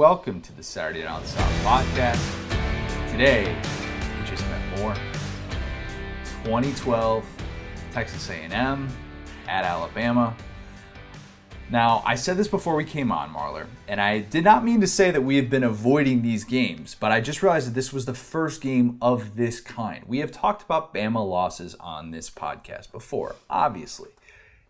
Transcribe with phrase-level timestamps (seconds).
[0.00, 3.10] Welcome to the Saturday Down South podcast.
[3.10, 3.54] Today,
[4.18, 4.94] we just met more.
[6.42, 7.22] 2012,
[7.92, 8.88] Texas A&M
[9.46, 10.34] at Alabama.
[11.68, 14.86] Now, I said this before we came on, Marler, and I did not mean to
[14.86, 18.06] say that we have been avoiding these games, but I just realized that this was
[18.06, 20.02] the first game of this kind.
[20.06, 24.08] We have talked about Bama losses on this podcast before, obviously.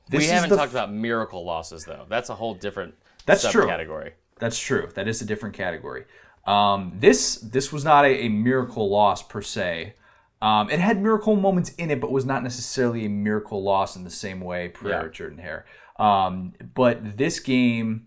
[0.09, 2.05] This we haven't talked about miracle losses though.
[2.09, 3.71] That's a whole different That's true.
[4.41, 4.89] That's true.
[4.95, 6.05] That is a different category.
[6.47, 9.95] Um, this this was not a, a miracle loss per se.
[10.43, 14.05] Um, it had miracle moments in it, but was not necessarily a miracle loss in
[14.05, 15.09] the same way per Yeah.
[15.09, 15.67] Jordan Hare.
[15.99, 18.07] Um, but this game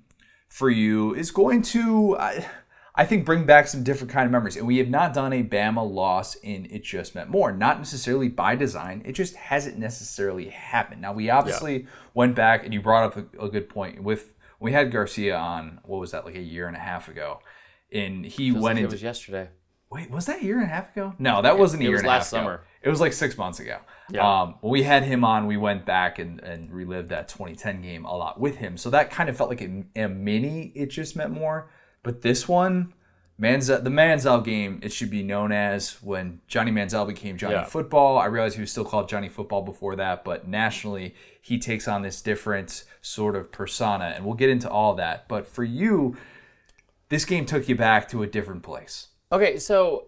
[0.49, 2.47] for you is going to, I,
[2.95, 4.57] I think, bring back some different kind of memories.
[4.57, 7.51] And we have not done a Bama loss in It Just Meant More.
[7.51, 9.03] Not necessarily by design.
[9.05, 11.01] It just hasn't necessarily happened.
[11.01, 14.71] Now we obviously went back, and you brought up a, a good point with we
[14.71, 15.79] had Garcia on.
[15.83, 17.41] What was that like a year and a half ago?
[17.91, 19.49] And he Feels went like it into was yesterday.
[19.91, 21.13] Wait, was that a year and a half ago?
[21.19, 22.47] No, that wasn't a it year was and a last half ago.
[22.47, 22.63] summer.
[22.81, 23.77] It was like six months ago.
[24.09, 24.41] Yeah.
[24.41, 28.15] Um, we had him on, we went back and, and relived that 2010 game a
[28.15, 28.77] lot with him.
[28.77, 30.71] So that kind of felt like a, a mini.
[30.75, 31.69] It just meant more.
[32.01, 32.93] But this one,
[33.39, 37.65] Manziel, the Manziel game, it should be known as when Johnny Manziel became Johnny Yeah.
[37.65, 38.17] Football.
[38.17, 42.01] I realized he was still called Johnny Football before that, but nationally, he takes on
[42.01, 45.27] this different sort of persona, and we'll get into all that.
[45.27, 46.17] But for you,
[47.09, 49.09] this game took you back to a different place.
[49.31, 50.07] Okay, so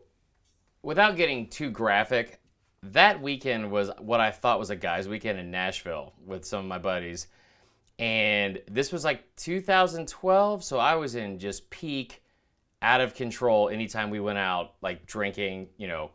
[0.82, 2.40] without getting too graphic,
[2.82, 6.66] that weekend was what I thought was a guys' weekend in Nashville with some of
[6.66, 7.28] my buddies.
[8.00, 12.24] And this was like 2012, so I was in just peak
[12.82, 16.12] out of control anytime we went out like drinking, you know.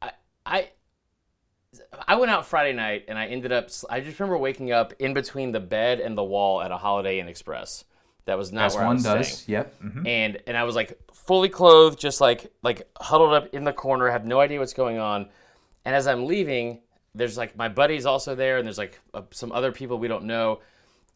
[0.00, 0.12] I
[0.44, 0.70] I
[2.06, 5.14] I went out Friday night and I ended up I just remember waking up in
[5.14, 7.84] between the bed and the wall at a Holiday Inn Express.
[8.26, 9.28] That was not As where I one was does.
[9.38, 9.80] staying Yep.
[9.82, 10.06] mhm.
[10.06, 14.10] and and I was like fully clothed, just like like huddled up in the corner,
[14.10, 15.28] have no idea what's going on.
[15.84, 16.80] And as I'm leaving,
[17.14, 20.24] there's like my buddy's also there, and there's like uh, some other people we don't
[20.24, 20.60] know.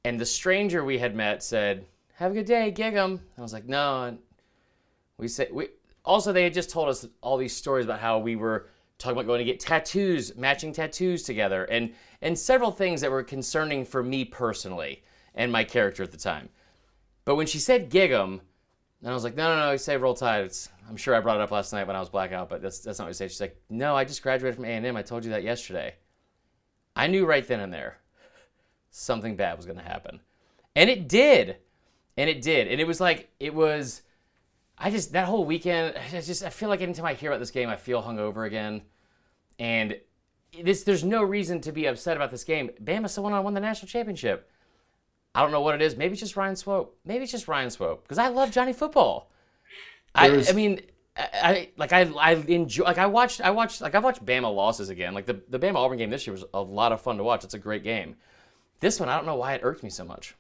[0.05, 3.53] And the stranger we had met said, "Have a good day, gig 'em." I was
[3.53, 4.19] like, "No." And
[5.19, 5.69] we said we
[6.05, 8.70] also they had just told us all these stories about how we were
[9.01, 13.25] talking about going to get tattoos, matching tattoos together, and and several things that were
[13.25, 15.03] concerning for me personally
[15.35, 16.51] and my character at the time.
[17.25, 18.41] But when she said gig 'em,
[19.01, 20.45] and I was like, no, no, no, I say roll tide.
[20.45, 22.81] It's, I'm sure I brought it up last night when I was blackout, but that's,
[22.81, 23.29] that's not what you say.
[23.29, 24.97] She's like, no, I just graduated from A&M.
[24.97, 25.95] I told you that yesterday.
[26.95, 27.99] I knew right then and there
[28.91, 30.21] something bad was going to happen.
[30.77, 31.57] And it did.
[32.17, 32.69] And it did.
[32.69, 34.03] And it was like, it was,
[34.81, 37.51] I just, that whole weekend, I just, I feel like anytime I hear about this
[37.51, 38.83] game, I feel hungover again.
[39.59, 40.01] And
[40.65, 42.71] this, there's no reason to be upset about this game.
[42.83, 44.51] Bama still went on won the national championship.
[45.35, 45.97] I don't know what it is.
[45.97, 46.99] Maybe it's just Ryan Swope.
[47.05, 49.31] Maybe it's just Ryan Swope because I love Johnny Football.
[50.15, 50.81] I, I mean,
[51.17, 54.53] I, I like I I enjoy like I watched I watched like I've watched Bama
[54.53, 55.15] losses again.
[55.15, 57.45] Like the the Bama Auburn game this year was a lot of fun to watch.
[57.45, 58.17] It's a great game.
[58.81, 60.35] This one I don't know why it irked me so much.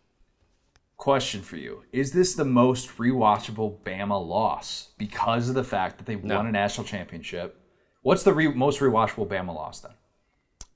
[1.01, 6.05] Question for you: Is this the most rewatchable Bama loss because of the fact that
[6.05, 7.59] they won a national championship?
[8.03, 9.93] What's the re- most rewatchable Bama loss then?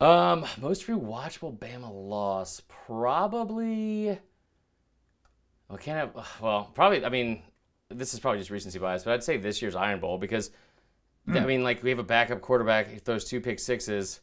[0.01, 4.19] Um, most rewatchable Bama loss probably.
[5.69, 7.05] Well, can't well probably.
[7.05, 7.43] I mean,
[7.91, 10.53] this is probably just recency bias, but I'd say this year's Iron Bowl because
[11.29, 14.21] I mean, like we have a backup quarterback who throws two pick sixes,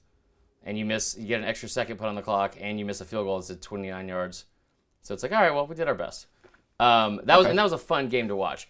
[0.63, 3.01] and you miss, you get an extra second put on the clock, and you miss
[3.01, 4.45] a field goal It's at 29 yards.
[5.01, 6.27] So it's like, all right, well, we did our best.
[6.79, 8.67] Um, that was and that was a fun game to watch.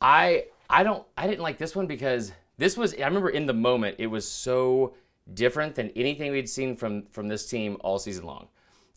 [0.00, 3.54] I I don't I didn't like this one because this was I remember in the
[3.54, 4.94] moment it was so
[5.32, 8.48] different than anything we'd seen from from this team all season long.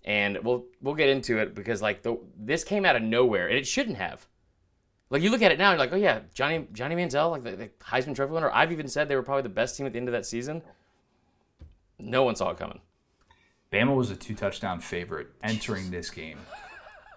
[0.05, 3.57] And we'll we'll get into it because like the this came out of nowhere and
[3.57, 4.25] it shouldn't have.
[5.09, 7.51] Like you look at it now, you're like, oh yeah, Johnny Johnny Manziel, like the,
[7.51, 8.51] the Heisman Trophy winner.
[8.51, 10.63] I've even said they were probably the best team at the end of that season.
[11.99, 12.79] No one saw it coming.
[13.71, 16.39] Bama was a two touchdown favorite entering this game.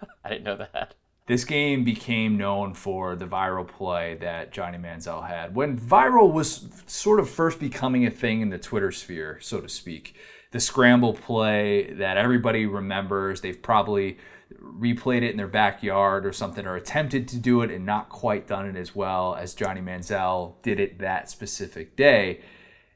[0.25, 0.95] I didn't know that.
[1.27, 5.55] This game became known for the viral play that Johnny Manziel had.
[5.55, 9.69] When viral was sort of first becoming a thing in the Twitter sphere, so to
[9.69, 10.15] speak,
[10.51, 14.17] the scramble play that everybody remembers, they've probably
[14.61, 18.47] replayed it in their backyard or something, or attempted to do it and not quite
[18.47, 22.41] done it as well as Johnny Manziel did it that specific day.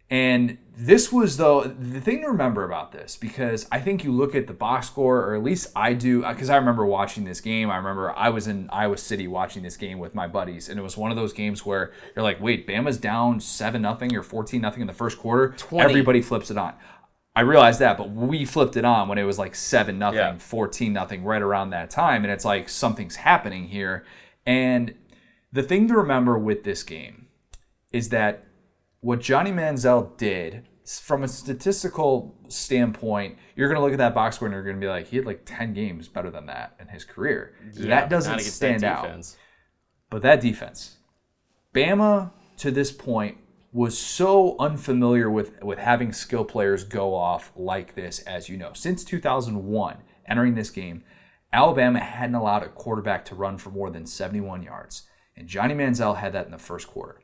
[0.10, 4.36] And this was though the thing to remember about this because I think you look
[4.36, 7.72] at the box score, or at least I do, because I remember watching this game.
[7.72, 10.84] I remember I was in Iowa City watching this game with my buddies, and it
[10.84, 14.62] was one of those games where you're like, "Wait, Bama's down seven nothing or fourteen
[14.62, 15.90] nothing in the first quarter." 20.
[15.90, 16.74] Everybody flips it on.
[17.36, 20.94] I realized that, but we flipped it on when it was like 7 nothing, 14
[20.94, 24.06] nothing right around that time and it's like something's happening here.
[24.46, 24.96] And
[25.52, 27.28] the thing to remember with this game
[27.92, 28.45] is that
[29.06, 34.36] what Johnny Manziel did from a statistical standpoint, you're going to look at that box
[34.38, 36.76] score and you're going to be like, he had like 10 games better than that
[36.80, 37.54] in his career.
[37.76, 39.36] Yeah, that doesn't stand that out.
[40.10, 40.98] But that defense,
[41.72, 43.38] Bama to this point
[43.72, 48.72] was so unfamiliar with with having skill players go off like this, as you know.
[48.74, 49.98] Since 2001,
[50.28, 51.04] entering this game,
[51.54, 55.04] Alabama hadn't allowed a quarterback to run for more than 71 yards,
[55.38, 57.20] and Johnny Manziel had that in the first quarter.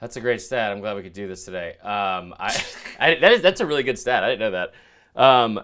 [0.00, 0.72] That's a great stat.
[0.72, 1.76] I'm glad we could do this today.
[1.82, 2.62] Um, I,
[3.00, 4.24] I that is that's a really good stat.
[4.24, 4.72] I didn't know that.
[5.20, 5.60] Um,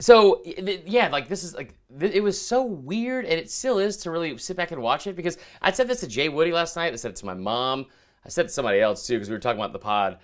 [0.00, 4.10] so yeah, like this is like it was so weird, and it still is to
[4.10, 6.92] really sit back and watch it because I said this to Jay Woody last night.
[6.92, 7.86] I said it to my mom.
[8.24, 10.18] I said it to somebody else too because we were talking about the pod,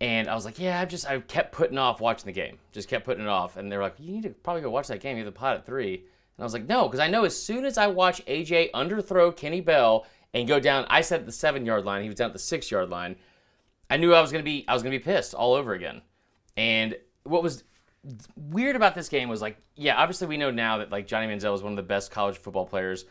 [0.00, 2.88] and I was like, yeah, I just I kept putting off watching the game, just
[2.88, 5.00] kept putting it off, and they were like, you need to probably go watch that
[5.00, 5.18] game.
[5.18, 6.04] You have the pod at three, and
[6.38, 9.60] I was like, no, because I know as soon as I watch AJ underthrow Kenny
[9.60, 12.32] Bell and go down, I said at the seven yard line, he was down at
[12.32, 13.16] the six yard line.
[13.90, 16.02] I knew I was gonna be I was gonna be pissed all over again.
[16.56, 17.64] And what was
[18.36, 21.54] weird about this game was like, yeah, obviously we know now that like Johnny Manziel
[21.54, 23.04] is one of the best college football players.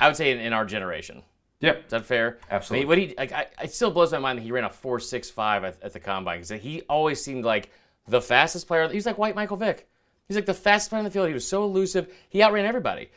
[0.00, 1.22] I would say in, in our generation.
[1.60, 1.86] Yep.
[1.86, 2.38] Is that fair?
[2.50, 2.78] Absolutely.
[2.78, 4.70] I mean, what he like, I, it still blows my mind that he ran a
[4.70, 7.70] four six five at, at the combine because he always seemed like
[8.06, 8.88] the fastest player.
[8.88, 9.88] He's like White Michael Vick.
[10.28, 11.28] He's like the fastest player on the field.
[11.28, 12.14] He was so elusive.
[12.28, 13.10] He outran everybody.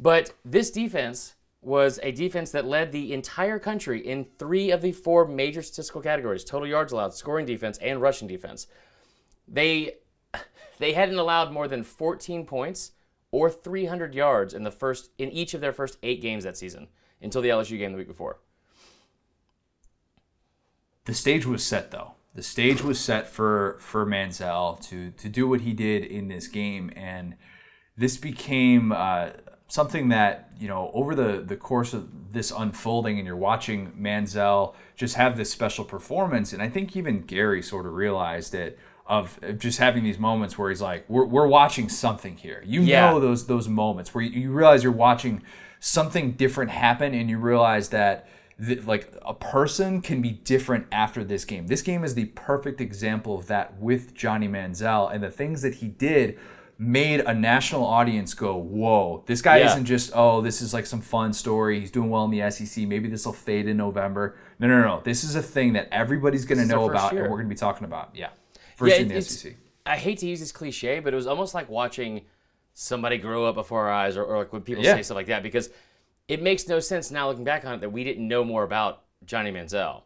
[0.00, 1.34] But this defense
[1.66, 6.00] was a defense that led the entire country in three of the four major statistical
[6.00, 8.68] categories: total yards allowed, scoring defense, and rushing defense.
[9.48, 9.96] They
[10.78, 12.92] they hadn't allowed more than 14 points
[13.32, 16.86] or 300 yards in the first in each of their first eight games that season
[17.20, 18.38] until the LSU game the week before.
[21.06, 22.12] The stage was set though.
[22.36, 26.46] The stage was set for for Manziel to to do what he did in this
[26.46, 27.34] game, and
[27.96, 29.30] this became uh,
[29.68, 34.74] something that you know over the the course of this unfolding, and you're watching Manziel
[34.96, 39.38] just have this special performance, and I think even Gary sort of realized it of
[39.58, 42.60] just having these moments where he's like, we're, we're watching something here.
[42.66, 43.10] You Yeah.
[43.12, 45.42] know those those moments where you, you realize you're watching
[45.80, 48.26] something different happen, and you realize that
[48.64, 51.66] th- like a person can be different after this game.
[51.68, 55.76] This game is the perfect example of that with Johnny Manziel and the things that
[55.76, 56.38] he did
[56.78, 59.70] made a national audience go, "Whoa, this guy Yeah.
[59.72, 61.80] isn't just oh, this is like some fun story.
[61.80, 62.86] He's doing well in the SEC.
[62.86, 65.00] Maybe this will fade in November." No, no, no.
[65.04, 67.22] This is a thing that everybody's going to know about year.
[67.24, 68.10] and we're going to be talking about.
[68.14, 68.28] Yeah.
[68.76, 69.54] First Yeah, in the SEC.
[69.86, 72.22] I hate to use this cliche, but it was almost like watching
[72.74, 74.96] somebody grow up before our eyes, or, or like when people Yeah.
[74.96, 75.70] say stuff like that, because
[76.28, 79.02] it makes no sense now looking back on it that we didn't know more about
[79.24, 80.02] Johnny Manziel.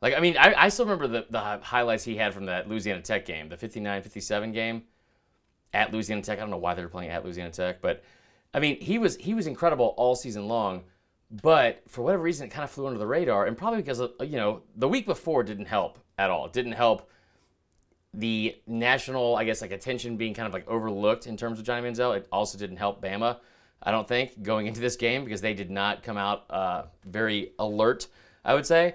[0.00, 3.02] Like, I mean, I, I still remember the, the highlights he had from that Louisiana
[3.02, 4.82] Tech game, the 59 57 game
[5.72, 6.38] at Louisiana Tech.
[6.38, 8.02] I don't know why they were playing at Louisiana Tech, but
[8.54, 10.84] I mean, he was he was incredible all season long.
[11.30, 14.12] But for whatever reason, it kind of flew under the radar, and probably because of,
[14.20, 16.46] you know the week before didn't help at all.
[16.46, 17.10] It didn't help
[18.14, 21.86] the national, I guess, like attention being kind of like overlooked in terms of Johnny
[21.86, 22.16] Manziel.
[22.16, 23.38] It also didn't help Bama,
[23.82, 27.52] I don't think, going into this game because they did not come out uh, very
[27.58, 28.06] alert.
[28.44, 28.94] I would say,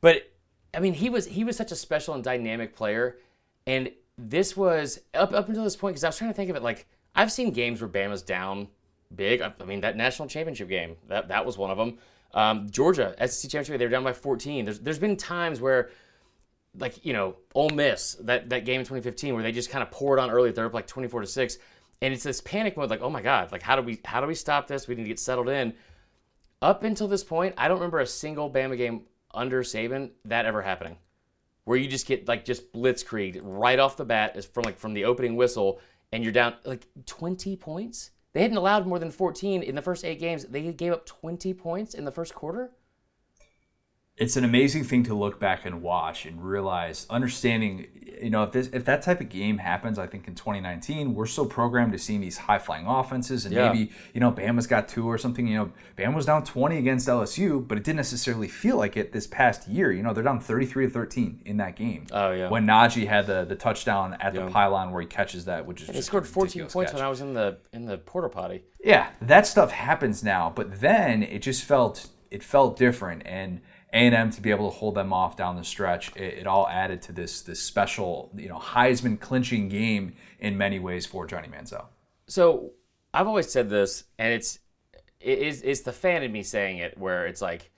[0.00, 0.30] but
[0.72, 3.18] I mean, he was he was such a special and dynamic player,
[3.66, 6.56] and this was up up until this point because I was trying to think of
[6.56, 8.68] it like I've seen games where Bama's down
[9.14, 9.40] big.
[9.40, 11.98] I, I mean, that national championship game that that was one of them.
[12.34, 14.64] Um, Georgia SEC championship, they were down by 14.
[14.64, 15.90] There's there's been times where
[16.78, 19.90] like you know Ole Miss that that game in 2015 where they just kind of
[19.90, 20.50] poured on early.
[20.50, 21.58] They're up like 24 to six,
[22.00, 22.90] and it's this panic mode.
[22.90, 24.88] Like oh my god, like how do we how do we stop this?
[24.88, 25.74] We need to get settled in.
[26.60, 29.02] Up until this point, I don't remember a single Bama game
[29.34, 30.96] under Saban that ever happening,
[31.64, 34.94] where you just get like just blitzkrieg right off the bat is from like from
[34.94, 35.80] the opening whistle,
[36.12, 38.10] and you're down like 20 points.
[38.32, 40.44] They hadn't allowed more than 14 in the first eight games.
[40.44, 42.70] They gave up 20 points in the first quarter.
[44.18, 47.86] It's an amazing thing to look back and watch and realize understanding
[48.20, 51.24] you know if this if that type of game happens i think in 2019 we're
[51.24, 53.72] so programmed to seeing these high flying offenses and Yeah.
[53.72, 57.08] maybe you know bama's got two or something you know bama was down 20 against
[57.08, 60.40] lsu but it didn't necessarily feel like it this past year you know they're down
[60.40, 62.50] 33 to 13 in that game Oh, yeah.
[62.50, 64.44] when najee had the the touchdown at Yeah.
[64.44, 66.94] the pylon where he catches that which is just scored 14 points catch.
[66.98, 68.62] when I was in the in the porta potty.
[68.84, 73.60] Yeah, that stuff happens now, but then it just felt it felt different, and
[73.92, 76.46] A and M to be able to hold them off down the stretch, it, it
[76.46, 81.26] all added to this this special you know Heisman clinching game in many ways for
[81.26, 81.86] Johnny Manziel.
[82.26, 82.72] So
[83.12, 84.58] I've always said this, and it's
[85.20, 87.70] it is it's the fan in me saying it, where it's like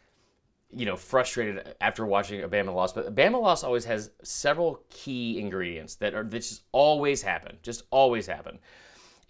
[0.77, 2.93] you know, frustrated after watching a Bama loss.
[2.93, 7.85] But Bama loss always has several key ingredients that are that just always happen, just
[7.91, 8.59] always happen.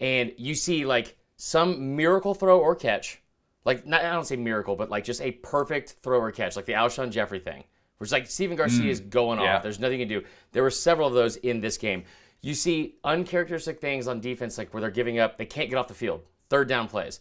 [0.00, 3.22] And you see like some miracle throw or catch,
[3.64, 6.66] like not I don't say miracle, but like just a perfect throw or catch, like
[6.66, 7.64] the Alshon Jeffery thing,
[7.98, 9.10] which is like Stephen Garcia is mm.
[9.10, 9.56] going yeah.
[9.56, 9.62] off.
[9.62, 10.26] There's nothing you can do.
[10.52, 12.04] There were several of those in this game.
[12.40, 15.88] You see uncharacteristic things on defense, like where they're giving up, they can't get off
[15.88, 17.20] the field, third down plays.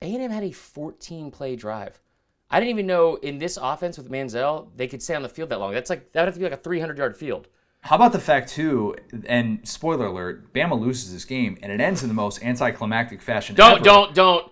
[0.00, 2.00] A&M had a 14 play drive.
[2.50, 5.48] I didn't even know in this offense with Manziel they could stay on the field
[5.48, 5.72] that long.
[5.72, 7.48] That's like that would have to be like a 300 yard field.
[7.80, 8.94] How about the fact too?
[9.26, 13.56] And spoiler alert: Bama loses this game, and it ends in the most anticlimactic fashion.
[13.56, 13.84] Don't ever.
[13.84, 14.51] don't don't.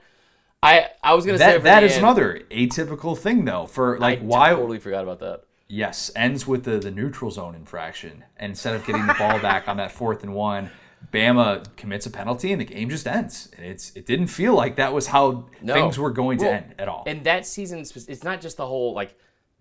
[0.63, 2.05] I I was gonna say That for that is end.
[2.05, 3.67] another atypical thing though.
[3.67, 4.51] For like I why?
[4.51, 5.43] totally forgot about that.
[5.69, 9.69] Yes, ends with the the neutral zone infraction, and instead of getting the ball back
[9.69, 10.71] on that fourth and one,
[11.13, 13.51] Bama commits a penalty, and the game just ends.
[13.57, 15.75] And it's it didn't feel like that was how No.
[15.75, 17.05] things were going to end at all.
[17.07, 19.17] And that season, it's not just the whole like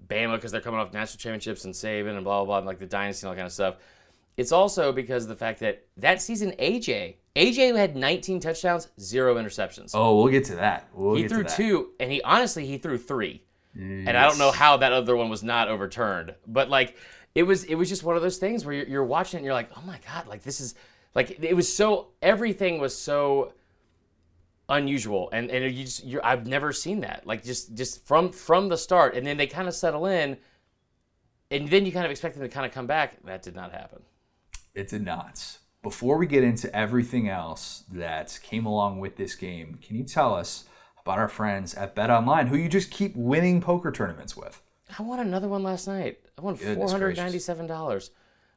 [0.07, 2.79] Bama because they're coming off national championships and Saban and blah blah blah, and like
[2.79, 3.75] the dynasty and all that kind of stuff.
[4.39, 9.35] It's also because of the fact that that season AJ AJ had 19 touchdowns, zero
[9.35, 9.91] interceptions.
[9.93, 10.87] oh, we'll get to that.
[10.93, 11.57] We'll he get threw to that.
[11.57, 13.43] two, and he honestly he threw three,
[13.75, 16.35] and I don't know how that other one was not overturned.
[16.47, 16.95] But like
[17.35, 19.45] it was, it was just one of those things where you're, you're watching it and
[19.45, 20.73] you're like, oh my god, like this is
[21.15, 23.51] like it was so everything was so
[24.69, 28.69] unusual, and and you just you're, I've never seen that like just just from from
[28.69, 30.37] the start, and then they kind of settle in,
[31.51, 33.21] and then you kind of expect them to kind of come back.
[33.25, 34.01] That did not happen.
[34.79, 35.57] It did not.
[35.83, 40.33] Before we get into everything else that came along with this game, can you tell
[40.33, 40.63] us
[41.03, 44.61] about our friends at Bet Online, who you just keep winning poker tournaments with?
[44.97, 46.19] I won another one last night.
[46.37, 48.11] I won Goodness four hundred ninety-seven dollars.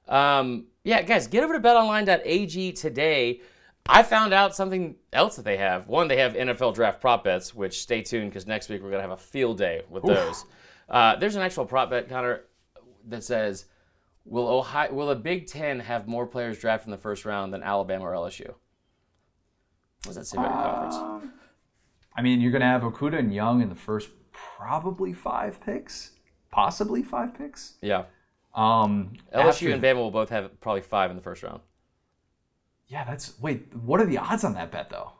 [0.07, 3.41] Um, yeah, guys, get over to BetOnline.ag today.
[3.88, 5.88] I found out something else that they have.
[5.88, 9.02] One, they have NFL draft prop bets, which stay tuned because next week we're gonna
[9.02, 10.45] have a field day with those.
[10.88, 12.43] Uh, there's an actual prop bet, Connor,
[13.09, 13.64] that says,
[14.25, 17.62] "Will Ohio, will the Big Ten have more players drafted in the first round than
[17.62, 18.49] Alabama or LSU?"
[20.05, 20.50] What does that say about
[20.91, 21.35] your conference?
[22.17, 26.12] I mean, you're going to have Okudah and Young in the first probably five picks,
[26.50, 27.75] possibly five picks.
[27.81, 28.05] Yeah,
[28.55, 31.61] Um, LSU after- and Bama will both have probably five in the first round.
[32.88, 33.75] Yeah, that's wait.
[33.75, 35.12] What are the odds on that bet though?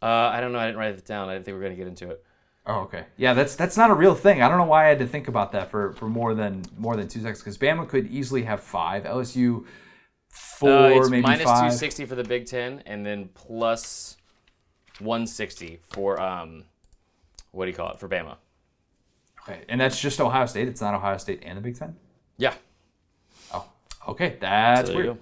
[0.00, 0.58] Uh, I don't know.
[0.60, 1.28] I didn't write it down.
[1.28, 2.24] I didn't think we were gonna get into it.
[2.66, 3.06] Oh, okay.
[3.16, 4.42] Yeah, that's that's not a real thing.
[4.42, 6.94] I don't know why I had to think about that for, for more than more
[6.96, 9.64] than two seconds because Bama could easily have five, LSU
[10.28, 11.56] four, Uh, it's maybe minus five.
[11.56, 14.16] 260 for the Big Ten, and then plus
[14.98, 16.64] 160 for um,
[17.52, 18.36] what do you call it for Bama?
[19.42, 20.68] Okay, and that's just Ohio State.
[20.68, 21.96] It's not Ohio State and the Big Ten.
[22.36, 22.54] Yeah,
[23.52, 23.64] Oh,
[24.08, 25.18] okay, that's weird.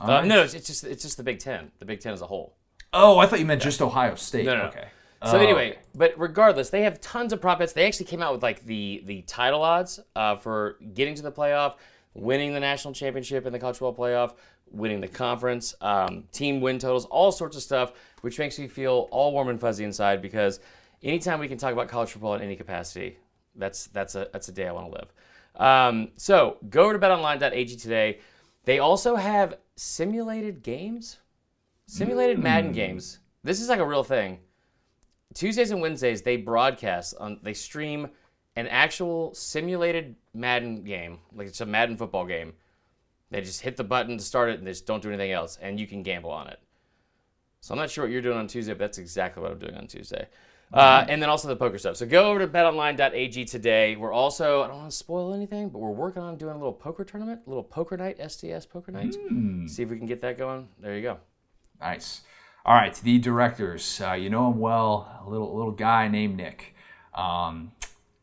[0.00, 2.26] Uh, no, it's, it's just it's just the Big Ten, the Big Ten as a
[2.26, 2.56] whole.
[2.92, 4.46] Oh, I thought you meant just Ohio State.
[4.46, 4.84] No, no, no.
[5.24, 7.72] So Oh, anyway, but regardless, they have tons of prop bets.
[7.72, 11.32] They actually came out with like the the title odds uh, for getting to the
[11.32, 11.74] playoff,
[12.14, 14.34] winning the national championship in the college football playoff,
[14.70, 19.08] winning the conference, um, team win totals, all sorts of stuff, which makes me feel
[19.10, 20.60] all warm and fuzzy inside because
[21.02, 23.18] anytime we can talk about college football in any capacity,
[23.56, 25.12] that's that's a that's a day I want to live.
[25.56, 28.20] Um, so go over to betonline.ag today.
[28.64, 31.18] They also have simulated games,
[31.86, 33.18] simulated Madden games.
[33.42, 34.38] This is like a real thing.
[35.34, 38.08] Tuesdays and Wednesdays they broadcast on they stream
[38.56, 42.54] an actual simulated Madden game, like it's a Madden football game.
[43.30, 45.58] They just hit the button to start it and they just don't do anything else,
[45.60, 46.58] and you can gamble on it.
[47.60, 49.74] So I'm not sure what you're doing on Tuesday, but that's exactly what I'm doing
[49.74, 50.26] on Tuesday.
[50.72, 51.96] Uh, and then also the poker stuff.
[51.96, 53.96] So go over to betonline.ag today.
[53.96, 56.72] We're also, I don't want to spoil anything, but we're working on doing a little
[56.72, 59.14] poker tournament, a little poker night, SDS poker night.
[59.66, 60.68] See if we can get that going.
[60.78, 61.18] There you go.
[61.80, 62.20] Nice.
[62.68, 63.98] All right, the directors.
[63.98, 65.22] Uh, you know him well.
[65.24, 66.74] A little little guy named Nick.
[67.14, 67.72] Um,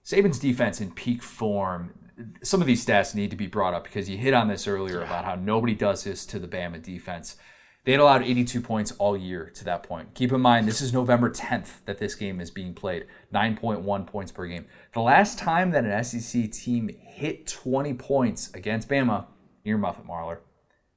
[0.05, 1.95] Saban's defense in peak form.
[2.43, 5.01] Some of these stats need to be brought up because you hit on this earlier
[5.01, 7.37] about how nobody does this to the Bama defense.
[7.85, 10.13] They had allowed 82 points all year to that point.
[10.13, 13.07] Keep in mind, this is November 10th that this game is being played.
[13.33, 14.67] 9.1 points per game.
[14.93, 19.25] The last time that an SEC team hit 20 points against Bama,
[19.65, 20.37] near Muffet Marler,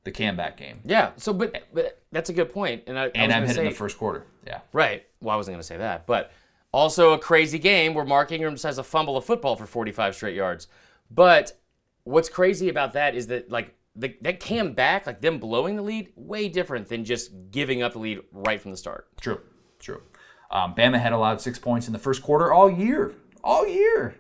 [0.09, 0.81] the comeback game.
[0.85, 1.11] Yeah.
[1.17, 2.85] So, but, but that's a good point.
[2.87, 4.25] And I, I And I'm hitting say, the first quarter.
[4.47, 4.61] Yeah.
[4.73, 5.07] Right.
[5.21, 6.33] Well, I wasn't going to say that, but
[6.73, 10.35] also a crazy game where Mark Ingram has a fumble of football for 45 straight
[10.35, 10.69] yards.
[11.11, 11.59] But
[12.05, 15.83] what's crazy about that is that like the, that came back, like them blowing the
[15.83, 19.09] lead, way different than just giving up the lead right from the start.
[19.21, 19.41] True,
[19.79, 20.03] true.
[20.50, 24.15] Um, Bama had allowed six points in the first quarter all year, all year.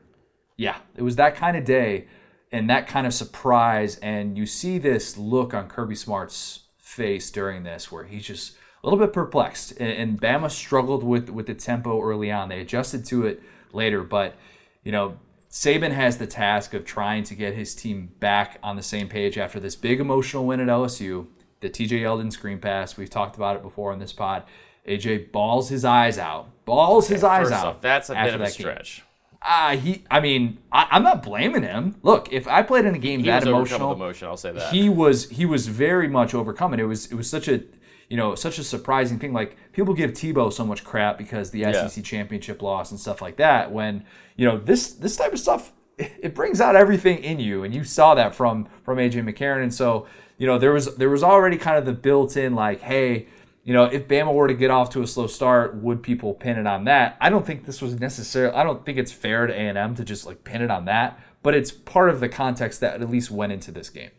[0.58, 2.08] Yeah, it was that kind of day
[2.52, 3.96] and that kind of surprise.
[3.96, 8.86] And you see this look on Kirby Smart's face during this, where he's just a
[8.86, 9.72] little bit perplexed.
[9.78, 12.48] And, and Bama struggled with with the tempo early on.
[12.48, 14.36] They adjusted to it later, but
[14.82, 15.18] you know
[15.50, 19.38] Saban has the task of trying to get his team back on the same page
[19.38, 21.26] after this big emotional win at LSU,
[21.60, 22.96] the TJ Yeldon screen pass.
[22.96, 24.44] We've talked about it before on this pod.
[24.86, 27.66] AJ balls his eyes out, balls his eyes out.
[27.66, 28.98] off, that's a bit of a stretch.
[28.98, 29.04] game.
[29.40, 31.96] Uh, he, I mean, I, I'm not blaming him.
[32.02, 34.26] Look, if I played in a game He that emotional, emotion.
[34.28, 34.72] I'll say that.
[34.72, 36.80] he was he was very much overcome it.
[36.80, 37.62] It was it was such a
[38.08, 39.32] you know such a surprising thing.
[39.32, 41.86] Like people give Tebow so much crap because the Yeah.
[41.86, 43.70] SEC championship loss and stuff like that.
[43.70, 44.04] When
[44.36, 47.84] you know this this type of stuff, it brings out everything in you, and you
[47.84, 49.62] saw that from from AJ McCarron.
[49.62, 52.80] And so you know there was there was already kind of the built in like,
[52.80, 53.28] hey.
[53.68, 56.56] You know, if Bama were to get off to a slow start, would people pin
[56.56, 57.18] it on that?
[57.20, 58.50] I don't think this was necessary.
[58.50, 60.86] I don't think it's fair to A and M to just like pin it on
[60.86, 61.20] that.
[61.42, 64.12] But it's part of the context that at least went into this game.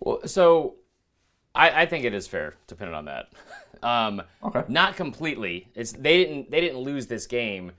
[0.00, 0.74] Well, so
[1.54, 3.32] I, I think it is fair to pin it on that.
[3.82, 4.62] Um, Okay.
[4.68, 5.68] Not completely.
[5.74, 7.72] It's they didn't they didn't lose this game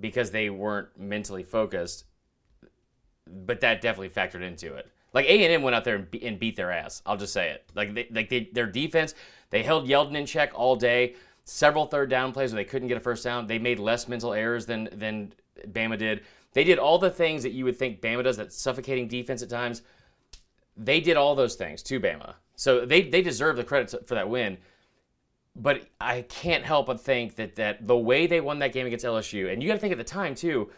[0.00, 2.06] because they weren't mentally focused,
[3.24, 4.90] but that definitely factored into it.
[5.12, 7.00] Like A and M went out there and, be, and beat their ass.
[7.06, 7.70] I'll just say it.
[7.72, 9.14] Like they, like they, their defense,
[9.54, 11.14] they held Yeldon in check all day.
[11.44, 13.46] Several third down plays where they couldn't get a first down.
[13.46, 15.32] They made less mental errors than than
[15.68, 16.22] Bama did.
[16.54, 18.36] They did all the things that you would think Bama does.
[18.36, 19.82] That suffocating defense at times
[20.76, 22.34] they did all those things to Bama.
[22.56, 24.58] So they they deserve the credit for that win.
[25.54, 29.04] But I can't help but think that that the way they won that game against
[29.04, 30.72] LSU, and you got to think at the time too,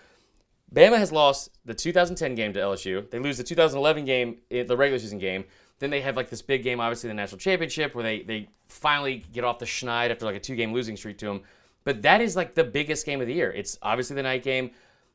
[0.75, 3.09] Bama has lost the 2010 game to LSU.
[3.09, 5.47] They lose the 2011 game, eh, the regular season game.
[5.79, 9.25] Then they have like this big game, obviously the national championship, where they they finally
[9.33, 11.43] get off the schneid after like a two game losing streak to them.
[11.85, 13.53] But that is like the biggest game of the year.
[13.53, 14.71] It's obviously the night game.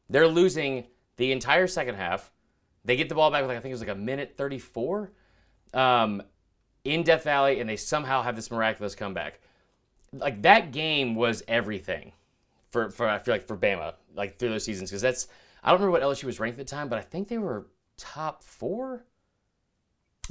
[0.09, 0.87] They're losing
[1.17, 2.31] the entire second half.
[2.85, 5.11] They get the ball back with like I think it was like a minute 34
[5.73, 6.23] um,
[6.83, 9.39] in Death Valley, and they somehow have this miraculous comeback.
[10.13, 12.13] Like that game was everything
[12.69, 15.27] for for I feel like for Bama like through those seasons because that's
[15.63, 17.67] I don't remember what LSU was ranked at the time, but I think they were
[17.97, 19.05] top four.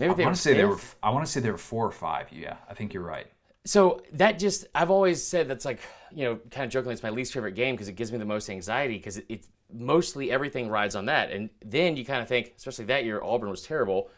[0.01, 0.81] Maybe I want to say there were.
[1.03, 2.33] I want to say they were four or five.
[2.33, 3.27] Yeah, I think you're right.
[3.67, 7.11] So that just I've always said that's like you know kind of jokingly it's my
[7.11, 10.69] least favorite game because it gives me the most anxiety because it, it's mostly everything
[10.69, 14.11] rides on that and then you kind of think especially that year Auburn was terrible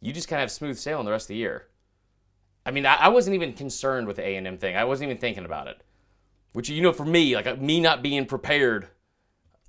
[0.00, 1.66] you just kind of have smooth sailing the rest of the year.
[2.64, 5.10] I mean I, I wasn't even concerned with the A and M thing I wasn't
[5.10, 5.82] even thinking about it,
[6.52, 8.86] which you know for me like uh, me not being prepared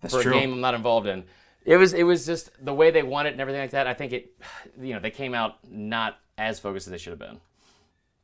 [0.02, 0.32] That's for true.
[0.32, 1.26] a game I'm not involved in.
[1.68, 3.88] It was it was just the way they it and everything like that.
[3.88, 4.32] I think it
[4.82, 7.42] you know they came out not as focused as they should have been.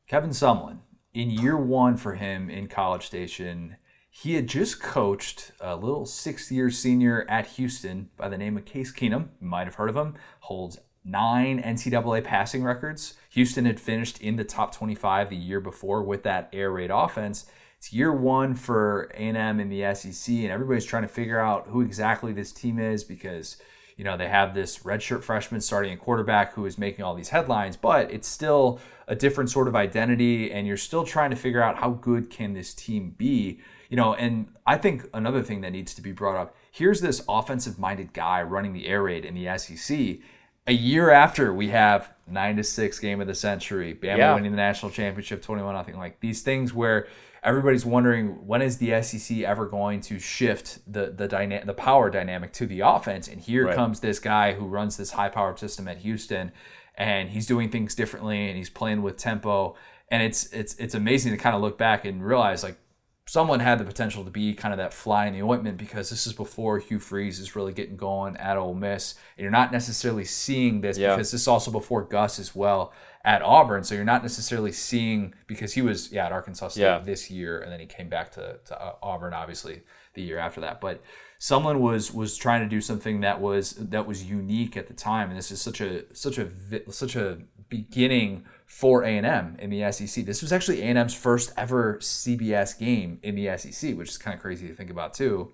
[0.07, 0.77] Kevin Sumlin,
[1.13, 3.75] in year one for him in College Station,
[4.09, 8.93] he had just coached a little six-year senior at Houston by the name of Case
[8.93, 9.27] Keenum.
[9.41, 10.15] You might have heard of him.
[10.41, 13.15] Holds nine NCAA passing records.
[13.31, 17.45] Houston had finished in the top 25 the year before with that air raid offense.
[17.83, 21.81] It's year one for A&M in the SEC, and everybody's trying to figure out who
[21.81, 23.57] exactly this team is because
[23.97, 27.27] you know they have this redshirt freshman starting at quarterback who is making all these
[27.27, 31.61] headlines, but it's still a different sort of identity, and you're still trying to figure
[31.61, 33.59] out how good can this team be.
[33.89, 37.21] You know, and I think another thing that needs to be brought up here's this
[37.27, 40.19] offensive minded guy running the air raid in the SEC.
[40.67, 44.35] A year after we have nine to six game of the century, Bama Yeah.
[44.35, 45.97] winning the national championship, twenty one nothing.
[45.97, 47.07] Like these things where
[47.43, 52.09] everybody's wondering when is the SEC ever going to shift the the dyna- the power
[52.09, 53.27] dynamic to the offense?
[53.27, 53.75] And here Right.
[53.75, 56.51] comes this guy who runs this high powered system at Houston,
[56.95, 59.75] and he's doing things differently, and he's playing with tempo,
[60.09, 62.77] and it's it's it's amazing to kind of look back and realize like
[63.25, 66.27] someone had the potential to be kind of that fly in the ointment because this
[66.27, 69.15] is before Hugh Freeze is really getting going at Ole Miss.
[69.37, 71.11] And you're not necessarily seeing this Yeah.
[71.15, 72.91] because this is also before Gus as well
[73.25, 73.83] at Auburn.
[73.83, 76.99] So you're not necessarily seeing because he was yeah at Arkansas State Yeah.
[76.99, 79.81] this year and then he came back to, to uh, Auburn obviously
[80.13, 80.81] the year after that.
[80.81, 81.01] But
[81.39, 85.29] someone was was trying to do something that was that was unique at the time,
[85.29, 86.49] and this is such a such a
[86.91, 90.25] such a beginning for A&M in the SEC.
[90.25, 94.41] This was actually A&M's first ever CBS game in the SEC, which is kind of
[94.41, 95.51] crazy to think about too.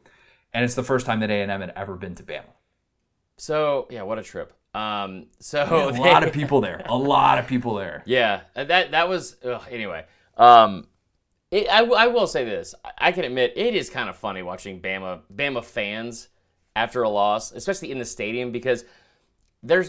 [0.54, 2.44] And it's the first time that A&M had ever been to Bama.
[3.38, 4.54] So yeah, what a trip.
[4.74, 6.84] Um, so a lot of people there.
[6.86, 8.04] A lot of people there.
[8.06, 10.06] Yeah, that that was ugh, anyway.
[10.38, 10.88] Um,
[11.52, 14.82] it, I, I will say this: I- can admit it is kind of funny watching
[14.82, 16.30] Bama Bama fans
[16.76, 18.86] after a loss, especially in the stadium, because
[19.64, 19.86] they're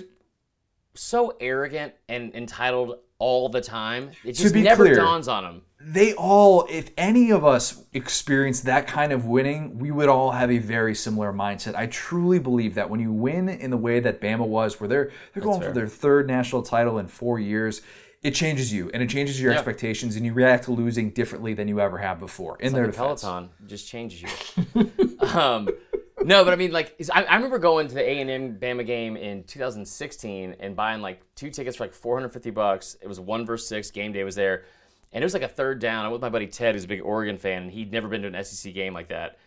[0.95, 4.11] so arrogant and entitled all the time.
[4.25, 5.63] It just never clear, dawns on them.
[5.83, 10.51] They all, if any of us experienced that kind of winning, we would all have
[10.51, 11.75] a very similar mindset.
[11.75, 15.11] I truly believe that when you win in the way that Bama was, where they're
[15.33, 17.81] they're going for their third national title in four years,
[18.23, 19.57] it changes you and it changes your Yeah.
[19.59, 22.59] expectations, and you react to losing differently than you ever have before.
[22.61, 23.23] In their The defense.
[23.23, 24.91] Peloton just changes you.
[25.21, 25.67] um,
[26.23, 28.85] no, but I mean, like, I, I remember going to the A and M Bama
[28.85, 32.97] game in 2016 and buying like two tickets for like 450 bucks.
[33.01, 33.91] It was one versus six.
[33.91, 34.65] Game day was there,
[35.13, 36.05] and it was like a third down.
[36.05, 38.29] I'm with my buddy Ted, who's a big Oregon fan, and he'd never been to
[38.29, 39.39] an SEC game like that.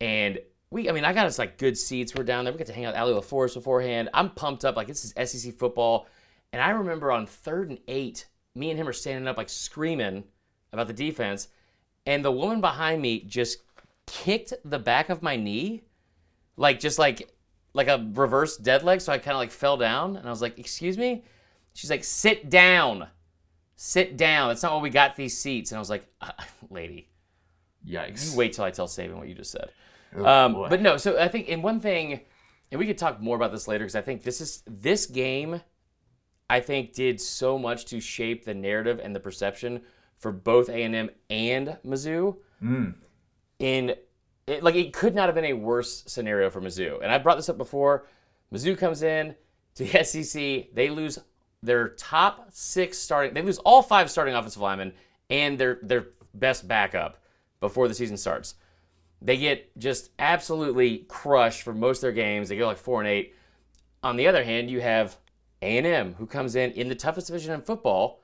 [0.00, 0.38] And
[0.70, 2.14] we, I mean, I got us like good seats.
[2.14, 2.52] We're down there.
[2.52, 4.10] We got to hang out with Allie LaForce beforehand.
[4.12, 4.76] I'm pumped up.
[4.76, 6.06] Like this is SEC football.
[6.52, 10.24] And I remember on third and eight, me and him are standing up like screaming
[10.72, 11.48] about the defense,
[12.06, 13.58] and the woman behind me just
[14.06, 15.82] kicked the back of my knee
[16.58, 17.30] like just like
[17.72, 19.00] like a reverse dead leg.
[19.00, 21.24] So I kind of like fell down, and I was like, "Excuse me."
[21.72, 23.08] She's like, "Sit down,
[23.80, 25.70] sit down." That's not what we got these seats.
[25.70, 26.32] And I was like, uh,
[26.70, 27.08] "Lady,
[27.86, 28.32] Yikes.
[28.32, 29.70] you wait till I tell Saban what you just said."
[30.16, 32.20] Oh, um, but no, so I think in one thing,
[32.70, 35.62] and we could talk more about this later because I think this is this game.
[36.50, 39.82] I think did so much to shape the narrative and the perception
[40.16, 42.36] for both A and M and Mizzou.
[42.62, 42.94] Mm.
[43.58, 43.94] In
[44.46, 47.02] it, like it could not have been a worse scenario for Mizzou.
[47.02, 48.06] And I brought this up before.
[48.52, 49.34] Mizzou comes in
[49.74, 50.74] to the SEC.
[50.74, 51.18] They lose
[51.62, 53.34] their top six starting.
[53.34, 54.92] They lose all five starting offensive linemen
[55.30, 57.22] and their their best backup
[57.60, 58.54] before the season starts.
[59.20, 62.48] They get just absolutely crushed for most of their games.
[62.48, 63.34] They go like four and eight.
[64.02, 65.16] On the other hand, you have
[65.60, 68.22] A and M who comes in in the toughest division in football,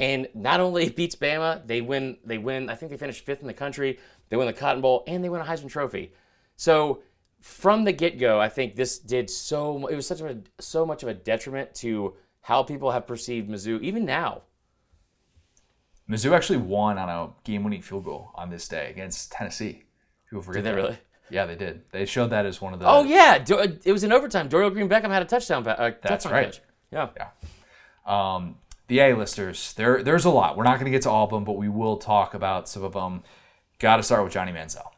[0.00, 2.16] and not only beats Bama, they win.
[2.24, 2.70] They win.
[2.70, 3.98] I think they finished fifth in the country.
[4.30, 6.14] They win the Cotton Bowl and they win a Heisman Trophy.
[6.56, 7.02] So
[7.42, 9.86] from the get go, I think this did so.
[9.88, 13.80] It was such a so much of a detriment to how people have perceived Mizzou,
[13.80, 14.42] even now.
[16.08, 19.84] Mizzou actually won on a game-winning field goal on this day against Tennessee.
[20.28, 20.82] People forget Did they that.
[20.82, 20.98] really?
[21.30, 21.82] Yeah, they did.
[21.92, 22.86] They showed that as one of the.
[22.86, 23.42] Oh yeah,
[23.84, 24.48] it was in overtime.
[24.48, 25.66] Dorial Green Beckham had a touchdown.
[25.66, 26.60] Uh, That's touchdown right.
[26.90, 27.10] Catch.
[27.16, 27.28] Yeah.
[28.04, 28.56] Um,
[28.88, 29.72] the A-listers.
[29.74, 30.58] There, there's a lot.
[30.58, 32.82] We're not going to get to all of them, but we will talk about some
[32.82, 33.22] of them.
[33.78, 34.90] Got to start with Johnny Manziel.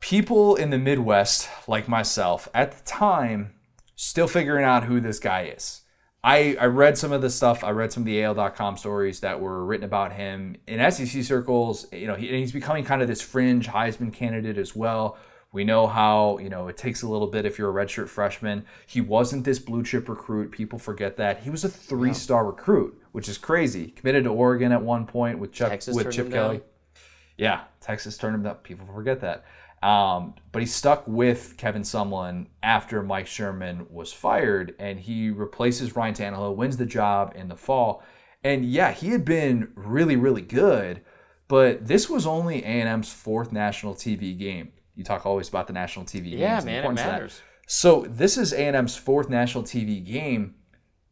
[0.00, 3.52] People in the Midwest, like myself, at the time,
[3.94, 5.79] still figuring out who this guy is.
[6.22, 7.64] I, I read some of the stuff.
[7.64, 11.86] I read some of the AL.com stories that were written about him in SEC circles.
[11.92, 15.16] You know, he, and he's becoming kind of this fringe Heisman candidate as well.
[15.52, 18.64] We know how, you know, it takes a little bit if you're a redshirt freshman.
[18.86, 20.52] He wasn't this blue chip recruit.
[20.52, 21.42] People forget that.
[21.42, 23.88] He was a three star recruit, which is crazy.
[23.88, 26.58] Committed to Oregon at one point with Chuck, with Chip Kelly.
[26.58, 26.66] down.
[27.36, 28.62] Yeah, Texas turned him up.
[28.62, 29.44] People forget that.
[29.82, 35.96] Um, but he stuck with Kevin Sumlin after Mike Sherman was fired, and he replaces
[35.96, 38.02] Ryan Tannehill, wins the job in the fall.
[38.44, 41.02] And yeah, he had been really, really good,
[41.48, 44.72] but this was only A&M's fourth national TV game.
[44.94, 46.40] You talk always about the national TV games.
[46.40, 47.12] Yeah, man, it importance of that.
[47.12, 47.42] matters.
[47.66, 50.56] So this is A&M's fourth national TV game.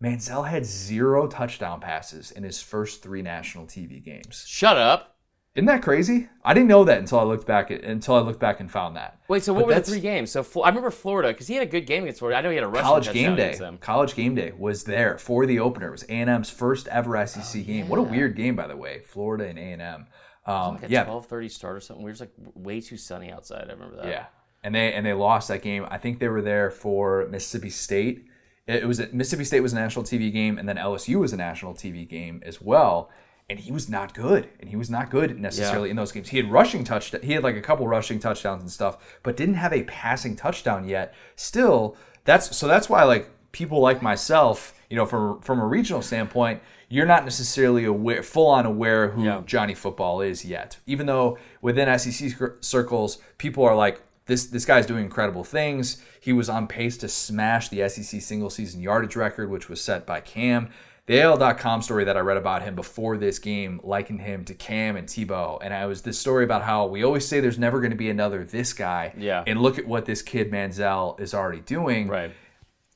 [0.02, 4.44] Manziel had zero touchdown passes in his first three national TV games.
[4.46, 5.17] Shut up.
[5.58, 6.28] Isn't that crazy?
[6.44, 8.94] I didn't know that until I looked back at, until I looked back and found
[8.94, 9.18] that.
[9.26, 10.30] Wait, so But what were the three games?
[10.30, 12.38] So I remember Florida because he had a good game against Florida.
[12.38, 13.58] I know he had a rushing College game day.
[13.80, 15.88] College game day was there for the opener.
[15.88, 17.88] It was A&M's first ever SEC game.
[17.88, 19.00] What a weird game, by the way.
[19.04, 20.06] Florida and A&M.
[20.46, 22.04] Um, Like a yeah, twelve thirty start or something.
[22.04, 23.66] We were just like way too sunny outside.
[23.68, 24.06] I remember that.
[24.06, 24.26] yeah,
[24.62, 25.86] and they and they lost that game.
[25.90, 28.26] I think they were there for Mississippi State.
[28.68, 31.36] It it was Mississippi State was a national TV game, and then LSU was a
[31.36, 33.10] national TV game as well.
[33.50, 36.28] And he was not good, and he was not good necessarily in those games.
[36.28, 37.22] He had rushing touchdown.
[37.22, 40.86] He had like a couple rushing touchdowns and stuff, but didn't have a passing touchdown
[40.86, 41.14] yet.
[41.34, 46.02] Still, that's so that's why like people like myself, you know, from from a regional
[46.02, 49.42] standpoint, you're not necessarily aware, full on aware who Yeah.
[49.46, 50.78] Johnny Football is yet.
[50.86, 52.30] Even though within SEC
[52.60, 56.02] circles, people are like, this this guy's doing incredible things.
[56.20, 60.04] He was on pace to smash the SEC single season yardage record, which was set
[60.04, 60.68] by Cam.
[61.08, 64.94] The AL.com story that I read about him before this game likened him to Cam
[64.94, 65.58] and Tebow.
[65.62, 68.10] And I was this story about how we always say there's never going to be
[68.10, 69.14] another this guy.
[69.16, 69.42] Yeah.
[69.46, 72.08] And look at what this kid Manziel is already doing.
[72.08, 72.32] Right.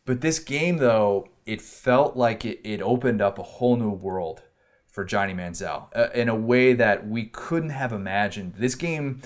[0.04, 4.42] But this game, though, it felt like it, it opened up a whole new world
[4.86, 8.56] for Johnny Manziel uh, in a way that we couldn't have imagined.
[8.58, 9.22] This game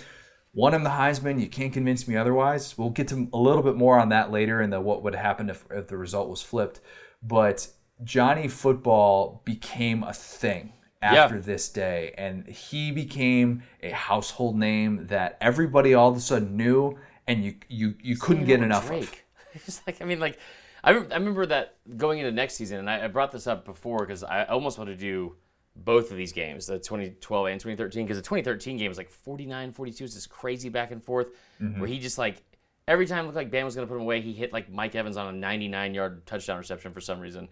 [0.55, 1.40] won him the Heisman.
[1.40, 2.79] You can't convince me otherwise.
[2.79, 5.51] We'll get to a little bit more on that later and the what would happen
[5.51, 6.79] if, if the result was flipped.
[7.20, 7.66] But
[8.04, 15.37] Johnny football became a thing after this day, and he became a household name that
[15.40, 18.88] everybody all of a sudden knew, and you you you couldn't get enough of.
[18.90, 19.22] Drake.
[19.66, 20.38] It's like I mean, like
[20.85, 23.64] I, rem- I remember that going into next season, and I, I brought this up
[23.64, 25.37] before because I almost wanted to do
[25.74, 29.72] both of these games, the 2012 and 2013, because the 2013 game was like 49,
[29.72, 31.28] 42, it's this crazy back and forth
[31.62, 31.80] Mm-hmm.
[31.80, 32.42] where he just like
[32.87, 34.70] every time it looked like Bam was going to put him away, he hit like
[34.70, 37.48] Mike Evans on a 99 yard touchdown reception for some reason,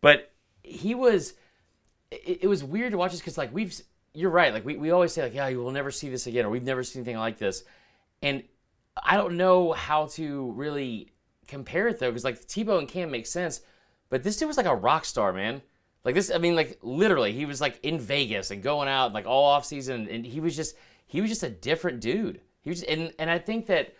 [0.00, 0.32] but
[0.62, 1.34] he was
[2.10, 3.80] it, it was weird to watch this because like we've
[4.14, 6.44] you're right like we, we always say like yeah you will never see this again
[6.44, 7.64] or we've never seen anything like this
[8.22, 8.42] and
[9.04, 11.12] I don't know how to really
[11.46, 13.60] compare it though, because like Tebow and Cam make sense,
[14.08, 15.62] but this dude was like a rock star, man.
[16.04, 19.26] Like this, I mean, like literally, he was like in Vegas and going out like
[19.26, 22.40] all off season, and he was just he was just a different dude.
[22.62, 23.94] He was, and and I think that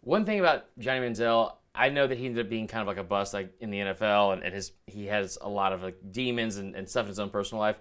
[0.00, 2.96] one thing about Johnny Manziel, I know that he ended up being kind of like
[2.96, 5.98] a bust like in the NFL, and, and his he has a lot of like
[6.10, 7.78] demons and, and stuff in his own personal life.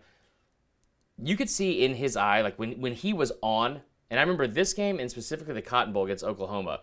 [1.22, 4.48] You could see in his eye, like when when he was on, and I remember
[4.48, 6.82] this game and specifically the Cotton Bowl against Oklahoma,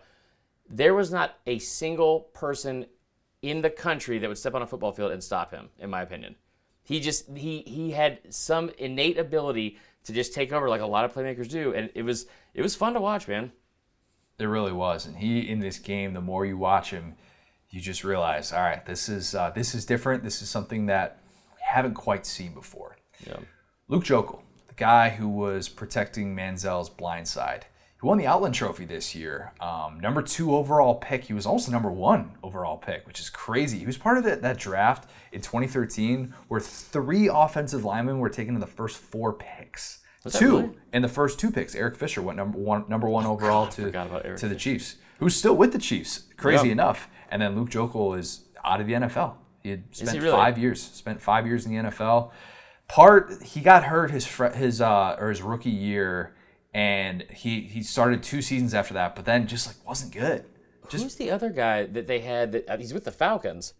[0.69, 2.87] there was not a single person
[3.41, 6.01] in the country that would step on a football field and stop him, in my
[6.01, 6.35] opinion.
[6.83, 11.05] He just he he had some innate ability to just take over like a lot
[11.05, 13.51] of playmakers do, and it was it was fun to watch, man.
[14.39, 16.13] It really was, and he in this game.
[16.13, 17.15] The more you watch him,
[17.69, 20.23] you just realize, all right, this is uh, this is different.
[20.23, 21.19] This is something that
[21.53, 22.97] we haven't quite seen before.
[23.25, 23.37] Yeah.
[23.87, 27.65] Luke Joeckel, the guy who was protecting Manziel's blind side.
[28.01, 29.53] He won the Outland Trophy this year.
[29.61, 31.23] Um, number two overall pick.
[31.23, 33.79] He was also number one overall pick, which is crazy.
[33.79, 38.55] He was part of that, that draft in 2013 where three offensive linemen were taken
[38.55, 39.99] in the first four picks.
[40.23, 40.69] Was two really?
[40.93, 41.75] in the first two picks.
[41.75, 43.71] Eric Fisher went number one, number one overall God,
[44.23, 46.23] to, to the Chiefs, who's still with the Chiefs.
[46.37, 46.73] Crazy Yeah.
[46.73, 47.09] enough.
[47.29, 49.35] And then Luke Joeckel is out of the NFL.
[49.63, 50.31] He had spent he really?
[50.31, 50.81] five years.
[50.81, 52.31] Spent five years in the NFL.
[52.87, 56.35] Part he got hurt his his uh or his rookie year,
[56.73, 60.45] and he he started two seasons after that, but then just like wasn't good.
[60.89, 62.51] Just Who's the other guy that they had?
[62.51, 63.73] That uh, he's with the Falcons.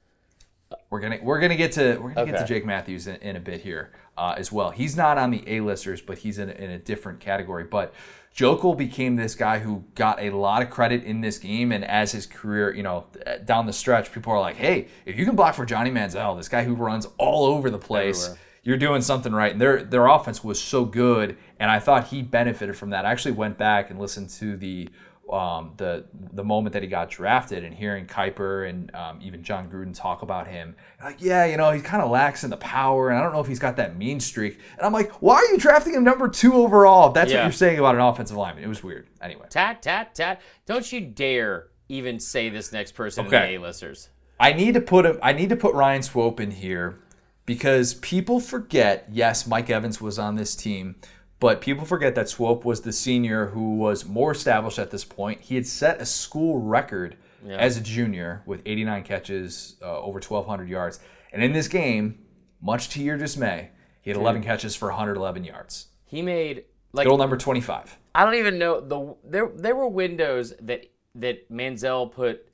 [0.90, 3.40] We're gonna we're gonna get to we're gonna get to Jake Matthews in, in a
[3.40, 4.70] bit here uh, as well.
[4.70, 7.64] He's not on the A listers, but he's in, in a different category.
[7.64, 7.94] But
[8.36, 12.12] Joeckel became this guy who got a lot of credit in this game, and as
[12.12, 13.06] his career, you know,
[13.46, 16.50] down the stretch, people are like, "Hey, if you can block for Johnny Manziel, this
[16.50, 18.40] guy who runs all over the place." Everywhere.
[18.66, 19.52] You're doing something right.
[19.52, 23.06] And their their offense was so good, and I thought he benefited from that.
[23.06, 24.90] I actually went back and listened to the
[25.34, 29.70] um, the the moment that he got drafted and hearing Kiper and um, even Jon
[29.70, 33.10] Gruden talk about him, like, yeah, you know, he kind of lacks in the power,
[33.10, 34.60] and I don't know if he's got that mean streak.
[34.78, 37.08] And I'm like, why are you drafting him number two overall?
[37.10, 38.64] If that's what you're saying about an offensive lineman.
[38.64, 39.08] It was weird.
[39.22, 40.42] Anyway, Tat tat tat!
[40.66, 43.56] Don't you dare even say this next person Okay.
[43.56, 44.10] in the A-listers.
[44.40, 45.20] I need to put him.
[45.22, 47.00] I need to put Ryan Swope in here
[47.46, 49.08] because people forget.
[49.12, 50.96] Yes, Mike Evans was on this team,
[51.44, 55.42] but people forget that Swope was the senior who was more established at this point.
[55.42, 57.58] He had set a school record Yeah.
[57.58, 61.02] as a junior with 89 catches, uh, over 1,200 yards,
[61.34, 62.18] and in this game,
[62.62, 65.88] much to your dismay, he had 11 catches for 111 yards.
[66.06, 67.98] He made like Goal number 25.
[68.16, 72.48] I don't even know the there there were windows that that Manziel put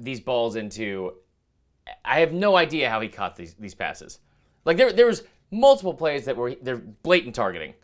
[0.00, 1.12] these balls into.
[2.04, 4.18] I have no idea how he caught these these passes.
[4.64, 7.74] Like there there was multiple plays that were they're blatant targeting.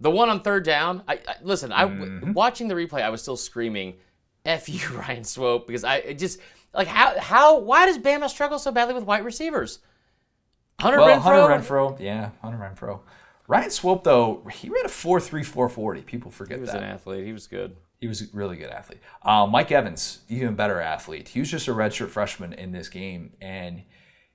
[0.00, 1.72] The one on third down, I, I listen.
[1.72, 1.84] I
[2.32, 3.94] watching the replay, I was still screaming,
[4.44, 6.40] "F you, Ryan Swope," because I it just
[6.72, 9.80] like how how why does Bama struggle so badly with wide receivers?
[10.80, 13.00] Hunter Well, Renfro, Hunter Renfro, yeah, Hunter Renfro.
[13.48, 16.02] Ryan Swope, though, he ran a 4.3, 440.
[16.02, 16.56] People forget that.
[16.58, 16.82] he was that.
[16.82, 17.24] an athlete.
[17.24, 17.76] He was good.
[17.98, 19.00] He was a really good athlete.
[19.22, 21.28] Uh, Mike Evans, even better athlete.
[21.28, 23.82] He was just a redshirt freshman in this game, and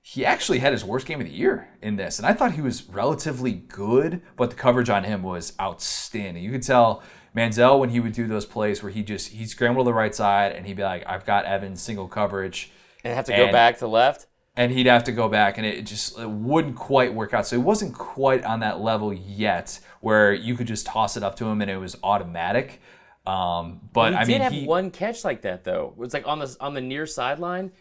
[0.05, 2.19] he actually had his worst game of the year in this.
[2.19, 6.43] And I thought he was relatively good, but the coverage on him was outstanding.
[6.43, 7.01] You could tell
[7.33, 10.13] Manziel when he would do those plays where he just he scrambled to the right
[10.13, 12.69] side and he'd be like, "I've got Evans single coverage."
[13.05, 14.27] And have to go back to left.
[14.57, 17.55] and he'd have to go back and it just it wouldn't quite work out so
[17.55, 21.45] it wasn't quite on that level yet where you could just toss it up to
[21.45, 22.79] him and it was automatic
[23.25, 25.93] um, but he i did mean have he, one catch like that though.
[25.95, 27.71] It was like on the on the near sideline,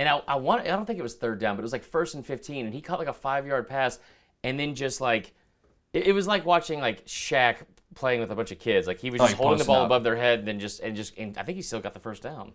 [0.00, 1.84] and I, I want I don't think it was third down, but it was like
[1.84, 3.98] first and fifteen, and he caught like a five yard pass,
[4.42, 5.32] and then just like
[5.92, 7.56] it, it was like watching like Shaq
[7.94, 8.86] playing with a bunch of kids.
[8.86, 9.86] Like he was Oh, just he holding the ball up.
[9.86, 12.00] above their head, and then just and just and I think he still got the
[12.00, 12.52] first down.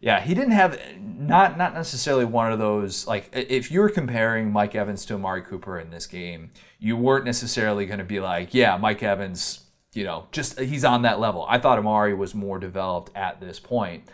[0.00, 4.74] yeah he didn't have not not necessarily one of those like if you're comparing mike
[4.76, 8.76] evans to amari cooper in this game you weren't necessarily going to be like yeah
[8.76, 13.10] mike evans you know just he's on that level i thought amari was more developed
[13.16, 14.04] at this point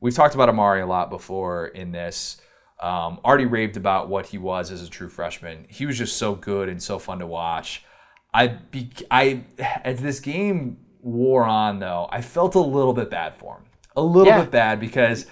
[0.00, 2.40] we've talked about amari a lot before in this
[2.80, 6.34] um, already raved about what he was as a true freshman he was just so
[6.34, 7.84] good and so fun to watch
[8.32, 9.42] i be, i
[9.84, 13.64] as this game wore on though i felt a little bit bad for him
[13.96, 14.42] a little Yeah.
[14.42, 15.26] bit bad because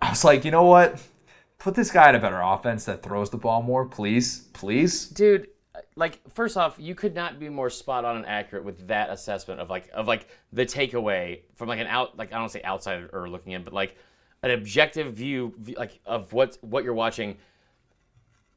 [0.00, 1.02] I was like, you know what?
[1.58, 5.08] Put this guy in a better offense that throws the ball more, please, please.
[5.08, 5.48] dude
[5.96, 9.60] like first off you could not be more spot on and accurate with that assessment
[9.60, 13.08] of like of like the takeaway from like an out like i don't say outsider
[13.12, 13.96] or looking in but like
[14.42, 17.36] an objective view like of what what you're watching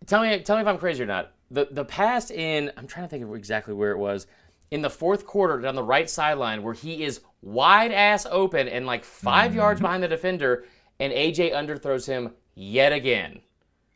[0.05, 3.05] tell me tell me if i'm crazy or not the the pass in i'm trying
[3.05, 4.27] to think of exactly where it was
[4.71, 8.85] in the fourth quarter down the right sideline where he is wide ass open and
[8.85, 9.57] like 5 Mm-hmm.
[9.57, 10.63] yards behind the defender,
[10.99, 13.41] and AJ underthrows him yet again.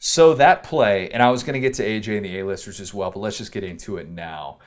[0.07, 2.93] So that play, and I was going to get to AJ and the A-listers as
[2.93, 4.59] well, but let's just get into it now.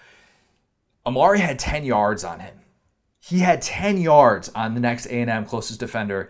[1.07, 2.63] Amari had 10 yards on him.
[3.21, 6.29] He had 10 yards on the next A&M closest defender,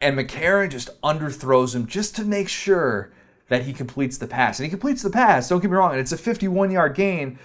[0.00, 3.12] and McCarron just underthrows him just to make sure
[3.50, 4.58] that he completes the pass.
[4.58, 7.38] And he completes the pass, don't get me wrong, and it's a 51-yard gain,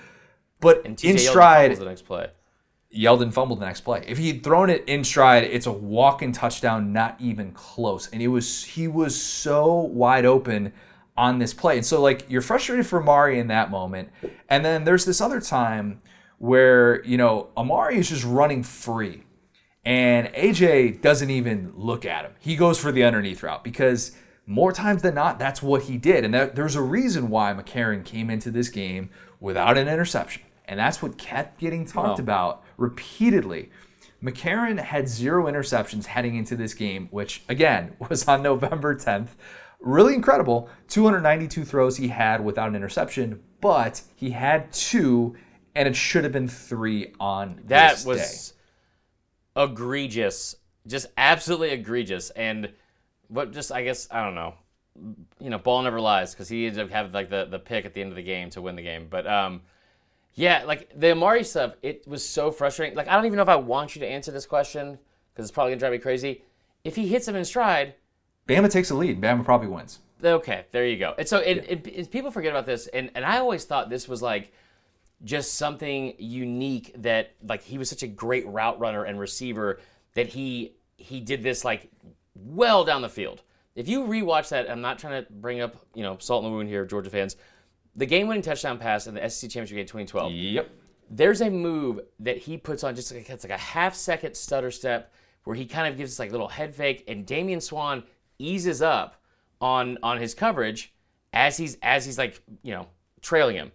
[0.59, 2.31] but in stride, the next play.
[2.95, 4.03] Yeldon fumbled the next play.
[4.07, 8.09] If he'd thrown it in stride, it's a walk-in touchdown, not even close.
[8.09, 10.73] And it was he was so wide open
[11.15, 11.77] on this play.
[11.77, 14.09] And so like you're frustrated for Amari in that moment.
[14.49, 16.01] And then there's this other time
[16.39, 19.23] where, you know, Amari is just running free.
[19.85, 22.31] And AJ doesn't even look at him.
[22.39, 26.25] He goes for the underneath route because more times than not, that's what he did.
[26.25, 30.41] And that, there's a reason why McCarron came into this game without an interception.
[30.69, 32.23] And that's what kept getting talked Wow.
[32.23, 33.71] about repeatedly.
[34.23, 39.29] McCarron had zero interceptions heading into this game, which again was on November 10th.
[39.81, 40.69] Really incredible.
[40.89, 45.35] 292 throws he had without an interception, but he had two,
[45.73, 48.53] and it should have been three on That was
[49.55, 49.63] day.
[49.63, 50.55] egregious,
[50.87, 52.29] just absolutely egregious.
[52.31, 52.71] And
[53.27, 54.53] what just I guess I don't know,
[55.39, 57.93] you know, ball never lies because he ended up having like the the pick at
[57.93, 59.07] the end of the game to win the game.
[59.09, 59.61] But um,
[60.39, 62.95] yeah, like the Amari stuff, it was so frustrating.
[62.95, 64.97] Like I don't even know if I want you to answer this question
[65.33, 66.43] because it's probably gonna drive me crazy.
[66.85, 67.95] If he hits him in stride,
[68.47, 69.19] Bama takes the lead.
[69.19, 69.99] Bama probably wins.
[70.23, 71.13] Okay, there you go.
[71.17, 74.07] And so it, it, it- people forget about this, and, and I always thought this
[74.07, 74.53] was like
[75.25, 79.81] just something unique that like he was such a great route runner and receiver
[80.13, 81.91] that he he did this like
[82.33, 83.41] well down the field.
[83.75, 86.55] If you rewatch that, I'm not trying to bring up you know salt in the
[86.55, 87.35] wound here, Georgia fans.
[87.99, 90.69] The game-winning touchdown pass in the SEC championship game 2012 Yep.
[91.11, 94.71] there's a move that he puts on just like it's like a half second stutter
[94.71, 98.03] step where he kind of gives this like little head fake and Damian Swann
[98.37, 99.21] eases up
[99.59, 100.93] on on his coverage
[101.33, 102.87] as he's as he's like you know
[103.21, 103.71] trailing him.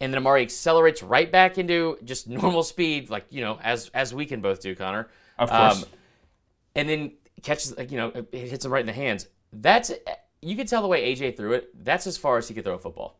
[0.00, 4.14] And then Amari accelerates right back into just normal speed like you know as as
[4.14, 5.08] we can both do Connor.
[5.38, 5.82] Of course.
[5.82, 5.88] Um,
[6.74, 9.28] and then catches like you know it hits him right in the hands.
[9.52, 9.92] That's
[10.40, 11.84] you can tell the way AJ threw it.
[11.84, 13.18] That's as far as he could throw a football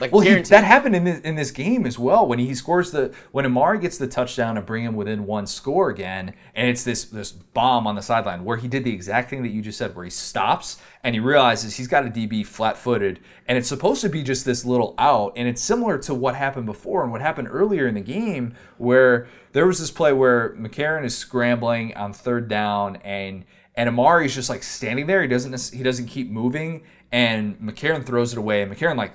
[0.00, 2.90] like Well, he, that happened in this, in this game as well when he scores
[2.90, 6.84] the when Amari gets the touchdown to bring him within one score again, and it's
[6.84, 9.78] this this bomb on the sideline where he did the exact thing that you just
[9.78, 13.68] said, where he stops and he realizes he's got a DB flat footed, and it's
[13.68, 17.12] supposed to be just this little out, and it's similar to what happened before and
[17.12, 21.94] what happened earlier in the game where there was this play where McCarron is scrambling
[21.96, 23.44] on third down and
[23.76, 28.32] and Amari's just like standing there, he doesn't he doesn't keep moving, and McCarron throws
[28.32, 29.12] it away, and McCarron like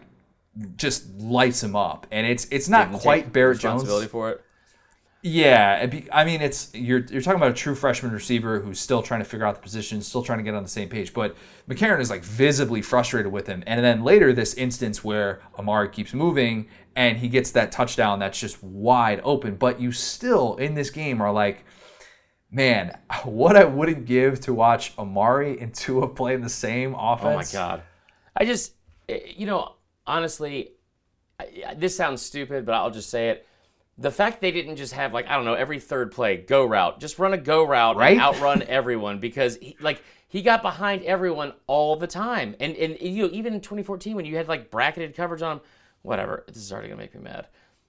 [0.78, 3.82] just lights him up, and it's it's not quite Barrett Jones.
[3.84, 4.42] responsibility for it
[5.22, 9.02] Yeah, be- I mean, it's you're you're talking about a true freshman receiver who's still
[9.04, 11.14] trying to figure out the position, still trying to get on the same page.
[11.14, 11.36] But
[11.70, 16.14] McCarron is like visibly frustrated with him, and then later this instance where Amari keeps
[16.14, 19.56] moving and he gets that touchdown that's just wide open.
[19.56, 21.64] But you still in this game are like,
[22.52, 27.54] man, what I wouldn't give to watch Amari and Tua play in the same offense.
[27.54, 27.84] Oh my god!
[28.38, 28.74] I just,
[29.10, 29.76] eh, you know,
[30.10, 30.72] honestly,
[31.40, 33.46] I- this sounds stupid, but I'll just say it.
[33.98, 37.00] The fact they didn't just have like I don't know every third play go route,
[37.00, 38.14] just run a go route Right?
[38.14, 42.98] and outrun everyone because he, like he got behind everyone all the time, and and
[43.02, 45.62] you know even in 2014 when you had like bracketed coverage on him,
[46.02, 46.44] whatever.
[46.48, 47.48] This is already gonna make me mad.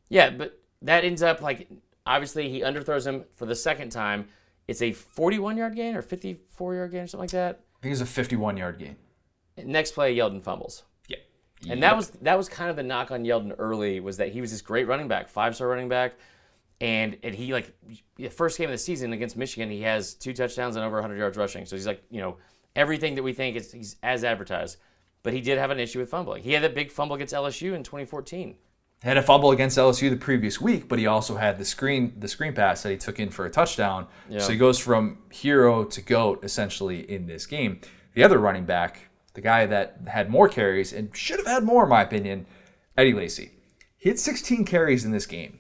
[0.08, 1.68] Yeah, but that ends up like
[2.06, 4.26] obviously he underthrows him for the second time.
[4.66, 7.60] It's a 41 yard gain or 54 yard gain or something like that.
[7.76, 8.96] I think it's a 51 yard game.
[9.64, 10.82] Next play, Yeldon fumbles.
[11.68, 14.40] And that was that was kind of the knock on Yeldon early was that he
[14.40, 16.14] was this great running back, five star running back,
[16.80, 17.74] and and he like
[18.16, 21.18] the first game of the season against Michigan, he has two touchdowns and over 100
[21.18, 21.66] yards rushing.
[21.66, 22.36] So he's like you know
[22.74, 24.78] everything that we think is he's as advertised.
[25.22, 26.42] But he did have an issue with fumbling.
[26.42, 28.54] He had that big fumble against LSU in 2014.
[29.02, 32.28] had a fumble against LSU the previous week, but he also had the screen the
[32.28, 34.06] screen pass that he took in for a touchdown.
[34.40, 37.80] So he goes from hero to goat essentially in this game.
[38.14, 41.84] The other running back, the guy that had more carries and should have had more
[41.84, 42.46] in my opinion,
[42.96, 43.52] Eddie Lacy.
[43.96, 45.58] He had 16 carries in this game,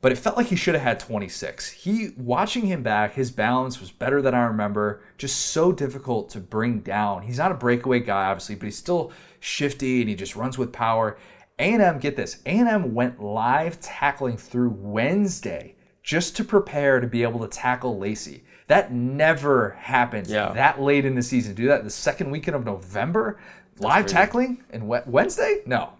[0.00, 1.70] but it felt like he should have had 26.
[1.70, 5.02] He watching him back, his balance was better than I remember.
[5.18, 7.22] Just so difficult to bring down.
[7.22, 10.72] He's not a breakaway guy, obviously, but he's still shifty and he just runs with
[10.72, 11.18] power.
[11.58, 17.40] A&M, get this, A&M went live tackling through Wednesday just to prepare to be able
[17.40, 18.44] to tackle Lacy.
[18.66, 20.52] That never happens Yeah.
[20.52, 21.54] that late in the season.
[21.54, 23.38] Do that the second weekend of November?
[23.80, 25.62] live tackling and Wednesday?
[25.66, 25.94] No.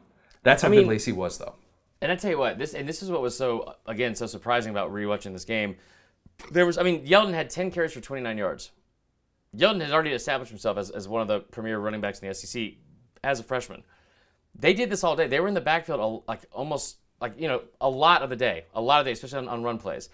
[0.44, 1.54] That's how I mean- good Lacy was, though.
[2.00, 4.70] And I tell you what, this and this is what was so again so surprising
[4.70, 5.76] about rewatching this game.
[6.52, 8.70] there was, I mean, Yeldon had 10 carries for 29 yards.
[9.56, 12.34] Yeldon has already established himself as, as one of the premier running backs in the
[12.34, 12.74] SEC
[13.22, 13.82] as a freshman.
[14.54, 15.26] They did this all day.
[15.28, 18.36] They were in the backfield a- like almost like you know a lot of the
[18.36, 20.08] day, a lot of the day, especially on, on run plays.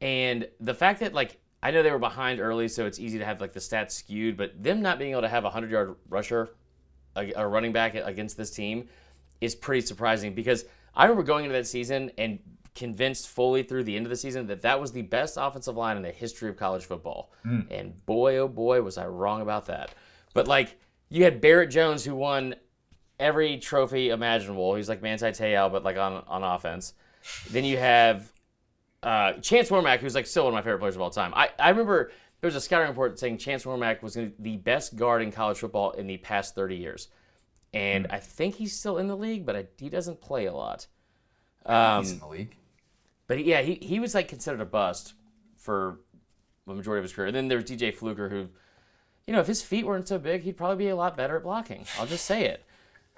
[0.00, 3.24] And the fact that like I know they were behind early, so it's easy to
[3.24, 5.96] have like the stats skewed, but them not being able to have a hundred yard
[6.10, 6.50] rusher,
[7.16, 8.86] a, a running back against this team,
[9.40, 12.38] is pretty surprising because I remember going into that season and
[12.74, 15.96] convinced fully through the end of the season that that was the best offensive line
[15.96, 17.32] in the history of college football.
[17.44, 17.60] Hmm.
[17.70, 19.94] And boy, oh boy, was I wrong about that.
[20.34, 22.56] But like you had Barrett Jones who won
[23.18, 24.74] every trophy imaginable.
[24.74, 26.92] He's like Manti Te'o, but like on on offense.
[27.50, 28.30] Then you have
[29.04, 31.32] uh, Chance Warmack, who's like still one of my favorite players of all time.
[31.34, 35.22] I, I remember there was a scouting report saying Chance Warmack was the best guard
[35.22, 37.08] in college football in the past 30 years.
[37.74, 40.86] And I think he's still in the league, but I, he doesn't play a lot.
[41.66, 42.56] Um, He's in the league.
[43.26, 45.14] but yeah, he, he was like considered a bust
[45.56, 46.00] for
[46.66, 47.26] the majority of his career.
[47.26, 48.48] And then there's DJ Fluker, who,
[49.26, 51.42] you know, if his feet weren't so big, he'd probably be a lot better at
[51.42, 51.84] blocking.
[51.98, 52.64] I'll just say it.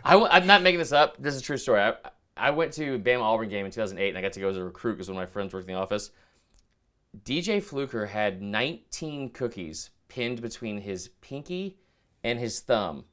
[0.05, 1.17] I, am not making this up.
[1.19, 1.81] This is a true story.
[1.81, 1.95] I,
[2.37, 4.65] I went to Bama Auburn game in 2008, and I got to go as a
[4.65, 6.11] recruit because one of my friends worked in the office.
[7.25, 11.79] DJ Fluker had 19 cookies pinned between his pinky
[12.23, 13.05] and his thumb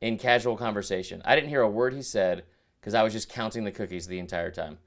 [0.00, 1.22] in casual conversation.
[1.24, 2.44] I didn't hear a word he said
[2.80, 4.78] because I was just counting the cookies the entire time.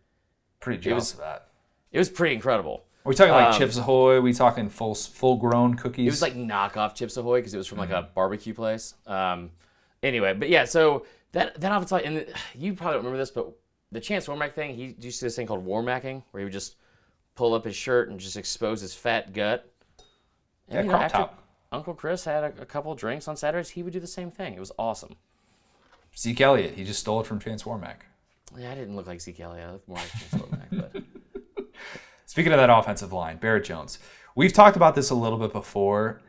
[0.60, 1.48] Pretty jealous was- of that.
[1.92, 2.86] It was pretty incredible.
[3.06, 4.22] Are we talking like um, Chips Ahoy?
[4.22, 6.08] we talking full full grown cookies?
[6.08, 8.94] It was like knockoff Chips Ahoy because it was from like a barbecue place.
[9.08, 9.50] Um,
[10.04, 13.52] anyway, but yeah, so that that offensive line, and you probably don't remember this, but
[13.92, 16.54] the Chance Warmack thing, he used to do this thing called Warmacking, where he would
[16.54, 16.76] just
[17.36, 19.72] pull up his shirt and just expose his fat gut.
[20.68, 21.44] And, Yeah, you know, crop top.
[21.72, 24.54] Uncle Chris had a, a couple drinks on Saturdays, he would do the same thing.
[24.54, 25.16] It was awesome.
[26.18, 26.76] Zeke Elliott.
[26.76, 28.02] He just stole it from Chance Warmack.
[28.58, 29.68] Yeah, I didn't look like Zeke Elliott.
[29.68, 31.04] I looked more like Chance Warmack, but
[32.26, 34.00] Speaking of that offensive line, Barrett Jones.
[34.36, 36.22] We've talked about this a little bit before.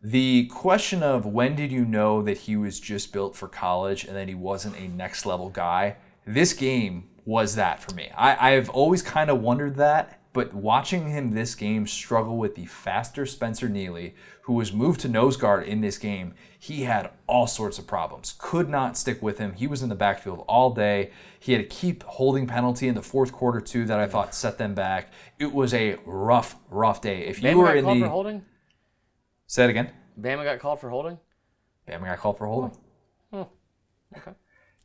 [0.00, 4.14] The question of when did you know that he was just built for college and
[4.14, 5.96] that he wasn't a next level guy?
[6.28, 8.10] This game was that for me.
[8.14, 12.66] I, I've always kind of wondered that, but watching him this game struggle with the
[12.66, 14.12] faster Spencer Nealy,
[14.42, 18.34] who was moved to nose guard in this game, he had all sorts of problems.
[18.36, 19.54] Could not stick with him.
[19.54, 21.12] He was in the backfield all day.
[21.40, 24.58] He had to keep holding penalty in the fourth quarter too that I thought set
[24.58, 25.10] them back.
[25.38, 27.20] It was a rough, rough day.
[27.22, 28.44] If you Bama were got in called the for holding.
[29.46, 29.92] say it again.
[30.20, 31.18] Bama got called for holding.
[31.88, 32.72] Bama got called for holding.
[33.32, 34.32] Okay.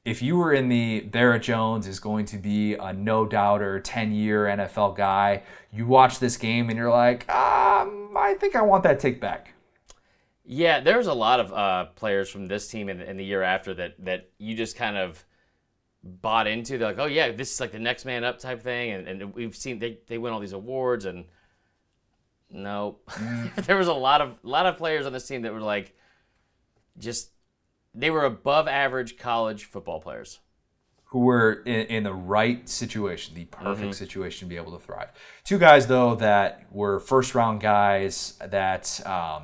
[0.05, 4.11] If you were in the Barrett Jones is going to be a no doubter, 10
[4.11, 8.83] year NFL guy, you watch this game and you're like, um, I think I want
[8.83, 9.53] that take back.
[10.45, 13.73] Yeah, there's a lot of uh, players from this team and, and the year after
[13.75, 15.23] that that you just kind of
[16.03, 16.77] bought into.
[16.77, 19.33] They're like, oh yeah, this is like the next man up type thing, and, and
[19.33, 21.25] we've seen they, they win all these awards, and
[22.49, 22.97] no,
[23.55, 25.95] there was a lot of a lot of players on this team that were like,
[26.97, 27.29] just
[27.93, 30.39] they were above average college football players.
[31.05, 35.09] who were in, in the right situation, the perfect situation to be able to thrive.
[35.43, 39.43] Two guys, though, that were first round guys that um,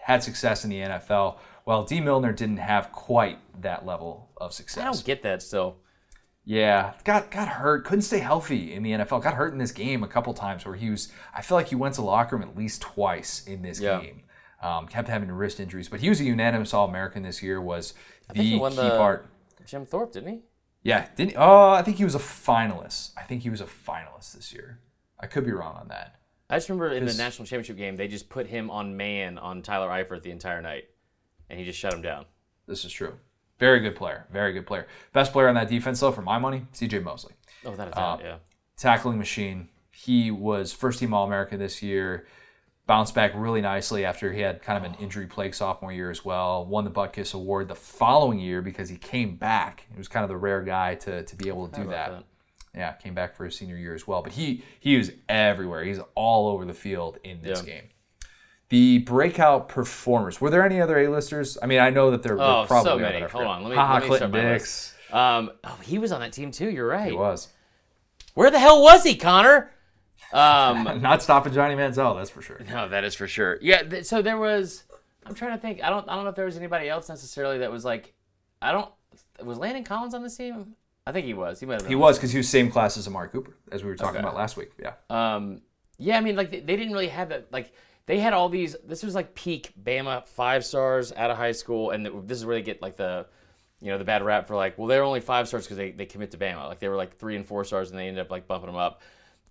[0.00, 1.36] had success in the NFL.
[1.66, 4.82] Well, Dee Milner didn't have quite that level of success.
[4.82, 5.76] I don't get that still.
[6.44, 7.84] Yeah, got got hurt.
[7.84, 9.22] Couldn't stay healthy in the NFL.
[9.22, 11.12] Got hurt in this game a couple times where he was.
[11.32, 14.00] I feel like he went to the locker room at least twice in this Yeah.
[14.00, 14.21] game.
[14.62, 17.60] Um, kept having wrist injuries, but he was a unanimous All American this year.
[17.60, 17.94] Was
[18.28, 19.26] the think he key the- part.
[19.66, 20.40] Jim Thorpe didn't he?
[20.84, 21.34] Yeah, didn't?
[21.36, 23.10] Oh, I think he was a finalist.
[23.16, 24.78] I think he was a finalist this year.
[25.20, 26.16] I could be wrong on that.
[26.50, 29.62] I just remember in the national championship game, they just put him on man on
[29.62, 30.84] Tyler Eifert the entire night,
[31.48, 32.26] and he just shut him down.
[32.66, 33.14] This is true.
[33.58, 34.26] Very good player.
[34.32, 34.86] Very good player.
[35.12, 36.98] Best player on that defense, though, for my money, C.J.
[36.98, 37.34] Mosley.
[37.64, 38.36] Oh, without a doubt, Uh, yeah.
[38.76, 39.68] tackling machine.
[39.92, 42.26] He was first team All American this year.
[42.86, 46.24] Bounced back really nicely after he had kind of an injury plague sophomore year as
[46.24, 46.66] well.
[46.66, 49.86] Won the Butkus Award the following year because he came back.
[49.92, 52.10] He was kind of the rare guy to, to be able to do that.
[52.10, 52.24] that.
[52.74, 54.20] Yeah, came back for his senior year as well.
[54.22, 55.84] But he he was everywhere.
[55.84, 57.74] He's all over the field in this Yeah.
[57.74, 57.84] game.
[58.70, 60.40] The breakout performers.
[60.40, 61.58] Were there any other A-listers?
[61.62, 63.20] I mean, I know that there, there Oh, probably so many.
[63.20, 64.30] Hold on, let me- Haha, let me Clinton.
[64.32, 64.94] Dix.
[65.12, 66.70] Um, oh, he was on that team too.
[66.70, 67.10] You're right.
[67.10, 67.48] He was.
[68.34, 69.70] Where the hell was he, Connor?
[70.32, 72.60] Um, Not stopping Johnny Manziel, that's for sure.
[72.68, 73.58] no, that is for sure.
[73.60, 73.82] Yeah.
[73.82, 74.84] Th- so there was.
[75.24, 75.82] I'm trying to think.
[75.82, 76.08] I don't.
[76.08, 78.14] I don't know if there was anybody else necessarily that was like.
[78.60, 78.90] I don't.
[79.44, 80.74] Was Landon Collins on this team?
[81.06, 81.60] I think he was.
[81.60, 81.82] He might have.
[81.82, 84.16] Been He was because he was same class as Amari Cooper, as we were talking
[84.16, 84.20] Okay.
[84.24, 84.70] about last week.
[84.78, 84.92] Yeah.
[85.10, 85.62] Um,
[85.98, 87.52] yeah, I mean, like they, they didn't really have that.
[87.52, 87.72] Like
[88.06, 88.76] they had all these.
[88.86, 92.46] This was like peak Bama five stars out of high school, and th- this is
[92.46, 93.26] where they get like the,
[93.80, 96.06] you know, the bad rap for like, well, they're only five stars because they they
[96.06, 96.66] commit to Bama.
[96.68, 98.76] Like they were like three and four stars, and they ended up like bumping them
[98.76, 99.02] up.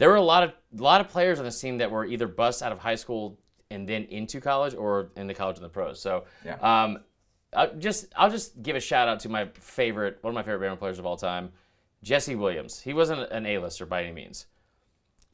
[0.01, 0.49] There were a lot of
[0.79, 3.37] a lot of players on this team that were either bust out of high school
[3.69, 6.01] and then into college or in the college and the pros.
[6.01, 6.55] So Yeah.
[6.55, 6.99] um,
[7.55, 10.67] I just I'll just give a shout out to my favorite one of my favorite
[10.67, 11.51] Bama players of all time,
[12.01, 12.81] Jesse Williams.
[12.81, 14.47] He wasn't an A-lister by any means,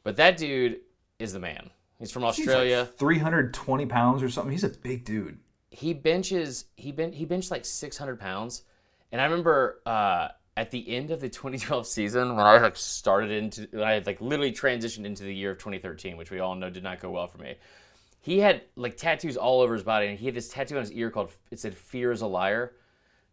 [0.03, 0.81] but that dude
[1.19, 1.69] is the man.
[1.99, 2.79] He's from He's Australia.
[2.81, 4.51] like 320 pounds or something.
[4.51, 5.39] He's a big dude.
[5.71, 8.63] he benches he ben he benched like 600 pounds
[9.11, 13.31] and i remember uh at the end of the 2012 season when i like started
[13.31, 16.69] into i had like literally transitioned into the year of 2013 which we all know
[16.69, 17.55] did not go well for me.
[18.19, 20.91] He had like tattoos all over his body and he had this tattoo on his
[20.91, 22.73] ear called it said fear is a liar.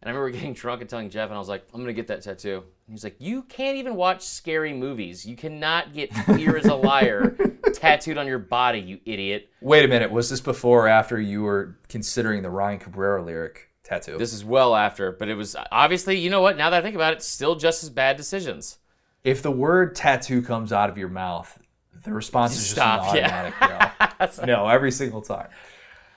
[0.01, 2.07] And i remember getting drunk and telling jeff and i was like i'm gonna get
[2.09, 2.63] that tattoo.
[2.87, 5.27] And he's like you can't even watch scary movies.
[5.27, 7.37] You cannot get fear is a liar
[7.73, 9.49] tattooed on your body you idiot.
[9.63, 10.13] Wait a minute.
[10.13, 14.17] Was this before or after you were considering the Ryan Cabrera lyric tattoo?
[14.19, 16.57] This is well after, but it was obviously, you know what?
[16.57, 18.79] Now that I think about it, still just as bad decisions.
[19.23, 21.59] if the word tattoo comes out of your mouth,
[22.05, 23.51] the response is just Stop, yeah.
[23.61, 24.47] automatic no.
[24.47, 25.49] no, every single time.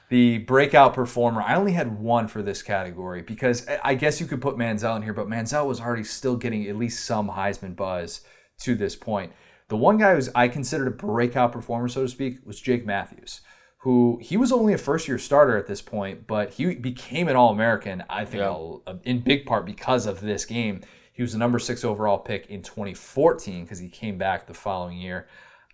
[0.09, 4.41] The breakout performer, I only had one for this category because I- guess you could
[4.41, 8.21] put Manziel in here, but Manziel was already still getting at least some Heisman buzz
[8.61, 9.33] to this point.
[9.67, 13.41] The one guy who's I considered a breakout performer, so to speak, was Jake Matthews,
[13.79, 17.35] who he was only a first year starter at this point, but he became an
[17.35, 18.93] All American, I think, Yeah.
[19.03, 20.81] in big part because of this game.
[21.13, 24.97] He was the number six overall pick in 2014 because he came back the following
[24.97, 25.27] year.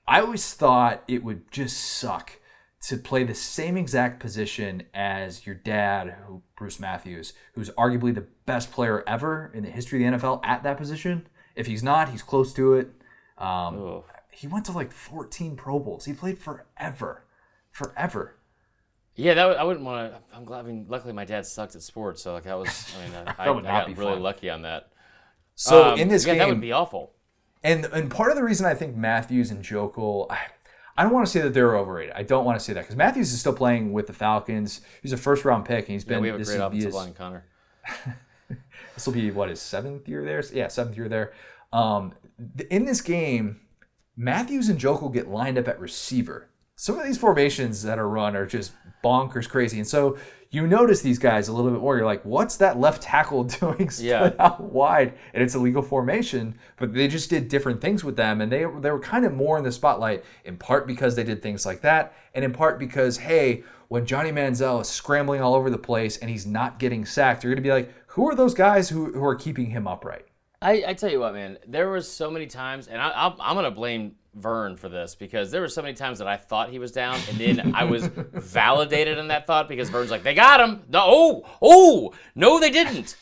[0.07, 2.39] I always thought it would just suck
[2.87, 8.27] to play the same exact position as your dad, who Bruce Matthews, who's arguably the
[8.45, 11.27] best player ever in the history of the NFL at that position.
[11.55, 12.91] If he's not, he's close to it.
[13.37, 16.03] Um, he went to like 14 Pro Bowls.
[16.05, 17.23] He played forever,
[17.74, 18.36] forever.
[19.15, 20.19] Yeah, that would, I wouldn't want to.
[20.36, 20.59] I'm glad.
[20.59, 22.91] I mean, luckily my dad sucked at sports, so like I was.
[22.97, 24.24] I mean, I, I, I got really fun.
[24.24, 24.89] lucky on that.
[25.55, 27.11] So Um, in this yeah, game, that would be awful.
[27.63, 30.39] And and part of the reason I think Matthews and Joeckel, I,
[30.97, 32.13] I don't want to say that they're overrated.
[32.15, 34.82] I don't want to say that because Matthews is still playing with the Falcons.
[35.03, 36.95] He's a first round pick, and he's been we have a this great offensive his-
[36.95, 37.45] line, Connor.
[38.95, 40.43] this will be what his seventh year there.
[40.51, 41.34] Yeah, seventh year there.
[41.71, 42.13] Um,
[42.69, 43.59] in this game,
[44.17, 46.49] Matthews and Joeckel get lined up at receiver.
[46.76, 50.17] Some of these formations that are run are just bonkers crazy, and so
[50.49, 51.97] you notice these guys a little bit more.
[51.97, 54.32] You're like, what's that left tackle doing split Yeah.
[54.39, 55.13] out wide?
[55.34, 58.65] And it's a legal formation, but they just did different things with them, and they
[58.80, 61.82] they were kind of more in the spotlight in part because they did things like
[61.82, 66.17] that, and in part because hey, when Johnny Manziel is scrambling all over the place
[66.17, 69.24] and he's not getting sacked, you're gonna be like, who are those guys who who
[69.24, 70.26] are keeping him upright?
[70.64, 71.57] I, I tell you what, man.
[71.68, 75.51] There was so many times, and I, I'm, I'm gonna blame Verne for this because
[75.51, 78.07] there were so many times that I thought he was down, and then I was
[78.34, 82.70] validated in that thought because Verne's like, "They got him." No, oh, oh, no, they
[82.70, 83.18] didn't.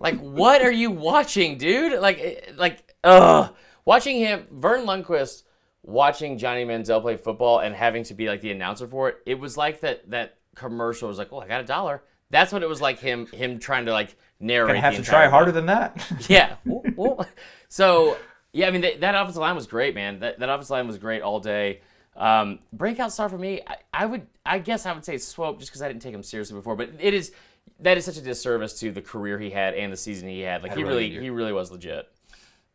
[0.00, 2.00] Like, what are you watching, dude?
[2.00, 3.54] Like, eh, like, ugh,
[3.84, 5.42] watching him, Verne Lundquist,
[5.82, 9.18] watching Johnny Manziel play football and having to be like the announcer for it.
[9.26, 12.62] It was like that that commercial was like, "Oh, I got a dollar." That's what
[12.62, 14.68] it was like him him trying to like narrate.
[14.68, 16.04] Gonna have to try harder than that.
[16.28, 16.56] yeah.
[17.68, 18.16] So
[18.52, 20.20] yeah, I mean that, that offensive line was great, man.
[20.20, 21.80] That, that offensive line was great all day.
[22.16, 25.72] Um, breakout star for me, I, I would, I guess I would say Swope, just
[25.72, 26.76] because I didn't take him seriously before.
[26.76, 27.32] But it is
[27.80, 30.62] that is such a disservice to the career he had and the season he had.
[30.62, 32.08] Like he really really, he really was legit.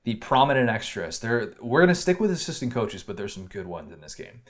[0.03, 1.20] the prominent extras.
[1.20, 4.41] There, we're gonna stick with assistant coaches, but there's some good ones in this game.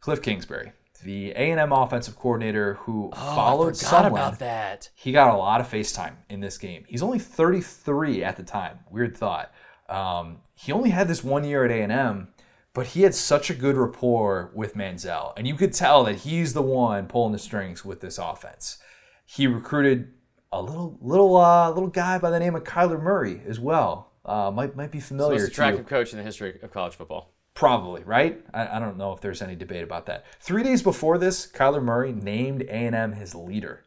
[0.00, 4.12] Cliff Kingsbury, the A and M offensive coordinator, who followed Oh, I forgot someone.
[4.20, 4.90] about that.
[4.94, 6.84] He got a lot of FaceTime in this game.
[6.88, 8.80] He's only 33 at the time.
[8.90, 9.52] Weird thought.
[9.88, 12.28] Um, he only had this one year at A&M,
[12.74, 16.52] but he had such a good rapport with Manziel, and you could tell that he's
[16.52, 18.78] the one pulling the strings with this offense.
[19.26, 20.12] He recruited
[20.52, 24.12] a little little uh, little guy by the name of Kyler Murray as well.
[24.24, 25.46] Uh, might might be Most familiar to you.
[25.48, 27.32] attractive coach in the history of college football.
[27.60, 28.42] Probably, right?
[28.54, 30.24] I, I don't know if there's any debate about that.
[30.40, 33.84] Three days before this, Kyler Murray named A&M his leader.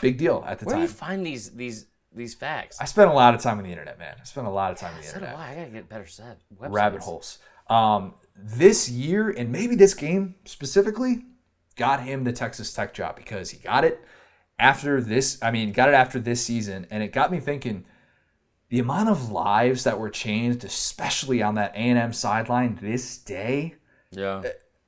[0.00, 0.66] Big deal at the time.
[0.66, 2.78] Where do you find these these these facts?
[2.80, 4.16] I spent a lot of time on the internet, man.
[4.20, 5.36] I spent a lot of time on the so internet.
[5.36, 5.52] I.
[5.52, 6.40] I gotta get better set.
[6.60, 6.72] Websites.
[6.72, 7.38] Rabbit holes.
[7.68, 11.26] Um, this year, and maybe this game specifically,
[11.76, 14.00] got him the Texas Tech job because he got it
[14.58, 15.38] after this.
[15.40, 17.84] I mean, got it after this season, and it got me thinking.
[18.70, 23.74] The amount of lives that were changed, especially on that A&M sideline this day,
[24.12, 24.42] Yeah.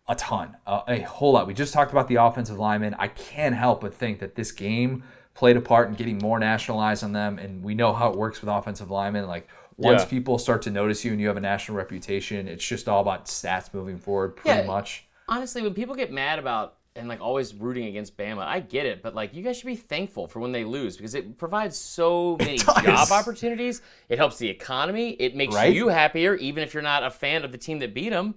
[0.09, 1.47] a ton, uh, a whole lot.
[1.47, 2.95] We just talked about the offensive linemen.
[2.99, 5.03] I can't help but think that this game
[5.35, 8.41] played a part in getting more nationalized on them, and we know how it works
[8.41, 9.27] with offensive linemen.
[9.27, 10.09] Like once Yeah.
[10.09, 13.25] people start to notice you and you have a national reputation, it's just all about
[13.27, 14.67] stats moving forward, pretty Yeah.
[14.67, 15.07] much.
[15.29, 18.43] honestly, when people get mad about and like always rooting against Bama.
[18.45, 21.15] I get it, but like you guys should be thankful for when they lose because
[21.15, 23.83] it provides so many job opportunities.
[24.09, 25.11] It helps the economy.
[25.13, 25.75] It makes Right?
[25.75, 28.35] you happier, even if you're not a fan of the team that beat them.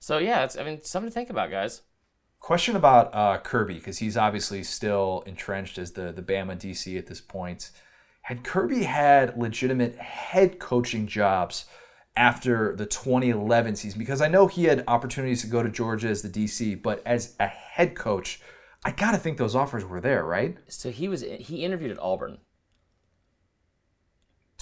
[0.00, 1.82] So yeah, it's I mean something to think about, guys.
[2.40, 7.06] Question about uh, Kirby because he's obviously still entrenched as the the Bama DC at
[7.06, 7.70] this point.
[8.22, 11.66] Had Kirby had legitimate head coaching jobs
[12.16, 13.98] after the 2011 season?
[13.98, 17.34] Because I know he had opportunities to go to Georgia as the DC, but as
[17.40, 18.40] a head coach,
[18.84, 20.56] I gotta think those offers were there, right?
[20.68, 22.38] So he was he interviewed at Auburn.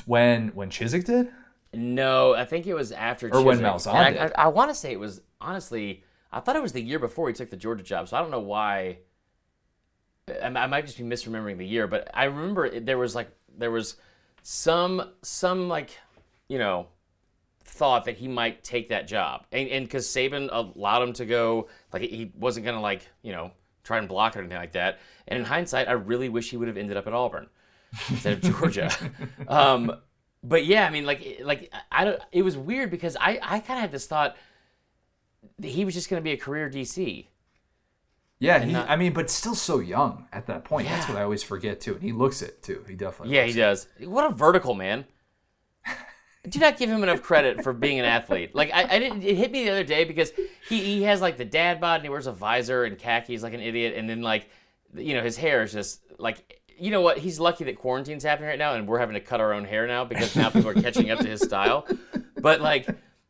[0.07, 1.29] When when Chizik did?
[1.73, 3.61] No, I think it was after Or when.
[3.61, 4.21] Malzahn I, did.
[4.21, 6.05] I, I want to say it was honestly.
[6.33, 8.31] I thought it was the year before he took the Georgia job, so I don't
[8.31, 8.99] know why.
[10.29, 13.31] I, I might just be misremembering the year, but I remember it- there was like
[13.57, 13.97] there was
[14.43, 15.91] some some like
[16.49, 16.87] you know
[17.71, 21.69] thought that he might take that job, and and because Saban allowed him to go,
[21.93, 23.53] like he wasn't gonna like you know
[23.85, 24.99] try and block it or anything like that.
[25.29, 27.49] And in hindsight, I really wish he would have ended up at Auburn
[28.11, 28.91] instead of Georgia.
[29.49, 29.93] um,
[30.43, 32.21] but yeah, I mean, like, like I don't.
[32.33, 34.37] It was weird because I, I kind of had this thought
[35.59, 37.27] that he was just going to be a career DC.
[38.39, 40.89] Yeah, he, not- I mean, but still so young at that point.
[40.89, 41.95] That's what I always forget too.
[41.95, 42.85] And he looks it too.
[42.89, 43.35] He definitely.
[43.37, 43.57] Yeah, he it.
[43.57, 43.87] does.
[44.03, 45.05] What a vertical man.
[46.49, 48.55] Do not give him enough credit for being an athlete.
[48.55, 49.23] Like I, I didn't.
[49.23, 50.33] It hit me the other day because
[50.69, 53.55] he, he has like the dad bod and he wears a visor and khakis like
[53.55, 54.49] an idiot, and then like,
[54.95, 56.57] you know, his hair is just like.
[56.83, 57.19] You know what?
[57.19, 59.87] He's lucky that quarantine's happening right now, and we're having to cut our own hair
[59.87, 61.87] now because now people are catching up to his style.
[62.41, 62.89] But like,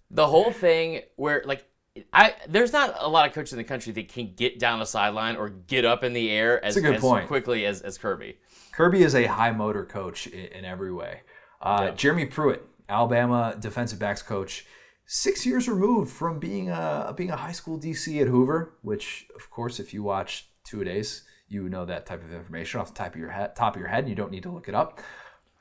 [0.09, 1.65] the whole thing where like
[2.13, 4.85] I there's not a lot of coaches in the country that can get down the
[4.85, 8.39] sideline or get up in the air as, as quickly as, as Kirby.
[8.71, 11.23] Kirby is a high motor coach in, in every way.
[11.61, 14.66] Uh, Jeremy Pruitt, Alabama defensive backs coach,
[15.07, 18.74] six years removed from being a being a high school DC at Hoover.
[18.82, 22.80] Which, of course, if you watch two a days, you know that type of information
[22.80, 23.57] off the top of your head.
[23.57, 25.01] Top of your head, and you don't need to look it up.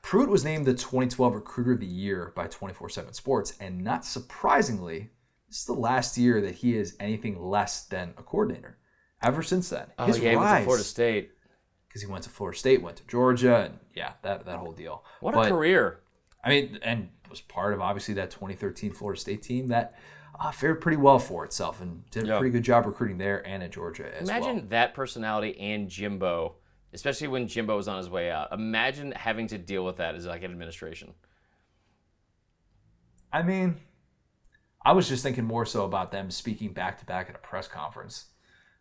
[0.02, 5.10] Pruitt was named the 2012 Recruiter of the Year by 24/7 Sports, and not surprisingly,
[5.48, 8.78] this is the last year that he is anything less than a coordinator.
[9.22, 11.32] Ever since then, Oh his yeah, he went to Florida State.
[11.88, 15.04] because he went to Florida State, went to Georgia, and yeah, that that whole deal.
[15.20, 16.00] What But, a career!
[16.42, 19.96] I mean, and was part of obviously that 2013 Florida State team that
[20.40, 23.64] uh, fared pretty well for itself and did a pretty good job recruiting there and
[23.64, 24.66] at Georgia as Imagine well.
[24.70, 26.56] that personality and Jimbo,
[26.94, 28.52] especially when Jimbo was on his way out.
[28.54, 31.14] Imagine having to deal with that as like an administration.
[33.32, 33.76] I mean,
[34.84, 37.68] I was just thinking more so about them speaking back to back at a press
[37.68, 38.26] conference.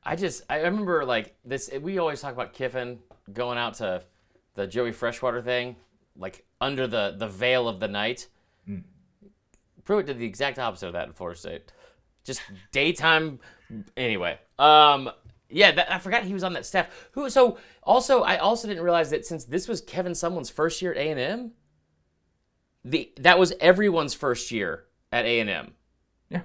[0.04, 1.70] I just I remember like this.
[1.80, 3.00] We always talk about Kiffin
[3.32, 4.04] going out to
[4.54, 5.76] the Joey Freshwater thing,
[6.16, 8.28] like under the the veil of the night.
[9.88, 11.72] Pruitt did the exact opposite of that in Florida State.
[12.22, 13.38] Just daytime.
[13.96, 15.10] Anyway, um,
[15.48, 17.08] yeah, that, I forgot he was on that staff.
[17.12, 17.30] Who?
[17.30, 20.98] So also, I also didn't realize that since this was Kevin Sumlin's first year at
[20.98, 21.52] A and M,
[22.84, 25.72] the that was everyone's first year at A and M.
[26.28, 26.42] Yeah.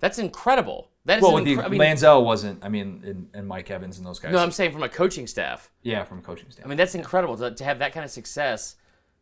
[0.00, 0.90] That's incredible.
[1.04, 2.64] That is Well, an the, I mean, Manziel wasn't.
[2.64, 4.32] I mean, and, and Mike Evans and those guys.
[4.32, 5.70] no, I'm saying from a coaching staff.
[5.82, 6.66] yeah, from a coaching staff.
[6.66, 8.74] I mean, that's incredible to, to have that kind of success.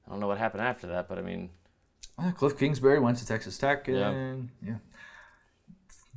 [0.06, 1.50] I don't know what happened after that, but I mean,
[2.18, 4.76] Uh, Cliff Kingsbury went to Texas Tech, and yeah.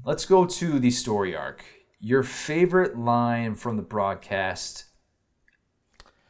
[0.04, 1.64] Let's go to the story arc.
[2.00, 4.86] Your favorite line from the broadcast.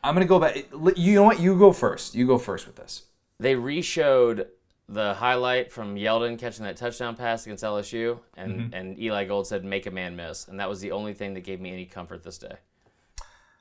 [0.03, 0.67] I'm gonna go back.
[0.95, 1.39] You know what?
[1.39, 2.15] You go first.
[2.15, 3.03] You go first with this.
[3.39, 4.47] they re-showed
[4.87, 9.65] the highlight from Yeldon catching that touchdown pass against LSU, and and Eli Gold said,
[9.65, 12.23] "Make a man miss," and that was the only thing that gave me any comfort
[12.23, 12.55] this day.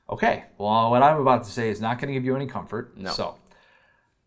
[0.07, 0.43] Okay.
[0.59, 2.95] Well, what I'm about to say is not going to give you any comfort.
[2.95, 3.11] No.
[3.11, 3.37] So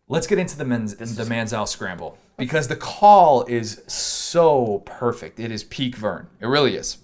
[0.09, 5.39] let's get into the men's the Manziel scramble because the call is so perfect.
[5.39, 6.27] It is peak Verne.
[6.41, 6.97] It really is.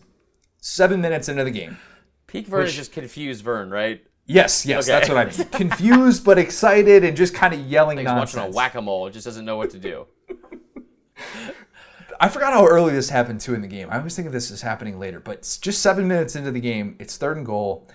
[0.59, 1.77] Seven minutes into the game.
[2.27, 4.03] Peak Verne is just confused Verne, right?
[4.25, 4.91] Yes, yes, Okay.
[4.99, 5.49] that's what I mean.
[5.69, 8.35] Confused but excited and just kind of yelling He's nonsense.
[8.37, 10.07] watching a whack-a-mole, just doesn't know what to do.
[12.19, 13.89] I forgot how early this happened too in the game.
[13.91, 16.59] I always think of this as happening later, but it's just seven minutes into the
[16.61, 17.87] game, it's third and goal.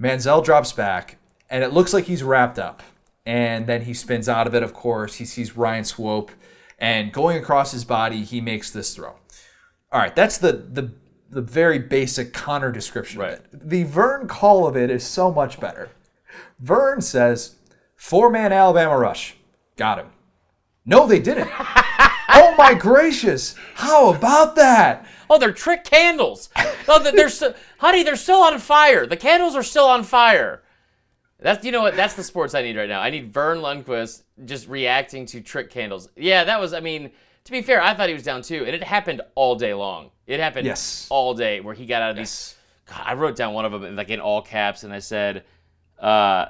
[0.00, 1.16] Manziel drops back,
[1.50, 2.82] and it looks like he's wrapped up.
[3.24, 5.16] And then he spins out of it, of course.
[5.16, 6.32] He sees Ryan Swope,
[6.78, 9.14] and going across his body, he makes this throw.
[9.92, 10.92] All right, that's the the
[11.30, 13.34] the very basic Connor description Right.
[13.34, 13.68] of it.
[13.68, 15.88] The Verne call of it is so much better.
[16.58, 17.56] Verne says,
[17.96, 19.36] four man Alabama rush.
[19.76, 20.06] Got him.
[20.84, 21.48] No, they didn't.
[22.28, 23.54] oh my gracious.
[23.74, 25.06] How about that?
[25.30, 26.50] Oh, they're trick candles.
[26.88, 29.06] Oh, they're, they're still, honey, they're still on fire.
[29.06, 30.62] The candles are still on fire.
[31.42, 31.96] That's you know what?
[31.96, 33.00] That's the sports I need right now.
[33.00, 36.08] I need Verne Lundquist just reacting to trick candles.
[36.16, 36.72] Yeah, that was.
[36.72, 37.10] I mean,
[37.44, 40.10] to be fair, I thought he was down too, and it happened all day long.
[40.26, 41.06] It happened Yes.
[41.10, 42.54] all day where he got out of Yes.
[42.86, 45.44] these God, I wrote down one of them like in all caps, and I said,
[45.98, 46.46] uh,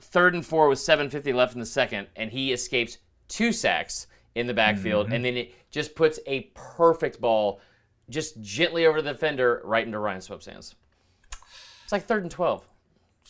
[0.00, 2.98] third and four with 7:50 left in the second, and he escapes
[3.28, 7.60] two sacks in the backfield, and then it just puts a perfect ball
[8.10, 10.74] just gently over the defender right into Ryan Swope's hands.
[11.84, 12.66] It's like third and 12.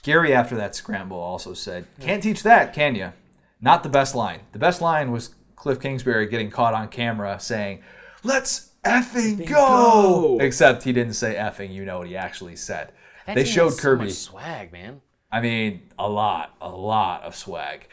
[0.05, 3.13] Gary, after that scramble, also said, Can't teach that, can you?
[3.61, 4.41] Not the best line.
[4.53, 7.83] The best line was Cliff Kingsbury getting caught on camera saying,
[8.23, 10.37] Let's effing go!
[10.37, 10.39] go!
[10.41, 12.93] Except he didn't say effing, you know what he actually said.
[13.27, 14.11] That they showed so Kirby.
[14.11, 15.01] swag, man.
[15.33, 17.89] I mean, a lot, a lot of swag.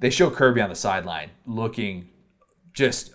[0.00, 2.08] They show Kirby on the sideline looking
[2.74, 3.14] just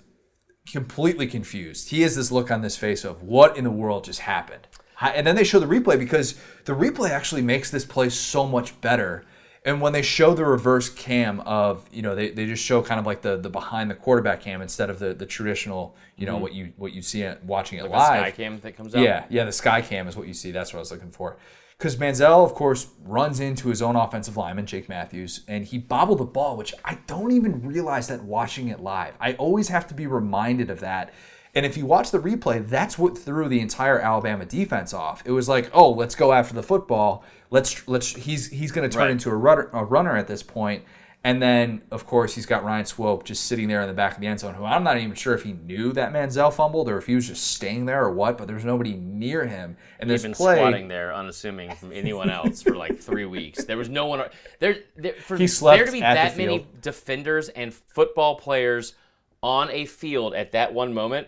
[0.71, 1.89] completely confused.
[1.89, 4.67] He has this look on this face of what in the world just happened.
[5.01, 8.79] And then they show the replay because the replay actually makes this play so much
[8.81, 9.23] better.
[9.65, 12.99] And when they show the reverse cam of, you know, they, they just show kind
[12.99, 16.33] of like the, the behind the quarterback cam instead of the, the traditional, you know,
[16.33, 16.41] mm-hmm.
[16.41, 18.21] what you what you see it watching it The live.
[18.21, 19.03] sky cam that comes out.
[19.03, 20.51] Yeah, yeah, the sky cam is what you see.
[20.51, 21.37] That's what I was looking for.
[21.77, 26.17] Because Manziel, of course, runs into his own offensive lineman, Jake Matthews, and he bobbled
[26.17, 29.15] the ball, which I don't even realize that watching it live.
[29.19, 31.13] I always have to be reminded of that.
[31.57, 35.23] And if you watch the replay, that's what threw the entire Alabama defense off.
[35.25, 37.23] It was like, oh, let's go after the football.
[37.49, 39.11] Let's let's he's he's going to turn Right.
[39.11, 40.83] into a runner, a runner at this point.
[41.23, 44.21] And then, of course, he's got Ryan Swope just sitting there in the back of
[44.21, 46.99] the end zone, who I'm not even sure if he knew that Manziel fumbled or
[46.99, 49.77] if he was just staying there or what, but there's nobody near him.
[49.99, 53.63] And He's been play, squatting there, unassuming from anyone else for like three weeks.
[53.65, 54.29] There was no one
[54.59, 54.77] there.
[54.95, 58.93] there for there to be that many defenders and football players
[59.41, 61.27] on a field at that one moment.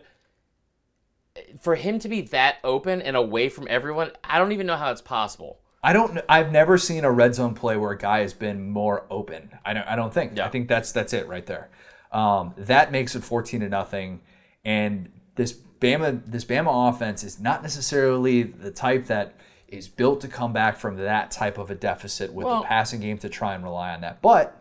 [1.59, 4.91] For him to be that open and away from everyone, I don't even know how
[4.91, 5.59] it's possible.
[5.81, 6.19] I don't.
[6.27, 9.51] I've never seen a red zone play where a guy has been more open.
[9.65, 9.87] I don't.
[9.87, 10.37] I don't think.
[10.37, 10.45] Yeah.
[10.45, 11.69] I think that's that's it right there.
[12.11, 14.21] Um, that makes it fourteen to nothing.
[14.65, 19.35] And this Bama this Bama offense is not necessarily the type that
[19.69, 22.99] is built to come back from that type of a deficit with Well- the passing
[22.99, 24.21] game to try and rely on that.
[24.21, 24.59] But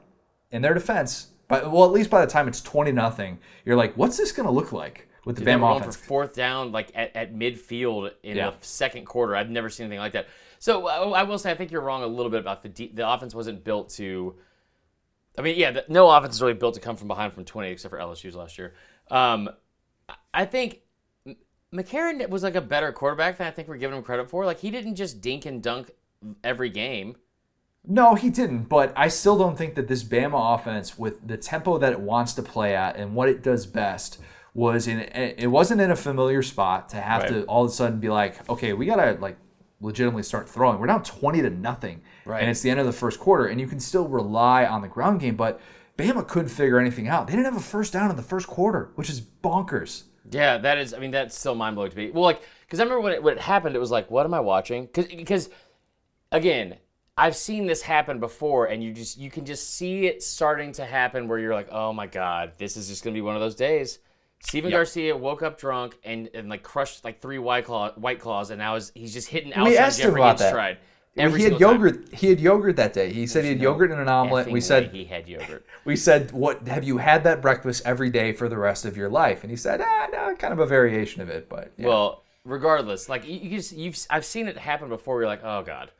[0.52, 3.94] in their defense, but well, at least by the time it's twenty nothing, you're like,
[3.96, 5.96] what's this going to look like with the were Bama going for offense?
[5.96, 8.50] fourth down, like at, at midfield in Yeah.
[8.50, 9.34] the second quarter.
[9.36, 10.28] I've never seen anything like that.
[10.58, 12.92] So uh, I will say, I think you're wrong a little bit about the de-
[12.92, 14.34] the offense wasn't built to.
[15.38, 17.70] I mean, yeah, the, no offense is really built to come from behind from 20,
[17.70, 18.74] except for LSU's last year.
[19.10, 19.48] Um,
[20.34, 20.80] I think
[21.72, 24.44] McCarron was like a better quarterback than I think we're giving him credit for.
[24.44, 25.90] Like he didn't just dink and dunk
[26.42, 27.16] every game.
[27.86, 28.64] No, he didn't.
[28.64, 32.32] But I still don't think that this Bama offense, with the tempo that it wants
[32.34, 34.18] to play at and what it does best,
[34.58, 34.98] was in.
[35.00, 37.28] It wasn't in a familiar spot to have Right.
[37.30, 39.36] to all of a sudden be like, okay, we gotta like
[39.80, 40.78] legitimately start throwing.
[40.80, 42.40] We're down twenty to nothing, Right.
[42.40, 44.88] and it's the end of the first quarter, and you can still rely on the
[44.88, 45.60] ground game, but.
[45.96, 47.26] Bama couldn't figure anything out.
[47.26, 50.04] They didn't have a first down in the first quarter, which is bonkers.
[50.30, 50.94] Yeah, that is.
[50.94, 52.12] I mean, that's still mind blowing to me.
[52.12, 54.32] Well, like, because I remember when it, when it happened, it was like, what am
[54.32, 54.88] I watching?
[54.94, 55.48] Because,
[56.30, 56.76] again,
[57.16, 60.84] I've seen this happen before, and you just you can just see it starting to
[60.84, 63.56] happen where you're like, oh my god, this is just gonna be one of those
[63.56, 63.98] days.
[64.40, 68.50] Steven Garcia woke up drunk and, and like crushed like three white claw white claws,
[68.50, 70.50] and now is he's just hitting We outside asked him about that.
[70.50, 70.78] stride.
[71.14, 71.60] he had single time.
[71.60, 72.14] yogurt.
[72.14, 73.12] He had yogurt that day.
[73.12, 74.50] He said he had yogurt in an omelet.
[74.50, 75.66] We said he had yogurt.
[75.84, 79.08] we said, "What have you had that breakfast every day for the rest of your
[79.08, 81.88] life?" And he said, "Ah, no, kind of a variation of it, but yeah.
[81.88, 85.20] Well, regardless, like you, you just you've I've seen it happen before.
[85.20, 85.90] You're like, oh god,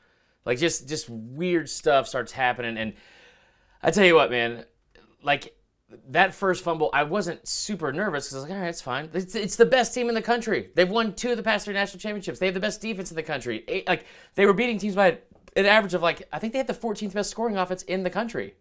[0.45, 2.95] like just just weird stuff starts happening, and
[3.82, 4.64] I tell you what, man,
[5.22, 5.55] like
[6.11, 9.09] that first fumble, I wasn't super nervous because I was like, all right, it's fine.
[9.14, 10.70] It's, it's the best team in the country.
[10.74, 12.39] They've won two of the past three national championships.
[12.39, 13.64] They have the best defense in the country.
[13.68, 15.18] Eight, like they were beating teams by
[15.57, 18.11] an average of like I think they had the 14th best scoring offense in the
[18.11, 18.55] country.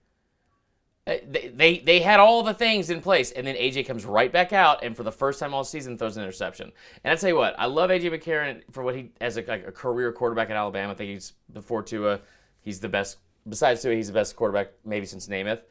[1.05, 4.31] Uh, They, they they had all the things in place, and then AJ comes right
[4.31, 6.71] back out, and for the first time all season throws an interception.
[7.03, 9.67] And I tell you what, I love AJ McCarron for what he as a, like
[9.67, 10.93] a career quarterback at Alabama.
[10.93, 12.21] I think he's before Tua,
[12.61, 13.17] he's the best.
[13.47, 15.61] Besides Tua, he's the best quarterback maybe since Namath.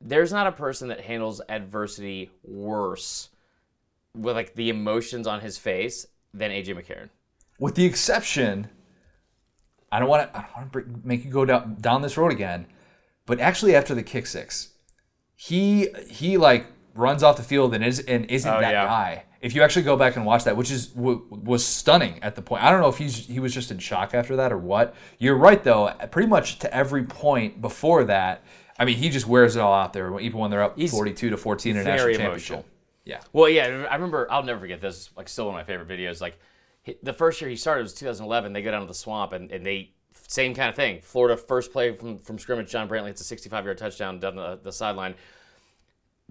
[0.00, 3.30] There's not a person that handles adversity worse
[4.14, 7.08] with like the emotions on his face than AJ McCarron.
[7.58, 8.68] with the exception,
[9.90, 10.38] I don't want to.
[10.38, 12.66] I don't want to make you go down down this road again.
[13.24, 14.70] But actually, after the kick six,
[15.34, 18.84] he he like runs off the field and is and isn't Oh, that yeah.
[18.86, 19.22] guy.
[19.40, 22.42] If you actually go back and watch that, which is w- was stunning at the
[22.42, 22.64] point.
[22.64, 24.94] I don't know if he's he was just in shock after that or what.
[25.18, 25.92] You're right though.
[26.10, 28.42] Pretty much to every point before that,
[28.78, 30.18] I mean, he just wears it all out there.
[30.20, 32.26] Even when they're up He's 42 to 14 in a national championship.
[32.26, 32.64] emotional.
[33.04, 33.20] Yeah.
[33.32, 34.26] Well, yeah, I remember.
[34.30, 35.10] I'll never forget this.
[35.16, 36.20] Like, still one of my favorite videos.
[36.20, 36.38] Like,
[37.02, 38.52] the first year he started was 2011.
[38.52, 39.92] They go down to the swamp, and, and they
[40.28, 41.00] same kind of thing.
[41.02, 42.70] Florida first play from from scrimmage.
[42.70, 45.14] John Brantley hits a 65 yard touchdown down the, the sideline.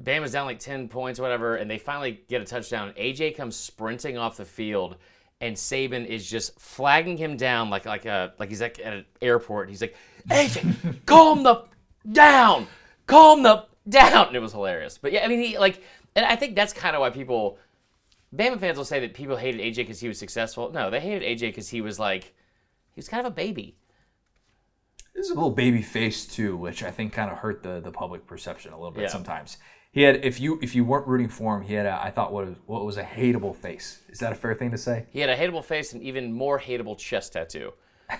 [0.02, 2.94] Bama's down like 10 points, whatever, and they finally get a touchdown.
[2.98, 4.98] AJ comes sprinting off the field,
[5.40, 9.06] and Saban is just flagging him down like like a like he's like at an
[9.22, 9.70] airport.
[9.70, 9.96] He's like,
[10.30, 11.64] AJ, calm the
[12.12, 12.68] down,
[13.08, 14.28] calm the down.
[14.28, 14.98] And it was hilarious.
[14.98, 15.82] But yeah, I mean, he like,
[16.16, 17.58] and I think that's kind of why people,
[18.36, 20.72] Bama fans will say that people hated AJ because he was successful.
[20.72, 22.34] No, they hated AJ because he was like,
[22.94, 23.76] he was kind of a baby.
[25.14, 28.28] There's a little baby face too, which I think kind of hurt the the public
[28.28, 29.08] perception a little bit Yeah.
[29.10, 29.58] sometimes.
[29.94, 32.34] He had if you if you weren't rooting for him, he had a, I thought
[32.34, 34.02] what was, what was a hateable face.
[34.10, 35.06] Is that a fair thing to say?
[35.12, 37.72] He had a hateable face and even more hateable chest tattoo.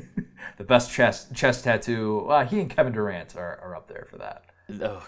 [0.58, 2.24] The best chest chest tattoo.
[2.28, 4.44] Well, he and Kevin Durant are, are up there for that.
[4.70, 5.06] Oh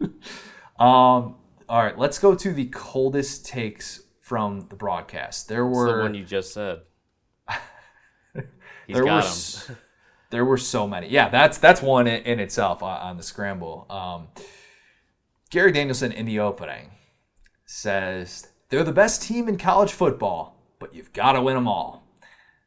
[0.00, 0.10] God.
[0.78, 1.36] Um,
[1.68, 5.48] all right, let's go to the coldest takes from the broadcast.
[5.48, 6.80] There It's were the one you just said.
[8.88, 9.76] There were him.
[10.30, 11.08] there were so many.
[11.08, 13.86] Yeah, that's that's one in, in itself on, on the scramble.
[13.88, 14.28] Um,
[15.50, 16.90] Gary Danielson in the opening
[17.64, 22.02] says they're the best team in college football, but you've got to win them all.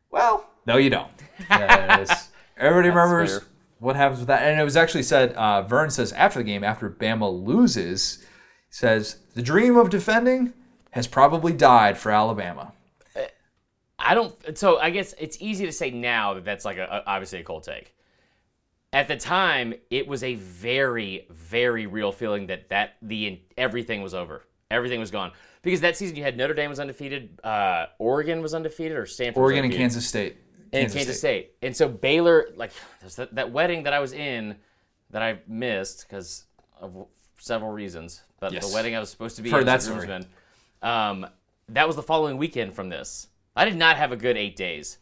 [0.10, 1.12] Well, no, you don't.
[1.50, 2.30] Yes.
[2.58, 3.48] Everybody remembers fair.
[3.80, 5.34] what happens with that, and it was actually said.
[5.34, 8.26] Uh, Verne says after the game, after Bama loses,
[8.70, 10.54] says the dream of defending
[10.92, 12.72] has probably died for Alabama.
[14.00, 14.58] I don't.
[14.58, 17.44] So I guess it's easy to say now that that's like a, a- obviously a
[17.44, 17.94] cold take.
[18.94, 24.14] At the time, it was a very, very real feeling that that the everything was
[24.14, 25.32] over, everything was gone.
[25.64, 29.42] Because that season you had Notre Dame was undefeated, uh, Oregon was undefeated, or Stanford.
[29.42, 29.74] was Oregon and.
[29.74, 30.38] Kansas State.
[30.84, 31.54] And Kansas, State.
[31.62, 32.72] And so Baylor, like
[33.16, 34.56] that, that wedding that I was in
[35.12, 36.46] that I missed because
[36.80, 37.08] of
[37.38, 38.22] several reasons.
[38.40, 38.68] But Yes.
[38.68, 40.06] the wedding I was supposed to be Heard in that story.
[40.06, 40.28] groomsman,
[40.82, 41.28] um,
[41.70, 43.28] that was the following weekend from this.
[43.56, 44.98] I did not have a good eight days.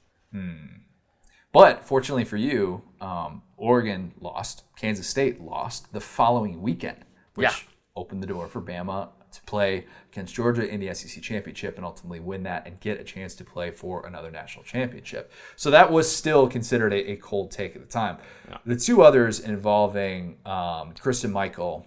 [1.51, 7.05] But fortunately for you, um, Oregon lost, Kansas State lost the following weekend,
[7.35, 7.55] which Yeah.
[7.95, 12.19] opened the door for Bama to play against Georgia in the SEC championship and ultimately
[12.19, 15.31] win that and get a chance to play for another national championship.
[15.55, 18.17] So that was still considered a, a cold take at the time.
[18.65, 21.85] The two others involving um, Christine Michael,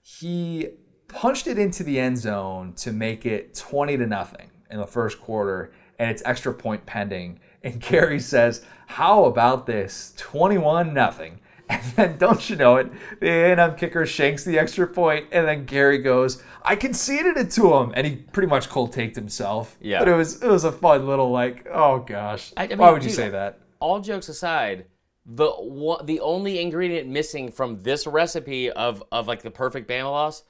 [0.00, 0.68] he
[1.08, 5.20] punched it into the end zone to make it 20 to nothing in the first
[5.20, 11.38] quarter and it's extra point pending and Gary says how about this 21 nothing
[11.72, 15.64] and then don't you know it the A&M kicker shanks the extra point and then
[15.64, 19.98] Gary goes I conceded it to him and he pretty much cold taked himself Yeah.
[20.00, 22.92] but it was it was a fun little like oh gosh I- I why mean,
[22.94, 24.86] would you say that All jokes aside,
[25.26, 30.10] the one, the only ingredient missing from this recipe of of like the perfect Bama
[30.10, 30.42] loss,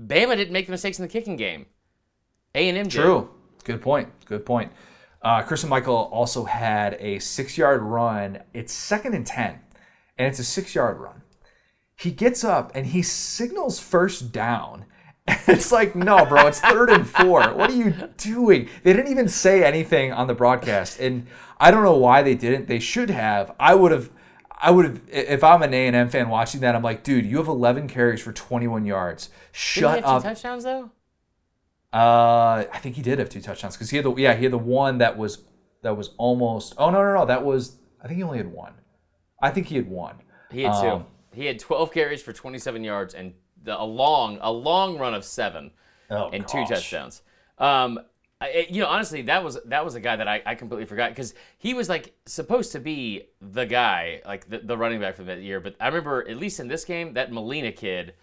[0.00, 1.66] Bama didn't make the mistakes in the kicking game.
[2.54, 2.88] A and M.
[2.88, 3.30] True.
[3.64, 4.08] Good point.
[4.24, 4.72] Good point.
[5.22, 8.38] Uh, Christine Michael also had a six yard run.
[8.54, 9.58] It's second and 10,
[10.18, 11.22] and it's a six yard run.
[11.96, 14.84] He gets up and he signals first down.
[15.48, 17.42] It's like, no, bro, it's third and four.
[17.54, 18.68] What are you doing?
[18.84, 21.26] They didn't even say anything on the broadcast, and
[21.58, 22.68] I don't know why they didn't.
[22.68, 23.52] They should have.
[23.58, 24.10] I would have.
[24.56, 25.00] I would have.
[25.08, 27.88] If I'm an A and M fan watching that, I'm like, dude, you have 11
[27.88, 29.30] carries for 21 yards.
[29.50, 30.22] Shut have two up.
[30.22, 30.90] touchdowns though?
[31.92, 34.52] Uh, I think he did have two touchdowns because he had the yeah he had
[34.52, 35.38] the one that was
[35.82, 38.74] that was almost oh no no no that was I think he only had one.
[39.46, 40.16] I think he had one.
[40.50, 40.88] He had two.
[40.88, 45.14] Um, He had 12 carries for 27 yards and the, a long a long run
[45.14, 45.72] of seven
[46.10, 47.22] Oh, and two touchdowns.
[47.58, 47.98] Um,
[48.40, 51.10] I, you know, honestly, that was that was a guy that I, I completely forgot
[51.10, 55.24] because he was like supposed to be the guy, like the, the running back for
[55.24, 55.58] that year.
[55.58, 58.14] But I remember at least in this game, that Malena kid,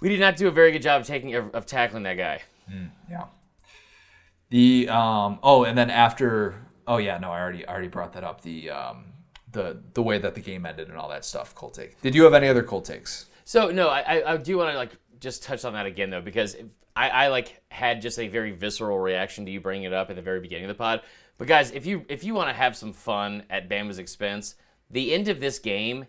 [0.00, 2.42] we did not do a very good job of taking of, of tackling that guy.
[3.08, 3.24] Yeah.
[4.50, 6.56] The um oh and then after
[6.86, 9.04] oh yeah no I already I already brought that up the um
[9.54, 12.00] the the way that the game ended and all that stuff cold take.
[12.02, 13.26] Did you have any other cold takes?
[13.44, 16.56] So no, I, I, do want to like just touch on that again though because
[16.96, 20.16] I, I like had just a very visceral reaction to you bringing it up at
[20.16, 21.00] the very beginning of the pod.
[21.38, 24.56] But guys, if you if you want to have some fun at Bama's expense,
[24.90, 26.06] the end of this game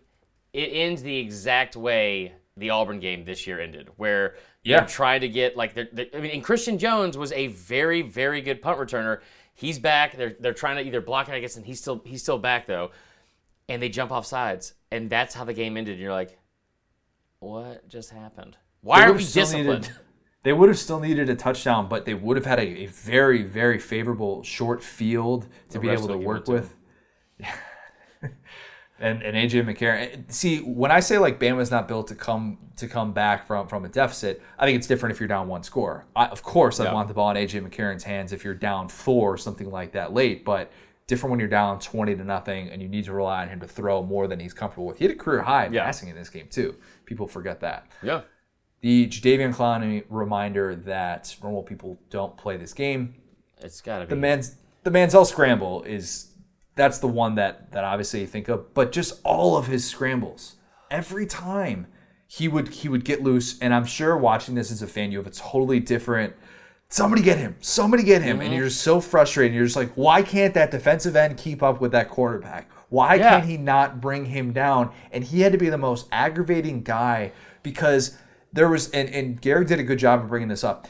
[0.53, 4.79] it ends the exact way the Auburn game this year ended, where Yeah.
[4.79, 8.01] they're trying to get like they're, they're- I mean, and Christion Jones was a very
[8.01, 9.19] very good punt returner.
[9.53, 10.15] He's back.
[10.15, 12.67] They're they're trying to either block it, I guess, and he's still he's still back
[12.67, 12.91] though,
[13.69, 15.93] and they jump off sides, and that's how the game ended.
[15.93, 16.37] And you're like,
[17.39, 18.57] what just happened?
[18.81, 19.81] Why They are would've we still disciplined?
[19.83, 19.95] needed-
[20.43, 23.41] they would have still needed a touchdown, but they would have had a, a very,
[23.43, 26.75] very favorable short field to be able to work it to with.
[28.99, 30.31] and and AJ McCarron.
[30.31, 33.85] See, when I say like Bama's not built to come to come back from from
[33.85, 36.05] a deficit, I think it's different if you're down one score.
[36.15, 36.93] I, of course, I Yeah.
[36.93, 40.13] want the ball in AJ McCarron's hands if you're down four or something like that
[40.13, 40.71] late, but
[41.07, 43.67] different when you're down 20 to nothing and you need to rely on him to
[43.67, 44.97] throw more than he's comfortable with.
[44.97, 45.83] He had a career high in Yeah.
[45.85, 46.75] passing in this game too.
[47.05, 47.87] People forget that.
[48.01, 48.21] yeah.
[48.81, 53.15] The Jadeveon Clowney reminder that normal people don't play this game.
[53.59, 54.09] It's got to be.
[54.11, 56.31] The man's the Manziel scramble is
[56.75, 60.55] that's the one that that obviously you think of, but just all of his scrambles
[60.91, 61.87] every time
[62.27, 65.17] he would he would get loose, and I'm sure watching this as a fan, you
[65.17, 66.35] have a totally different.
[66.89, 67.55] Somebody get him!
[67.59, 68.39] Somebody get him!
[68.39, 68.57] And mm-hmm.
[68.57, 69.55] you're just so frustrated.
[69.55, 72.69] You're just like, why can't that defensive end keep up with that quarterback?
[72.89, 73.31] Why Yeah.
[73.31, 74.91] can't he not bring him down?
[75.11, 77.31] And he had to be the most aggravating guy
[77.63, 78.17] because
[78.53, 80.87] there was, and, and Gary did a good job of bringing this up.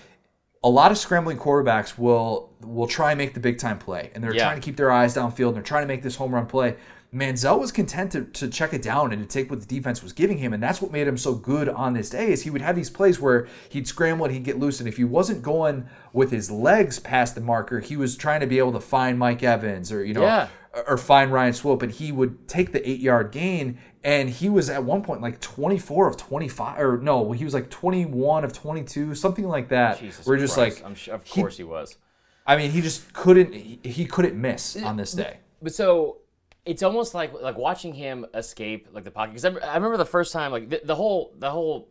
[0.63, 4.23] A lot of scrambling quarterbacks will will try and make the big time play, and
[4.23, 4.45] they're Yeah.
[4.45, 6.75] trying to keep their eyes downfield, and they're trying to make this home run play.
[7.15, 10.11] Manziel was content to, to check it down and to take what the defense was
[10.11, 12.31] giving him, and that's what made him so good on this day.
[12.31, 14.97] Is he would have these plays where he'd scramble and he'd get loose, and if
[14.97, 18.73] he wasn't going with his legs past the marker, he was trying to be able
[18.73, 20.47] to find Mike Evans or you know Yeah.
[20.87, 23.77] or find Ryan Swope, and he would take the eight yard gain.
[24.03, 27.71] And he was at one point like 24 of 25, or no, he was like
[27.71, 29.99] 21 of 22, something like that.
[29.99, 30.81] Jesus We're just Christ.
[30.81, 31.97] like, I'm sure, of he- course he was.
[32.45, 35.37] I mean, he just couldn't, he, he couldn't miss on this day.
[35.59, 36.17] But so
[36.65, 40.05] it's almost like like watching him escape like the pocket because I, I remember the
[40.05, 41.89] first time like the, the whole the whole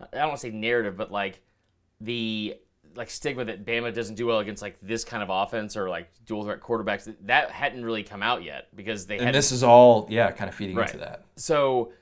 [0.00, 1.40] I don't want to say narrative but like
[2.00, 2.56] the
[2.96, 6.10] like stigma that Bama doesn't do well against like this kind of offense or like
[6.26, 10.06] dual threat quarterbacks that hadn't really come out yet because they And this is all,
[10.10, 10.88] yeah, kind of feeding Right.
[10.88, 11.24] into that.
[11.36, 11.92] so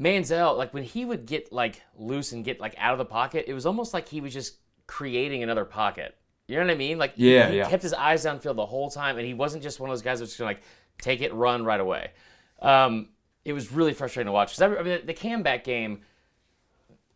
[0.00, 3.44] Manziel, like when he would get like loose and get like out of the pocket,
[3.48, 6.14] it was almost like he was just creating another pocket.
[6.46, 6.98] You know what I mean?
[6.98, 7.68] Like Yeah, he, yeah.
[7.68, 10.20] kept his eyes downfield the whole time, and he wasn't just one of those guys
[10.20, 10.62] that's just gonna like
[11.00, 12.10] take it, run right away.
[12.60, 13.08] Um,
[13.44, 16.02] it was really frustrating to watch because I, I mean the comeback game,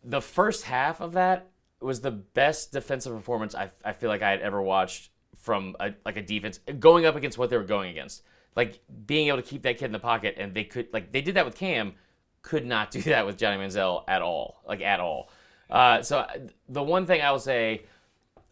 [0.03, 4.31] the first half of that was the best defensive performance I, I feel like I
[4.31, 7.91] had ever watched from a, like a defense going up against what they were going
[7.91, 8.23] against.
[8.55, 11.21] Like being able to keep that kid in the pocket, and they could like they
[11.21, 11.93] did that with Cam,
[12.41, 15.29] could not do that with Johnny Manziel at all, like at all.
[15.69, 16.27] Uh, so uh,
[16.69, 17.83] the one thing I will say,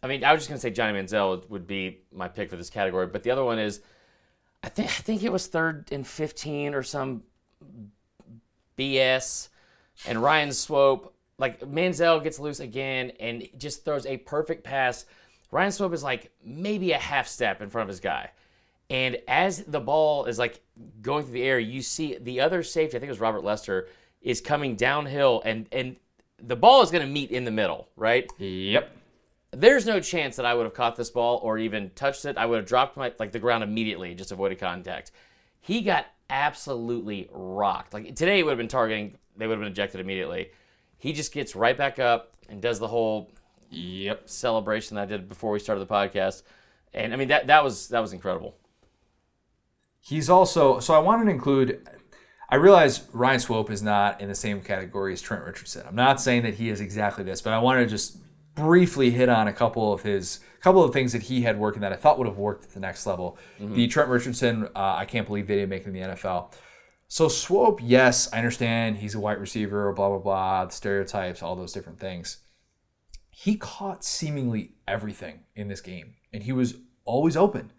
[0.02, 2.70] I mean, I was just gonna say Johnny Manziel would be my pick for this
[2.70, 3.80] category, but the other one is,
[4.62, 7.22] I think I think it was third and fifteen or some
[8.78, 9.48] BS,
[10.06, 15.06] and Ryan Swope like Manziel gets loose again and just throws a perfect pass.
[15.50, 18.30] Ryan Swope is like maybe a half step in front of his guy.
[18.88, 20.60] And as the ball is like
[21.00, 23.88] going through the air, you see the other safety, I think it was Robert Lester,
[24.20, 25.96] is coming downhill and and
[26.38, 28.30] the ball is going to meet in the middle, right?
[28.38, 28.96] Yep.
[29.54, 32.38] There's no chance that I would have caught this ball or even touched it.
[32.38, 35.10] I would have dropped my like the ground immediately, just avoided contact.
[35.60, 37.92] He got absolutely rocked.
[37.92, 39.18] Like today, it would have been targeting.
[39.36, 40.50] They would have been ejected immediately.
[40.98, 43.30] He just gets right back up and does the whole
[43.70, 44.28] Yep.
[44.28, 46.42] celebration that I did before we started the podcast.
[46.92, 48.54] And I mean that that was that was incredible.
[50.00, 51.86] He's also so I wanted to include.
[52.48, 55.84] I realize Ryan Swope is not in the same category as Trent Richardson.
[55.88, 58.18] I'm not saying that he is exactly this, but I wanted to just
[58.54, 61.92] briefly hit on a couple of his couple of things that he had working that
[61.92, 63.36] I thought would have worked at the next level.
[63.58, 66.52] The Trent Richardson, uh, I can't believe they didn't make in the NFL.
[67.08, 71.56] So Swope, yes, I understand he's a wide receiver, blah blah blah, the stereotypes, all
[71.56, 72.38] those different things.
[73.30, 77.72] He caught seemingly everything in this game, and he was always open.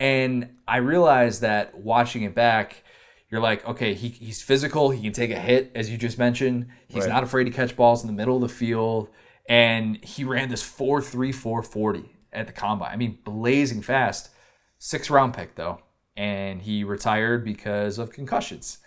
[0.00, 2.82] And I realized that watching it back,
[3.30, 4.90] you're like, okay, he, he's physical.
[4.90, 6.66] He can take a hit, as you just mentioned.
[6.88, 7.08] He's Right.
[7.10, 9.08] not afraid to catch balls in the middle of the field.
[9.48, 12.90] And he ran this 4 3 4 40 at the combine.
[12.92, 14.30] I mean, blazing fast.
[14.78, 15.80] Six round pick, though.
[16.16, 18.78] And he retired because of concussions.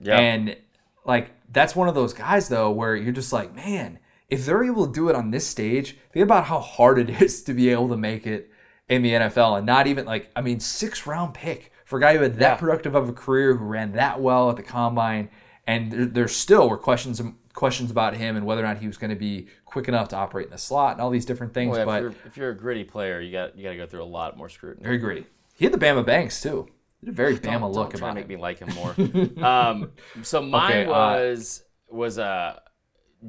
[0.00, 0.18] Yeah.
[0.18, 0.56] And
[1.04, 3.98] like that's one of those guys though where you're just like, man,
[4.28, 7.42] if they're able to do it on this stage, think about how hard it is
[7.44, 8.50] to be able to make it
[8.88, 12.16] in the NFL and not even like I mean, six round pick for a guy
[12.16, 12.56] who had that Yeah.
[12.56, 15.30] productive of a career, who ran that well at the combine,
[15.66, 17.20] and there, there still were questions
[17.54, 20.16] questions about him and whether or not he was going to be quick enough to
[20.16, 21.70] operate in the slot and all these different things.
[21.72, 23.86] Well, if, but you're, if you're a gritty player, you got you got to go
[23.86, 24.84] through a lot more scrutiny.
[24.84, 25.24] very gritty.
[25.56, 26.66] He had the Bama Banks too.
[27.00, 28.28] He had a very Bama don't, look don't try about to make him.
[28.28, 29.44] me like him more.
[29.46, 29.92] um,
[30.22, 32.58] so mine Okay, uh, was was uh,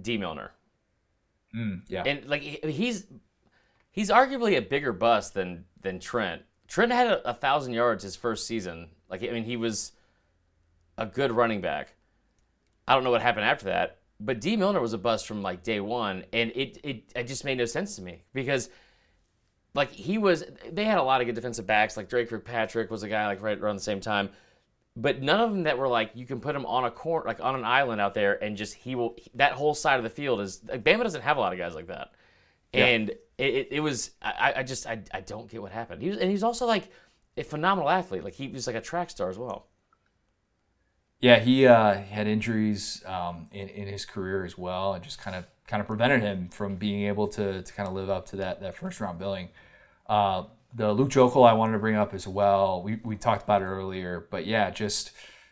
[0.01, 0.51] Dee Milner,
[1.55, 2.03] Mm, yeah.
[2.05, 3.05] and like he's
[3.91, 6.41] he's arguably a bigger bust than than Trent.
[6.67, 8.89] Trent had a, a thousand yards his first season.
[9.09, 9.91] Like I mean, he was
[10.97, 11.93] a good running back.
[12.88, 15.63] I don't know what happened after that, but Dee Milner was a bust from like
[15.63, 18.70] day one, and it it, it just made no sense to me because
[19.74, 23.03] like he was they had a lot of good defensive backs like Dre Kirkpatrick was
[23.03, 24.30] a guy like right around the same time
[24.97, 27.39] but none of them that were like you can put him on a corner like
[27.41, 30.39] on an island out there and just he will that whole side of the field
[30.39, 32.11] is like Bama doesn't have a lot of guys like that.
[32.74, 33.20] And it,
[33.53, 36.01] it, it was I, I just I, I don't get what happened.
[36.01, 36.89] He was and he's also like
[37.38, 38.24] a phenomenal athlete.
[38.24, 39.68] Like he was like a track star as well
[41.20, 45.36] Yeah, he uh, had injuries um, in, in his career as well, and just kind
[45.36, 48.36] of kind of prevented him from being able to, to kind of live up to
[48.38, 49.49] that that first round billing.
[50.07, 50.43] Uh,
[50.74, 52.84] the Luke Joeckel I wanted to bring up as well.
[52.84, 55.11] We, we talked about it earlier, but yeah, just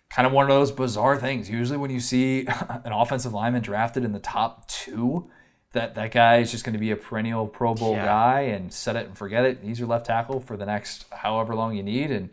[0.09, 1.49] kind of one of those bizarre things.
[1.49, 2.45] Usually, when you see
[2.85, 5.31] an offensive lineman drafted in the top two,
[5.71, 8.05] that that guy is just going to be a perennial Pro Bowl Yeah.
[8.05, 9.59] guy and set it and forget it.
[9.63, 12.29] He's your left tackle for the next however long you need, and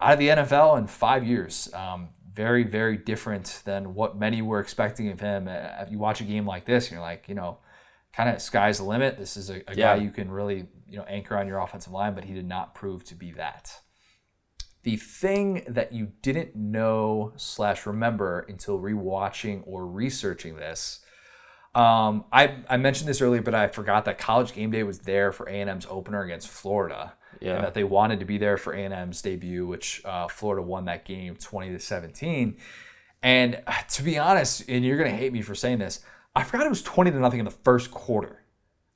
[0.00, 1.72] out of the NFL in five years.
[1.72, 5.48] Um, very, very different than what many were expecting of him.
[5.48, 7.58] Uh, you watch a game like this, you're like, you know,
[8.12, 9.16] kind of sky's the limit.
[9.16, 9.96] This is a, a Yeah.
[9.96, 12.74] guy you can really, you know, anchor on your offensive line, but he did not
[12.74, 13.80] prove to be that.
[14.82, 21.00] The thing that you didn't know slash remember until rewatching or researching this,
[21.74, 25.32] um, I, I mentioned this earlier, but I forgot that College Game Day was there
[25.32, 27.14] for A&M's opener against Florida,
[27.44, 27.56] Yeah.
[27.56, 31.04] and that they wanted to be there for A&M's debut, which uh, Florida won that
[31.04, 32.56] game twenty to seventeen.
[33.22, 36.00] And to be honest, and you're gonna hate me for saying this,
[36.34, 38.40] I forgot it was twenty to nothing in the first quarter.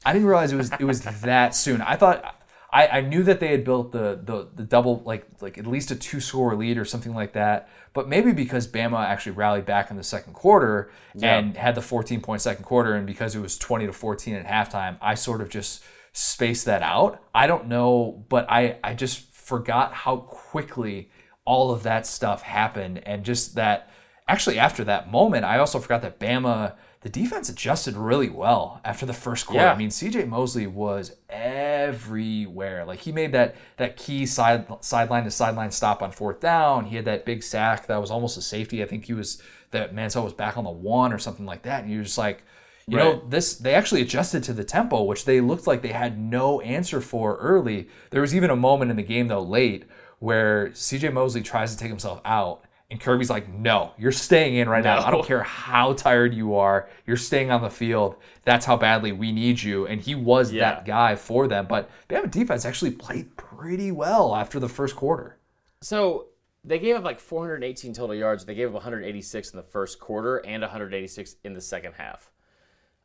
[0.04, 1.82] I didn't realize it was it was that soon.
[1.82, 2.34] I thought
[2.70, 5.90] I, I knew that they had built the, the the double like like at least
[5.90, 7.68] a two score lead or something like that.
[7.94, 10.90] But maybe because Bama actually rallied back in the second quarter
[11.22, 14.46] and had the 14 point second quarter, and because it was 20 to 14 at
[14.46, 15.82] halftime, I sort of just
[16.12, 17.22] spaced that out.
[17.34, 21.10] I don't know, but I I just forgot how quickly
[21.44, 23.90] all of that stuff happened, and just that
[24.26, 29.06] actually after that moment, I also forgot that Bama the defense adjusted really well after
[29.06, 29.64] the first quarter.
[29.64, 29.72] Yeah.
[29.72, 32.84] I mean, CJ Mosley was everywhere.
[32.84, 36.86] Like he made that that key side sideline to sideline stop on fourth down.
[36.86, 38.82] He had that big sack that was almost a safety.
[38.82, 39.40] I think he was
[39.70, 41.84] that Manziel was back on the one or something like that.
[41.84, 42.42] And you're just like,
[42.88, 46.18] you know, this they actually adjusted to the tempo, which they looked like they had
[46.18, 47.88] no answer for early.
[48.10, 49.84] There was even a moment in the game though late
[50.18, 52.64] where CJ Mosley tries to take himself out.
[52.90, 55.04] And Kirby's like, no, you're staying in right now.
[55.04, 56.88] I don't care how tired you are.
[57.06, 58.16] You're staying on the field.
[58.44, 59.86] That's how badly we need you.
[59.86, 60.60] And he was Yeah.
[60.76, 61.66] that guy for them.
[61.68, 65.36] But Bama defense actually played pretty well after the first quarter.
[65.82, 66.28] So
[66.64, 68.46] they gave up like 418 total yards.
[68.46, 72.30] They gave up 186 in the first quarter and 186 in the second half.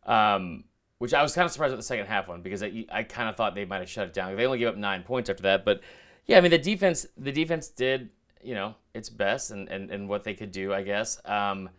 [0.06, 0.66] Um,
[0.98, 3.28] which I was kind of surprised with the second half one because I, I kind
[3.28, 4.36] of thought they might have shut it down.
[4.36, 5.82] They only gave up nine points after that, but
[6.26, 8.10] yeah, I mean the defense the defense did
[8.42, 11.20] you know its best and and, and what they could do, I guess.
[11.26, 11.70] Um,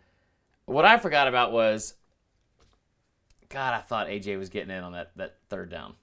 [0.65, 1.95] what I forgot about was,
[3.49, 5.95] God, I thought AJ was getting in on that that third down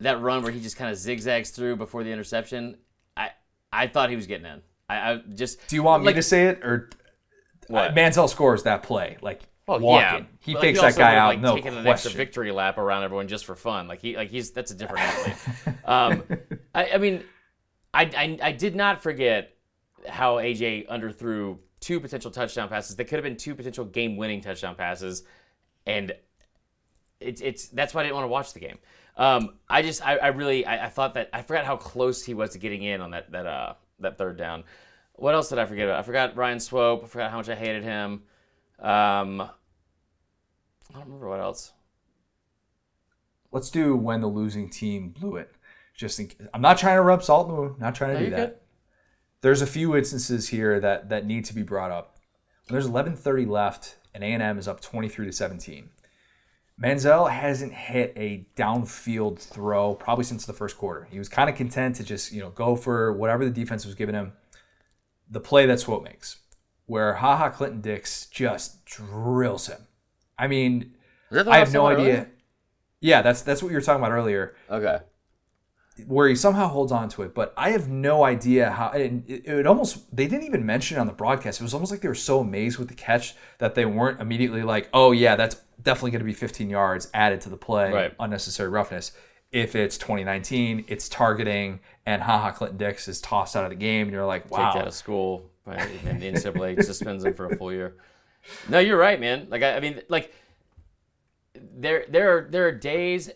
[0.00, 2.76] that run where he just kind of zigzags through before the interception.
[3.16, 3.30] I
[3.72, 4.62] I thought he was getting in.
[4.88, 6.90] I, I just Do you want me to say it or
[7.68, 7.90] What?
[7.90, 9.16] Uh, Manziel scores that play?
[9.20, 10.18] Like Well, walking.
[10.20, 11.28] yeah, He But, takes also that guy would've, out.
[11.28, 13.88] Like, no taking an extra victory lap around everyone just for fun.
[13.88, 15.74] Like he, like he's that's a different athlete.
[15.84, 16.22] um,
[16.74, 17.24] I, I mean,
[17.92, 19.56] I, I I did not forget
[20.08, 22.94] how AJ underthrew two potential touchdown passes.
[22.96, 25.24] They could have been two potential game-winning touchdown passes,
[25.84, 26.12] and
[27.20, 28.78] it's it's that's why I didn't want to watch the game.
[29.16, 32.34] Um, I just I, I really I, I thought that I forgot how close he
[32.34, 34.62] was to getting in on that that uh that third down.
[35.14, 35.98] What else did I forget about?
[35.98, 37.02] I forgot Ryan Swope.
[37.02, 38.22] I forgot how much I hated him.
[38.78, 39.48] Um, I
[40.92, 41.72] don't remember what else.
[43.52, 45.52] Let's do when the losing team blew it.
[45.94, 47.78] Just in, I'm not trying to rub salt in the wound.
[47.80, 48.36] Not trying to No, do that.
[48.50, 48.56] good.
[49.40, 52.16] There's a few instances here that that need to be brought up.
[52.68, 55.90] When there's 11:30 left and A&M is up 23 to 17.
[56.82, 61.06] Manziel hasn't hit a downfield throw probably since the first quarter.
[61.10, 63.94] He was kind of content to just you know go for whatever the defense was
[63.94, 64.32] giving him.
[65.30, 66.38] The play that Swope makes,
[66.86, 69.86] where Ha Ha Clinton Dix just drills him.
[70.38, 70.94] I mean,
[71.30, 72.02] Was that the I have no idea.
[72.04, 72.30] earlier?
[73.00, 74.98] Yeah, that's that's what you were talking about earlier Okay.
[76.06, 78.90] where he somehow holds on to it, but I have no idea how.
[78.90, 81.60] And it, it almost they didn't even mention it on the broadcast.
[81.60, 84.62] It was almost like they were so amazed with the catch that they weren't immediately
[84.62, 88.14] like, "Oh yeah, that's definitely going to be 15 yards added to the play, Right.
[88.20, 89.12] unnecessary roughness."
[89.52, 93.76] If it's 2019, it's targeting, and Ha Ha, Clinton Dix is tossed out of the
[93.76, 97.34] game, and you're like, Kicked "Wow, out of school, right, and the NCAA suspends him
[97.34, 97.96] for a full year.
[98.68, 99.48] No, you're right, man.
[99.50, 100.32] Like I, I mean, like
[101.54, 103.30] there there are there are days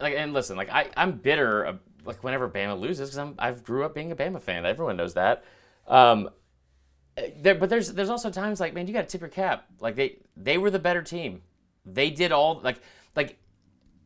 [0.00, 3.64] like and listen, like I I'm bitter uh, like whenever Bama loses because I'm I've
[3.64, 4.66] grew up being a Bama fan.
[4.66, 5.44] Everyone knows that.
[5.86, 6.30] Um,
[7.36, 9.66] there, but there's there's also times like man, you got to tip your cap.
[9.80, 11.42] Like they they were the better team.
[11.84, 12.80] They did all like
[13.16, 13.38] like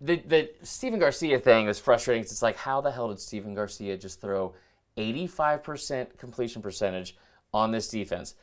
[0.01, 2.23] the the Stephen Garcia thing is frustrating.
[2.23, 4.55] It's like how the hell did Stephen Garcia just throw
[4.97, 7.17] 85% completion percentage
[7.57, 8.35] on this defense?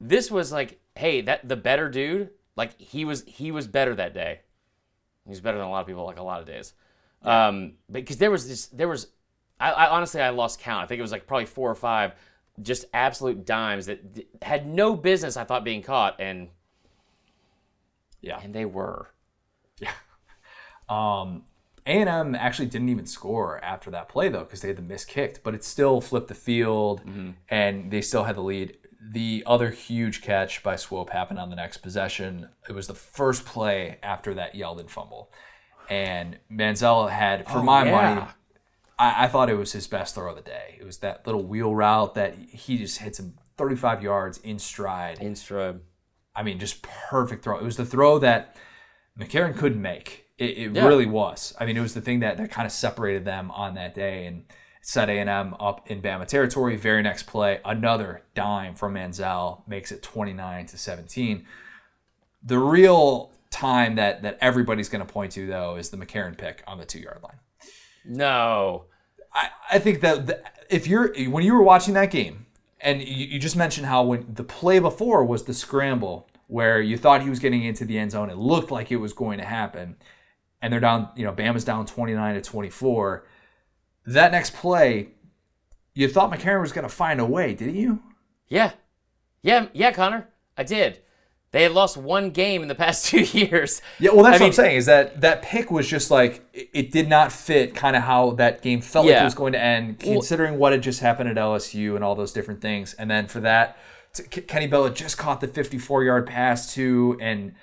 [0.00, 4.12] This was like, hey, that the better dude, like he was he was better that
[4.14, 4.40] day.
[5.24, 6.74] He was better than a lot of people, like a lot of days.
[7.22, 9.06] Um, because there was this, there was,
[9.58, 10.84] I, I honestly I lost count.
[10.84, 12.12] I think it was like probably four or five
[12.60, 16.48] just absolute dimes that d- had no business, I thought, being caught, and
[18.20, 18.38] Yeah.
[18.42, 19.08] and they were.
[19.80, 19.92] Yeah.
[20.86, 21.44] Um,
[21.86, 25.42] A&M actually didn't even score after that play though because they had the miss kicked,
[25.42, 27.30] but it still flipped the field mm-hmm.
[27.48, 28.78] and they still had the lead.
[29.12, 32.48] The other huge catch by Swope happened on the next possession.
[32.68, 35.30] It was the first play after that Yeldon fumble,
[35.90, 37.90] and Manziel had, for oh, my yeah.
[37.90, 38.26] money,
[38.98, 40.78] I, I thought it was his best throw of the day.
[40.80, 45.20] It was that little wheel route that he just hits him 35 yards in stride.
[45.20, 45.80] In stride.
[46.34, 47.58] I mean, just perfect throw.
[47.58, 48.56] It was the throw that
[49.18, 50.23] McCarron couldn't make.
[50.38, 50.86] It, it Yeah.
[50.86, 51.54] really was.
[51.58, 54.26] I mean, it was the thing that, that kind of separated them on that day
[54.26, 54.44] and
[54.82, 56.76] set A&M up in Bama territory.
[56.76, 61.46] Very next play, another dime from Manziel makes it 29 to 17.
[62.42, 66.62] The real time that that everybody's going to point to though is the McCarron pick
[66.66, 67.38] on the two yard line.
[68.04, 68.84] No.
[69.32, 72.46] I, I think that the, if you're when you were watching that game,
[72.80, 76.98] and you, you just mentioned how when the play before was the scramble where you
[76.98, 79.44] thought he was getting into the end zone, it looked like it was going to
[79.44, 79.96] happen,
[80.64, 81.10] and they're down.
[81.14, 83.26] You know, Bama's down twenty nine to twenty four.
[84.06, 85.08] That next play,
[85.94, 88.02] you thought McCarron was going to find a way, didn't you?
[88.48, 88.72] Yeah.
[89.42, 90.28] Yeah, yeah, Connor.
[90.56, 91.00] I did.
[91.50, 93.82] They had lost one game in the past two years.
[94.00, 94.76] Yeah, well, that's I what mean- I'm saying.
[94.78, 98.30] Is that that pick was just like it, it did not fit kind of how
[98.32, 101.36] that game felt like it was going to end, considering what had just happened at
[101.36, 102.94] LSU and all those different things.
[102.94, 103.76] And then for that,
[104.46, 107.54] Kenny Bella just caught the 54 yard pass to and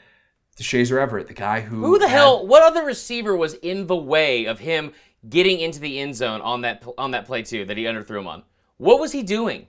[0.62, 2.48] to Shazer Everett, the guy who Who the had- hell?
[2.48, 4.94] What other receiver was in the way of him
[5.28, 8.28] getting into the end zone on that on that play too that he underthrew him
[8.28, 8.44] on?
[8.78, 9.68] What was he doing?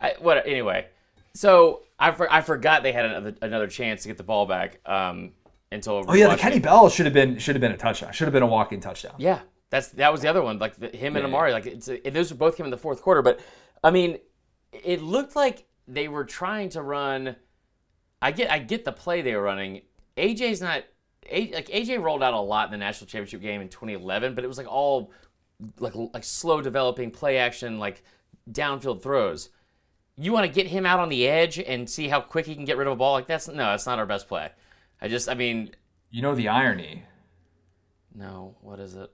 [0.00, 0.86] I, what anyway?
[1.34, 4.80] So I, for, I forgot they had another another chance to get the ball back
[4.86, 5.32] um,
[5.72, 6.04] until.
[6.06, 8.12] Oh yeah, the Kenny Bell should have been should have been a touchdown.
[8.12, 9.14] Should have been a walking touchdown.
[9.18, 9.40] Yeah,
[9.70, 10.58] that's that was the other one.
[10.58, 13.22] Like the, him and Amari, like it's it, those both came in the fourth quarter.
[13.22, 13.40] But
[13.82, 14.18] I mean,
[14.72, 17.36] it looked like they were trying to run.
[18.22, 19.82] I get I get the play they were running.
[20.18, 20.84] AJ's not
[21.30, 24.44] A, like AJ rolled out a lot in the national championship game in 2011, but
[24.44, 25.10] it was like all
[25.78, 28.02] like like slow developing play action, like
[28.50, 29.50] downfield throws.
[30.16, 32.64] You want to get him out on the edge and see how quick he can
[32.64, 33.12] get rid of a ball?
[33.12, 34.50] Like that's no, that's not our best play.
[35.00, 35.70] I just, I mean,
[36.10, 37.04] You know the irony.
[38.14, 39.10] no, what is it?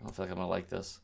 [0.00, 1.00] I don't feel like I'm gonna like this.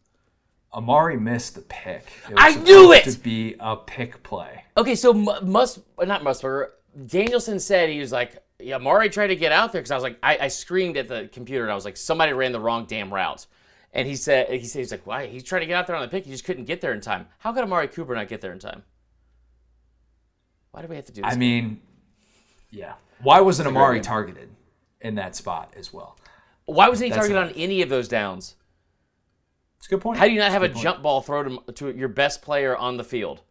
[0.73, 2.07] Amari missed the pick.
[2.29, 3.05] It was I knew it!
[3.05, 4.65] To be a pick play.
[4.77, 6.71] Okay, so M- Mus, not Musburger,
[7.07, 10.05] Danielson said he was like, yeah, Mari tried to get out there because I was
[10.05, 12.87] like, I, I screamed at the computer and I was like, somebody ran the wrong
[12.87, 13.47] damn route.
[13.93, 15.27] And he said, he said, he's like, why?
[15.27, 16.25] He's trying to get out there on the pick.
[16.25, 17.27] He just couldn't get there in time.
[17.39, 18.83] How could Amari Cooper not get there in time?
[20.73, 21.33] Why do we have to do this?
[21.33, 21.81] I mean,
[22.71, 22.95] yeah.
[23.23, 24.51] Why wasn't Amari targeted
[25.01, 26.19] in that spot as well?
[26.65, 28.57] Why wasn't he that's targeted not- on any of those downs?
[29.79, 30.19] It's a good point.
[30.19, 30.83] How do you not have a point.
[30.83, 33.43] jump ball throw to, to your best player on the field?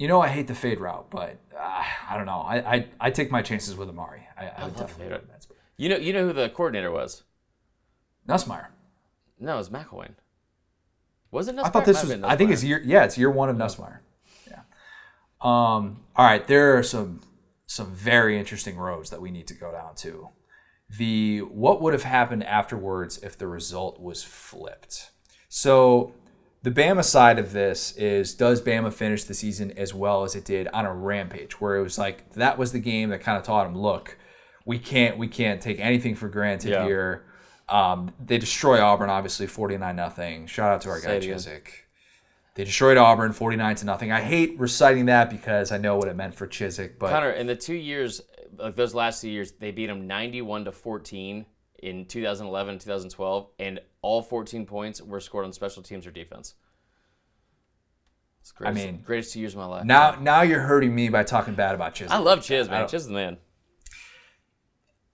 [0.00, 2.38] You know, I hate the fade route, but uh, I don't know.
[2.38, 4.26] I, I I take my chances with Amari.
[4.34, 5.54] I, I, would definitely fade go.
[5.76, 7.22] You know, you know who the coordinator was?
[8.26, 8.68] Nussmeier.
[9.38, 10.12] No, it was McElwain.
[11.30, 11.58] Was it?
[11.58, 12.12] I thought this was.
[12.22, 12.80] I think it's year.
[12.82, 13.98] Yeah, it's year one of Nussmeier.
[14.48, 14.62] Yeah.
[15.42, 16.00] Um.
[16.16, 16.46] All right.
[16.46, 17.20] There are some
[17.66, 20.30] some very interesting roads that we need to go down to.
[20.96, 25.10] The what would have happened afterwards if the result was flipped.
[25.50, 26.14] So
[26.62, 30.44] the Bama side of this is does Bama finish the season as well as it
[30.44, 33.44] did on a rampage where it was like that was the game that kind of
[33.44, 34.18] taught them look
[34.66, 36.84] we can't we can't take anything for granted Yeah.
[36.84, 37.24] here.
[37.68, 40.46] Um, they destroy Auburn obviously 49 nothing.
[40.46, 41.26] Shout out to our Say guy.
[41.26, 41.68] Chizik.
[42.56, 44.10] They destroyed Auburn 49 to nothing.
[44.12, 47.46] I hate reciting that because I know what it meant for Chizik, but Connor, in
[47.46, 48.20] the two years,
[48.58, 51.46] like those last two years, they beat them 91 to 14
[51.82, 56.54] in 2011 and 2012, and all 14 points were scored on special teams or defense.
[58.40, 59.84] It's greatest, I mean, greatest two years of my life.
[59.84, 62.10] now now you're hurting me by talking bad about Chizik.
[62.10, 62.88] I love Chiz, man.
[62.88, 63.36] Chiz is the man.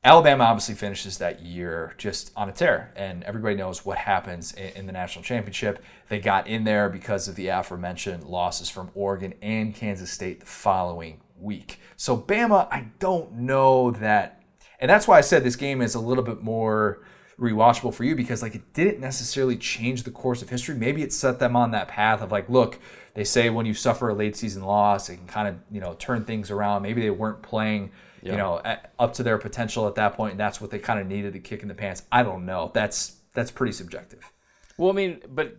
[0.05, 4.87] Alabama obviously finishes that year just on a tear, and everybody knows what happens in
[4.87, 5.83] the national championship.
[6.09, 10.47] They got in there because of the aforementioned losses from Oregon and Kansas State the
[10.47, 11.81] following week.
[11.97, 14.45] So Bama, I don't know that,
[14.79, 17.03] and that's why I said this game is a little bit more
[17.39, 20.75] rewatchable for you because like it didn't necessarily change the course of history.
[20.75, 22.79] Maybe it set them on that path of like, look,
[23.15, 25.95] they say when you suffer a late season loss, it can kind of you know
[25.99, 26.83] turn things around.
[26.83, 27.91] Maybe they weren't playing
[28.23, 30.99] you know at, up to their potential at that point, and that's what they kind
[30.99, 32.03] of needed to kick in the pants.
[32.11, 32.71] I don't know.
[32.75, 34.33] That's that's pretty subjective.
[34.79, 35.57] Well, I mean, but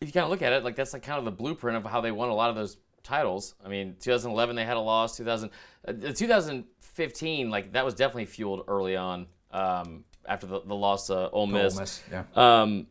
[0.00, 1.84] if you kind of look at it, like that's like kind of the blueprint of
[1.84, 3.54] how they won a lot of those titles.
[3.64, 5.16] I mean, 2011 they had a loss.
[5.16, 5.50] 2000,
[5.86, 11.08] uh, the 2015, like that was definitely fueled early on um, after the, the loss
[11.08, 11.74] to Ole Miss.
[11.74, 12.22] Ole Miss, yeah.
[12.36, 12.86] Um,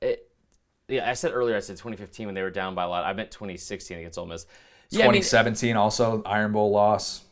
[0.00, 0.30] it,
[0.88, 3.04] yeah, I said earlier, I said 2015 when they were down by a lot.
[3.04, 4.46] I meant 2016 against Ole Miss.
[4.90, 7.24] Yeah, I mean, 2017 also Iron Bowl loss.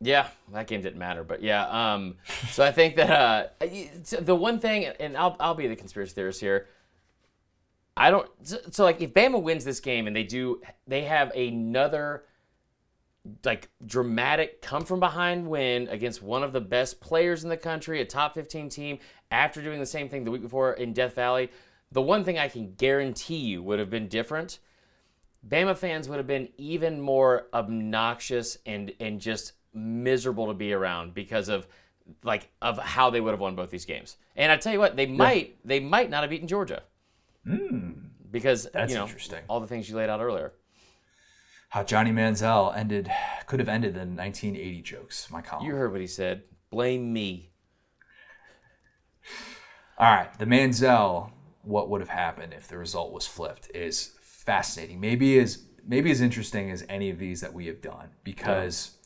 [0.00, 1.66] yeah, that game didn't matter, but yeah.
[1.94, 2.16] Um,
[2.50, 3.66] so I think that uh,
[4.20, 6.68] the one thing, and I'll I'll be the conspiracy theorist here.
[7.96, 8.28] I don't.
[8.42, 12.24] So, so like, if Bama wins this game and they do, they have another
[13.44, 18.00] like dramatic come from behind win against one of the best players in the country,
[18.00, 18.98] a top 15 team,
[19.30, 21.50] after doing the same thing the week before in Death Valley.
[21.92, 24.58] The one thing I can guarantee you would have been different.
[25.46, 31.14] Bama fans would have been even more obnoxious and and just miserable to be around
[31.14, 31.66] because of
[32.22, 34.16] like of how they would have won both these games.
[34.36, 36.82] And I tell you what, they might they might not have beaten Georgia.
[38.30, 38.68] Because Hmm.
[38.72, 39.40] That's you know, interesting.
[39.48, 40.52] all the things you laid out earlier.
[41.70, 43.10] How Johnny Manziel ended
[43.46, 45.30] could have ended the 1980 jokes.
[45.30, 45.66] My column.
[45.66, 46.42] You heard what he said.
[46.70, 47.50] Blame me.
[49.96, 51.30] All right, the Manziel.
[51.62, 54.98] What would have happened if the result was flipped is fascinating.
[54.98, 58.08] Maybe as maybe as interesting as any of these that we have done.
[58.24, 58.96] Because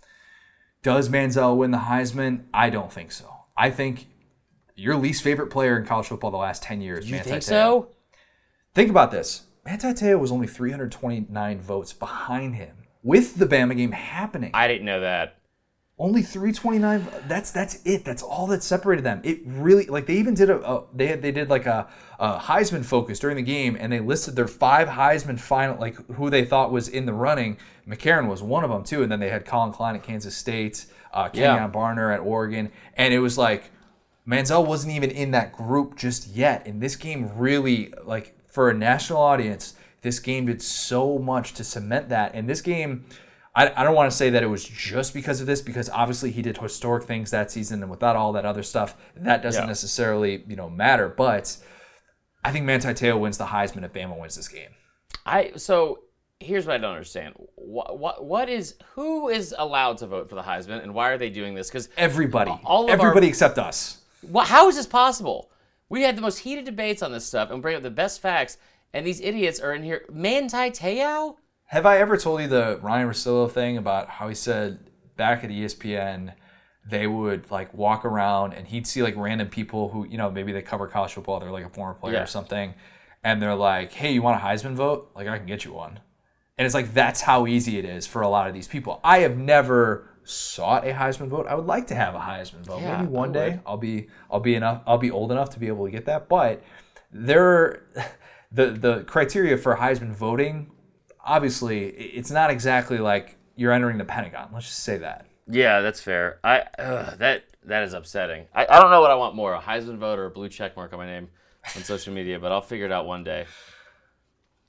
[0.83, 2.45] does Manziel win the Heisman?
[2.55, 3.31] I don't think so.
[3.57, 4.07] I think
[4.75, 7.07] your least favorite player in college football the last 10 years.
[7.07, 7.49] You Manti think Te'o.
[7.49, 7.89] so?
[8.75, 9.43] Think about this.
[9.65, 14.51] Manti Te'o was only 329 votes behind him with the Bama game happening.
[14.55, 15.39] I didn't know that.
[15.99, 17.07] only 329.
[17.29, 18.05] That's that's it.
[18.05, 19.21] That's all that separated them.
[19.25, 21.89] It really like they even did a, a they had, they did like a,
[22.19, 26.29] a Heisman focus during the game, and they listed their five Heisman final like who
[26.31, 27.57] they thought was in the running.
[27.89, 30.87] McCarron was one of them too, and then they had Collin Klein at Kansas State,
[31.13, 31.71] uh, Kenyon Yeah.
[31.71, 33.71] Barner at Oregon, and it was like
[34.27, 36.67] Manziel wasn't even in that group just yet.
[36.67, 41.65] And this game really, like, for a national audience, this game did so much to
[41.65, 42.35] cement that.
[42.35, 43.05] And this game,
[43.55, 46.31] I, I don't want to say that it was just because of this, because obviously
[46.31, 49.67] he did historic things that season, and without all that other stuff, that doesn't Yeah.
[49.67, 51.09] necessarily, you know, matter.
[51.09, 51.57] But
[52.45, 54.71] I think Manti Te'o wins the Heisman if Bama wins this game.
[55.27, 56.01] I so
[56.39, 57.35] here's what I don't understand.
[57.57, 61.19] What what what is who is allowed to vote for the Heisman and why are
[61.19, 61.69] they doing this?
[61.71, 64.03] Because Everybody, All of our- everybody except us.
[64.23, 65.51] Wha how is this possible?
[65.95, 68.59] We had the most heated debates on this stuff and bring up the best facts,
[68.93, 70.05] and these idiots are in here.
[70.11, 71.37] Manti Te'o?
[71.67, 75.51] Have I ever told you the Ryan Rosillo thing about how he said back at
[75.51, 76.33] ESPN
[76.85, 80.51] they would like walk around and he'd see like random people who you know maybe
[80.51, 82.23] they cover college football they're like a former player Yeah.
[82.25, 82.75] or something
[83.23, 86.01] and they're like hey you want a Heisman vote like I can get you one
[86.59, 89.21] and it's like that's how easy it is for a lot of these people I
[89.21, 92.99] have never sought a Heisman vote I would like to have a Heisman vote Yeah,
[92.99, 93.61] maybe one day.
[93.67, 96.29] I'll be I'll be enough I'll be old enough to be able to get that
[96.29, 96.63] but
[97.13, 97.83] there
[98.53, 100.71] the the criteria for Heisman voting
[101.25, 104.51] obviously it's not exactly like you're entering the Pentagon.
[104.53, 105.27] Let's just say that.
[105.49, 106.41] Yeah, that's fair.
[106.43, 108.47] I ugh, that that is upsetting.
[108.55, 110.77] I, I don't know what I want more: a Heisman vote or a blue check
[110.77, 111.29] mark on my name
[111.77, 113.47] on social media, but I'll figure it out one day.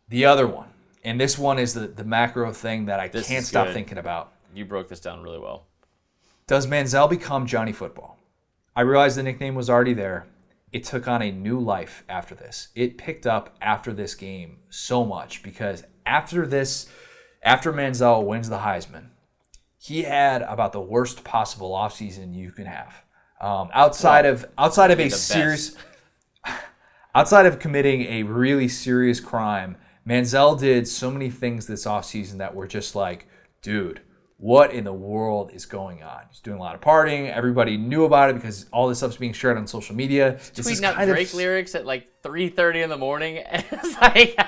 [0.09, 0.67] The other one,
[1.03, 3.73] and this one is the, the macro thing that I This can't stop good.
[3.73, 4.33] thinking about.
[4.55, 5.67] You broke this down really well.
[6.47, 8.17] Does Manziel become Johnny Football?
[8.75, 10.27] I realized the nickname was already there.
[10.71, 12.69] It took on a new life after this.
[12.75, 16.87] It picked up after this game so much because after this,
[17.43, 19.09] after Manziel wins the Heisman,
[19.77, 23.03] he had about the worst possible offseason you can have.
[23.41, 25.75] Um, outside of outside of a serious
[27.15, 29.77] outside of committing a really serious crime,
[30.07, 33.27] Manziel did so many things this offseason that were just like,
[33.61, 34.01] dude,
[34.37, 36.23] what in the world is going on?
[36.29, 37.31] He's doing a lot of partying.
[37.33, 40.33] Everybody knew about it because all this stuff's being shared on social media.
[40.53, 44.01] This is Tweeting out kind of- Drake lyrics at like 3:30 in the morning, it's
[44.01, 44.35] like.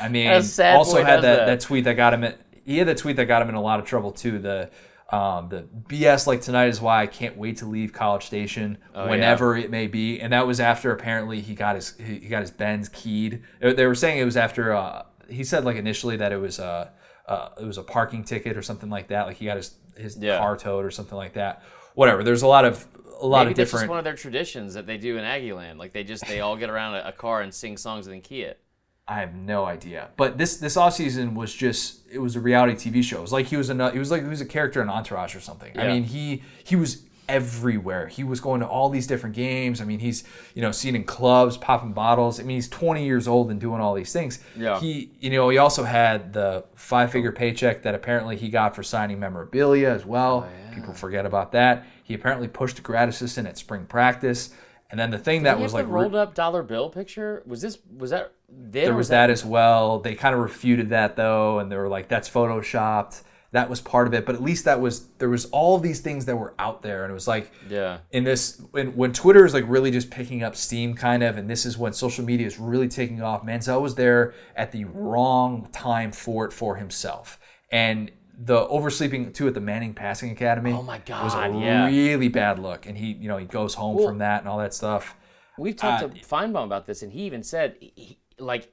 [0.00, 1.60] I mean, also had that, that.
[1.60, 2.24] tweet that got him.
[2.24, 2.34] In,
[2.64, 4.38] he had the tweet that got him in a lot of trouble too.
[4.38, 4.70] The
[5.10, 9.08] um, the BS like tonight is why I can't wait to leave College Station Oh,
[9.08, 12.50] whenever it may be, and that was after apparently he got his he got his
[12.50, 13.42] Benz keyed.
[13.60, 16.90] They were saying it was after uh, he said like initially that it was uh,
[17.28, 19.26] uh, it was a parking ticket or something like that.
[19.26, 20.38] Like he got his his Yeah.
[20.38, 21.62] car towed or something like that.
[21.94, 22.22] Whatever.
[22.22, 22.86] There's a lot of
[23.20, 23.88] a lot Maybe of that's different.
[23.90, 25.78] one of their traditions that they do in Aggie Land.
[25.78, 28.20] Like they just they all get around a, a car and sing songs and then
[28.20, 28.60] key it.
[29.08, 30.08] I have no idea.
[30.16, 33.18] But this this off season was just it was a reality TV show.
[33.18, 35.34] It was like he was a he was like he was a character in Entourage
[35.34, 35.78] or something.
[35.78, 38.06] I mean, he he was everywhere.
[38.08, 39.80] He was going to all these different games.
[39.80, 40.24] I mean, he's
[40.54, 42.40] you know seen in clubs, popping bottles.
[42.40, 44.40] I mean, he's 20 years old and doing all these things.
[44.56, 44.80] Yeah.
[44.80, 48.82] He you know he also had the five figure paycheck that apparently he got for
[48.82, 50.48] signing memorabilia as well.
[50.48, 51.84] Oh, People forget about that.
[52.02, 54.50] He apparently pushed a grad assistant at spring practice.
[54.90, 57.42] And then the thing that Did he was like the rolled up dollar bill picture?
[57.46, 59.98] Was this was that there or was that as well.
[59.98, 64.06] They kind of refuted that though, and they were like, "That's photoshopped." That was part
[64.06, 64.26] of it.
[64.26, 67.10] But at least that was there was all these things that were out there, and
[67.10, 67.98] it was like Yeah.
[68.10, 71.48] in this when, when Twitter is like really just picking up steam, kind of, and
[71.48, 73.44] this is when social media is really taking off.
[73.44, 77.38] Manziel was there at the wrong time for it for himself,
[77.70, 80.72] and the oversleeping too at the Manning Passing Academy.
[80.72, 81.86] Oh my god was a yeah.
[81.86, 84.74] really bad look, and he you know he goes home from that and all that
[84.74, 85.14] stuff.
[85.58, 88.70] We've talked Uh, to Finebaum about this, and he even said, he, like,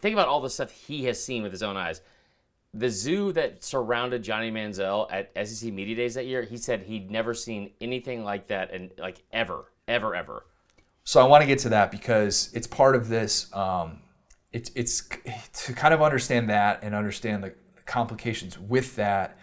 [0.00, 2.02] think about all the stuff he has seen with his own eyes.
[2.74, 7.10] The zoo that surrounded Johnny Manziel at SEC Media Days that year, he said he'd
[7.10, 10.44] never seen anything like that, and like ever, ever, ever.
[11.04, 13.50] So I want to get to that because it's part of this.
[13.54, 14.00] Um,
[14.52, 15.02] it's it's
[15.64, 17.54] to kind of understand that and understand the
[17.86, 19.38] complications with that.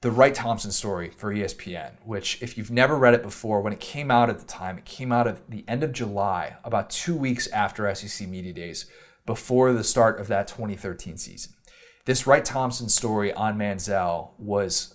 [0.00, 3.80] The Wright Thompson story for ESPN, which if you've never read it before, when it
[3.80, 7.16] came out at the time, it came out at the end of July, about two
[7.16, 8.86] weeks after SEC Media Days,
[9.24, 11.52] before the start of that 2013 season.
[12.06, 14.94] This Wright Thompson story on Manziel was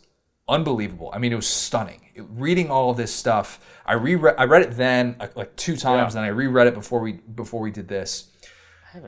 [0.49, 1.11] unbelievable.
[1.13, 2.01] I mean, it was stunning.
[2.15, 4.35] It- reading all of this stuff, I reread.
[4.37, 6.21] I read it then like, like two times, Yeah.
[6.21, 8.27] and I reread it before we before we did this.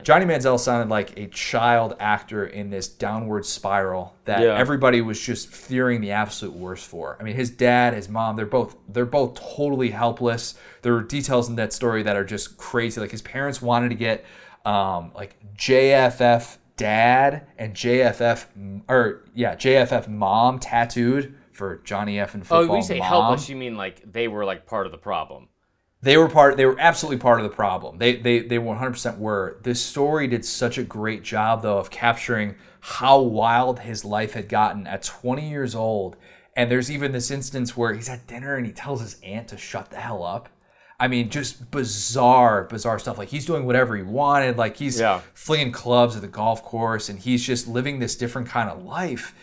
[0.01, 4.57] Johnny Manziel sounded like a child actor in this downward spiral that Yeah.
[4.57, 7.17] everybody was just fearing the absolute worst for.
[7.19, 10.55] I mean, his dad, his mom, they're both they're both totally helpless.
[10.83, 13.01] There are details in that story that are just crazy.
[13.01, 14.23] Like his parents wanted to get
[14.65, 18.45] um, like JFF dad and JFF
[18.89, 22.67] or yeah JFF mom tattooed for Johnny F and Oh, football.
[22.69, 25.49] when you say mom helpless, you mean like they were like part of the problem.
[26.01, 29.59] they were part they were absolutely part of the problem they they they 100% were
[29.63, 34.49] this story did such a great job though of capturing how wild his life had
[34.49, 36.17] gotten at 20 years old
[36.55, 39.57] and there's even this instance where he's at dinner and he tells his aunt to
[39.57, 40.49] shut the hell up
[41.03, 43.17] I mean, just bizarre, bizarre stuff.
[43.17, 44.57] Like he's doing whatever he wanted.
[44.57, 45.19] Like he's Yeah.
[45.33, 49.35] flinging clubs at the golf course, and he's just living this different kind of life.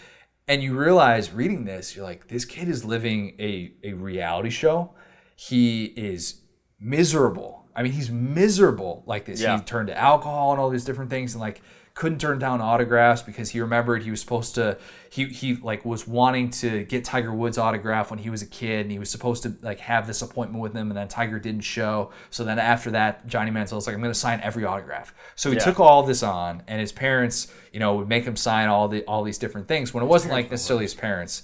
[0.49, 4.95] And you realize reading this, you're like, this kid is living a, a reality show.
[5.37, 6.41] He is
[6.81, 7.67] miserable.
[7.77, 9.43] I mean, he's miserable like this.
[9.43, 9.59] Yeah.
[9.59, 11.61] He turned to alcohol and all these different things and like
[12.01, 14.79] couldn't turn down autographs because he remembered he was supposed to
[15.11, 18.81] he he like was wanting to get Tiger Woods autograph when he was a kid
[18.87, 21.61] and he was supposed to like have this appointment with him and then Tiger didn't
[21.61, 22.11] show.
[22.31, 25.13] So then after that, Johnny Manziel's like, I'm gonna sign every autograph.
[25.37, 25.65] So he Yeah.
[25.65, 29.05] took all this on and his parents, you know, would make him sign all the
[29.05, 31.43] all these different things when it wasn't like necessarily his parents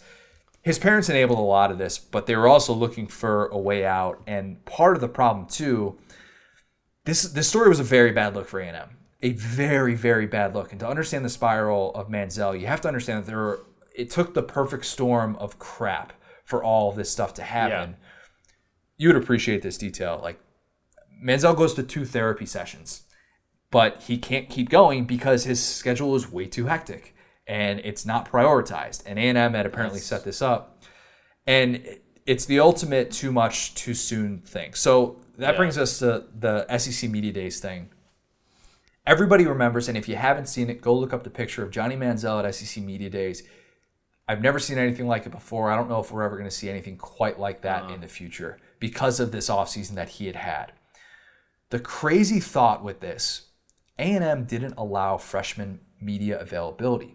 [0.62, 3.85] his parents enabled a lot of this, but they were also looking for a way
[3.85, 4.23] out.
[4.27, 5.99] And part of the problem too,
[7.05, 10.72] this this story was a very bad look for A&M, a very very bad look.
[10.72, 13.60] And to understand the spiral of Manziel, you have to understand that there were,
[13.94, 16.12] it took the perfect storm of crap
[16.44, 17.97] for all this stuff to happen.
[18.98, 20.20] You would appreciate this detail.
[20.22, 20.38] Like
[21.24, 23.02] Manziel goes to two therapy sessions,
[23.70, 27.14] but he can't keep going because his schedule is way too hectic
[27.47, 29.02] and it's not prioritized.
[29.06, 30.82] And A&M had apparently set this up,
[31.47, 31.86] and
[32.26, 34.74] it's the ultimate too much too soon thing.
[34.74, 35.56] So that Yeah.
[35.56, 37.90] brings us to the SEC Media Days thing.
[39.07, 41.95] Everybody remembers, and if you haven't seen it, go look up the picture of Johnny
[41.95, 43.45] Manziel at SEC Media Days.
[44.27, 45.70] I've never seen anything like it before.
[45.70, 47.95] I don't know if we're ever going to see anything quite like that uh-huh.
[47.95, 50.73] in the future because of this offseason that he had had.
[51.70, 53.51] The crazy thought with this,
[53.97, 57.15] A&M didn't allow freshman media availability.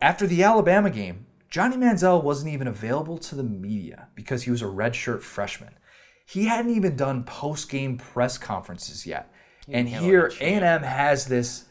[0.00, 4.62] After the Alabama game, Johnny Manziel wasn't even available to the media because he was
[4.62, 5.74] a redshirt freshman.
[6.24, 9.30] He hadn't even done post-game press conferences yet.
[9.68, 10.32] And here.
[10.40, 11.64] A&M has this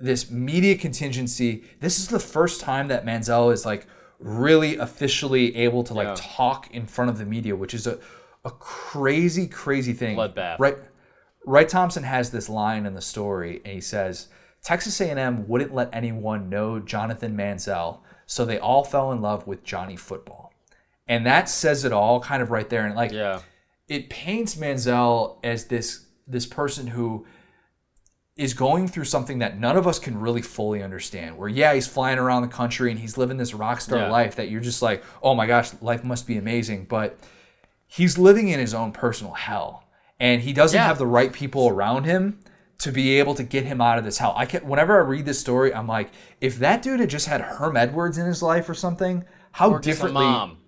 [0.00, 1.64] this media contingency.
[1.80, 3.86] This is the first time that Manziel is like
[4.20, 6.14] really officially able to like Yeah.
[6.16, 7.98] talk in front of the media, which is a
[8.44, 10.16] a crazy, crazy thing.
[10.16, 10.58] Bloodbath.
[10.60, 10.76] Right.
[11.44, 14.28] Wright Thompson has this line in the story, and he says,
[14.62, 19.64] "Texas A&M wouldn't let anyone know Jonathan Manziel, so they all fell in love with
[19.64, 20.52] Johnny Football."
[21.08, 22.84] And that says it all, kind of right there.
[22.86, 23.40] And like, Yeah.
[23.88, 27.26] it paints Manziel as this this person who
[28.36, 31.36] is going through something that none of us can really fully understand.
[31.36, 34.10] Where yeah, he's flying around the country and he's living this rock star Yeah.
[34.10, 36.84] life that you're just like, oh my gosh, life must be amazing.
[36.88, 37.18] But
[37.86, 39.84] he's living in his own personal hell,
[40.20, 40.86] and he doesn't Yeah.
[40.86, 42.38] have the right people around him
[42.78, 44.34] to be able to get him out of this hell.
[44.36, 46.10] I can whenever I read this story, I'm like,
[46.40, 49.80] if that dude had just had Herm Edwards in his life or something, how Or
[49.80, 50.58] differently mom.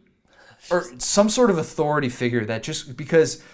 [0.73, 3.45] or some sort of authority figure that just because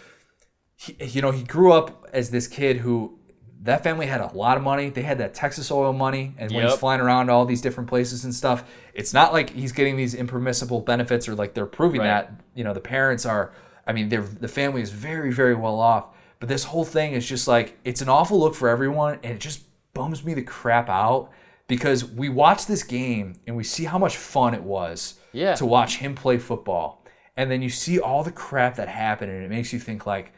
[0.77, 3.19] he, you know he grew up as this kid who
[3.63, 6.65] that family had a lot of money they had that texas oil money and when
[6.67, 10.15] he's flying around all these different places and stuff it's not like he's getting these
[10.15, 12.07] impermissible benefits or like they're proving Right.
[12.09, 13.53] that you know the parents are
[13.87, 16.09] i mean they're the family is very very well off
[16.39, 19.41] but this whole thing is just like it's an awful look for everyone and it
[19.41, 19.63] just
[19.95, 21.31] bums me the crap out
[21.69, 25.55] because we watch this game and we see how much fun it was Yeah.
[25.55, 27.03] to watch him play football.
[27.37, 30.33] And then you see all the crap that happened and it makes you think like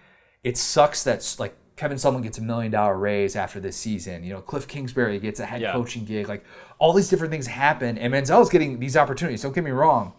[0.44, 4.24] it sucks that like Kevin Sumlin gets a million dollar raise after this season.
[4.24, 5.72] You know, Cliff Kingsbury gets a head Yeah.
[5.72, 6.28] coaching gig.
[6.28, 6.44] Like
[6.78, 9.42] all these different things happen and Manziel's getting these opportunities.
[9.42, 10.12] Don't get me wrong.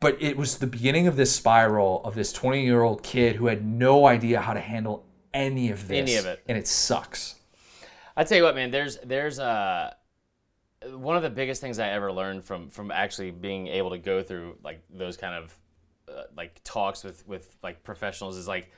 [0.00, 3.46] But it was the beginning of this spiral of this 20 year old kid who
[3.46, 5.98] had no idea how to handle any of this.
[5.98, 6.42] Any of it.
[6.48, 7.36] And it sucks.
[8.16, 8.70] I tell you what, man.
[8.70, 9.92] There's there's uh
[10.92, 14.22] one of the biggest things I ever learned from from actually being able to go
[14.22, 15.54] through like those kind of
[16.08, 18.70] uh, like talks with with like professionals is like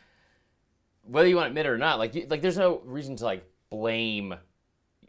[1.07, 1.99] whether you want to admit it or not.
[1.99, 4.35] Like you, like there's no reason to like blame.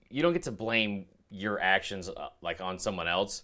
[0.10, 3.44] You don't get to blame your actions uh, like on someone else.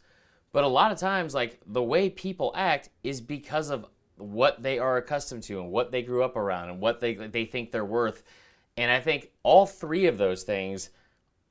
[0.52, 3.86] But a lot of times, like the way people act is because of
[4.18, 7.46] what they are accustomed to and what they grew up around and what they they
[7.46, 8.24] think they're worth.
[8.78, 10.90] And I think all three of those things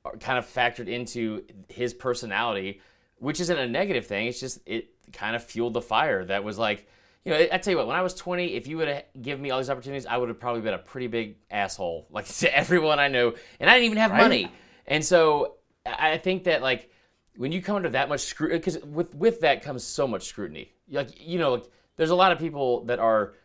[0.05, 2.81] are kind of factored into his personality,
[3.17, 4.27] which isn't a negative thing.
[4.27, 6.87] It's just it kind of fueled the fire that was like,
[7.25, 9.41] you know, I tell you what, when I was 20, if you would have given
[9.41, 12.55] me all these opportunities, I would have probably been a pretty big asshole, like to
[12.55, 13.33] everyone I knew.
[13.59, 14.51] and I didn't even have money.
[14.85, 15.55] And so
[15.85, 16.89] I I think that like
[17.37, 20.73] when you come under that much scrutiny, because with with that comes so much scrutiny.
[20.89, 23.35] Like you know, like there's a lot of people that are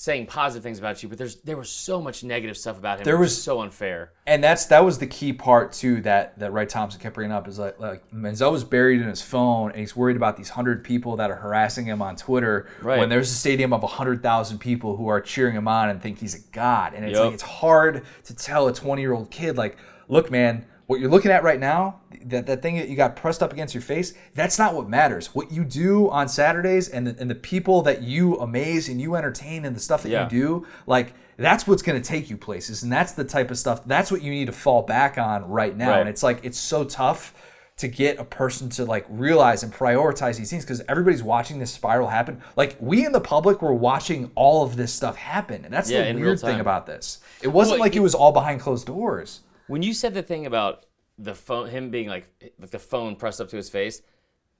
[0.00, 3.04] saying positive things about you, but there's there was so much negative stuff about him.
[3.04, 4.12] There was- so unfair.
[4.26, 7.46] and that's that was the key part too that that Wright Thompson kept bringing up
[7.46, 10.84] is like like Manziel was buried in his phone and he's worried about these hundred
[10.84, 12.98] people that are harassing him on Twitter Right.
[12.98, 16.18] when there's a stadium of hundred thousand people who are cheering him on and think
[16.18, 17.24] he's a god and it's Yep.
[17.26, 19.76] like it's hard to tell a twenty year old kid like
[20.08, 23.44] look man what you're looking at right now that, that thing that you got pressed
[23.44, 25.32] up against your face that's not what matters.
[25.36, 29.14] What you do on Saturdays and the, and the people that you amaze and you
[29.14, 30.24] entertain and the stuff that Yeah.
[30.24, 33.58] you do like that's what's going to take you places and that's the type of
[33.58, 35.90] stuff that's what you need to fall back on right now.
[35.90, 36.00] Right.
[36.00, 37.34] and it's like it's so tough
[37.76, 41.70] to get a person to like realize and prioritize these things because everybody's watching this
[41.72, 42.42] spiral happen.
[42.56, 46.12] Like we in the public were watching all of this stuff happen and that's Yeah,
[46.12, 47.20] the weird thing about this.
[47.42, 49.40] It wasn't Well, like it was all behind closed doors
[49.70, 50.86] When you said the thing about
[51.16, 52.26] the phone, him being like
[52.58, 54.02] like the phone pressed up to his face,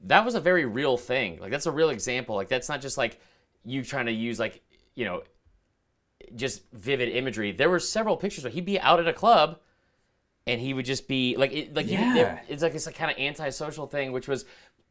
[0.03, 1.41] that was a very real thing.
[1.41, 2.37] Like that's a real example.
[2.37, 3.20] Like that's not just like
[3.65, 4.62] you trying to use like
[4.95, 5.23] you know
[6.37, 7.51] just vivid imagery.
[7.51, 9.59] There were several pictures where he'd be out at a club,
[10.47, 12.41] and he would just be like it, like Yeah.
[12.49, 14.45] it's like it's a kind of antisocial thing, which was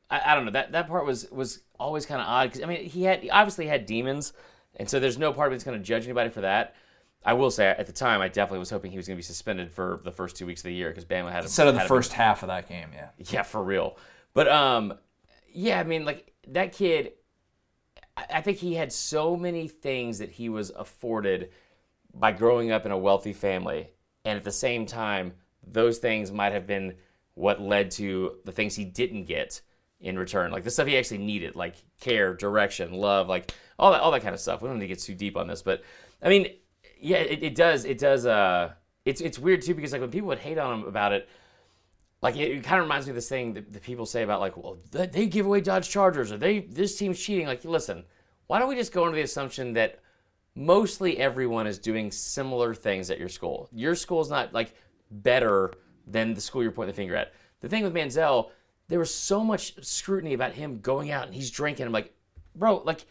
[0.10, 2.66] I, I don't know that that part was was always kind of odd because I
[2.66, 4.34] mean he had he obviously had demons,
[4.76, 6.76] and so there's no part of me that's going to judge anybody for that.
[7.24, 9.24] I will say at the time I definitely was hoping he was going to be
[9.24, 11.82] suspended for the first two weeks of the year because Bama had instead of the
[11.82, 13.98] first half of that game yeah yeah, for real.
[14.34, 14.94] But um,
[15.52, 17.14] yeah, I mean, like that kid.
[18.16, 21.52] I I think he had so many things that he was afforded
[22.14, 23.90] by growing up in a wealthy family,
[24.26, 25.34] and at the same time,
[25.66, 26.96] those things might have been
[27.36, 29.62] what led to the things he didn't get
[30.00, 34.02] in return, like the stuff he actually needed, like care, direction, love, like all that,
[34.02, 34.62] all that kind of stuff.
[34.62, 35.84] We don't need to get too deep on this, but
[36.22, 36.48] I mean,
[37.00, 38.26] yeah, it, it does, it does.
[38.26, 38.74] Uh,
[39.06, 41.28] it's it's weird too because like when people would hate on him about it,
[42.22, 44.40] like it, it kind of reminds me of this thing that, that people say about
[44.40, 47.48] like, well, they, they give away Dodge Chargers or they this team's cheating.
[47.48, 48.04] Like, listen,
[48.48, 50.00] why don't we just go into the assumption that
[50.56, 53.70] mostly everyone is doing similar things at your school?
[53.72, 54.74] Your school is not like
[55.12, 55.74] better
[56.06, 57.34] than the school you're pointing the finger at.
[57.62, 58.52] The thing with Manziel,
[58.88, 61.86] there was so much scrutiny about him going out and he's drinking.
[61.86, 62.14] I'm like,
[62.56, 63.06] bro, like,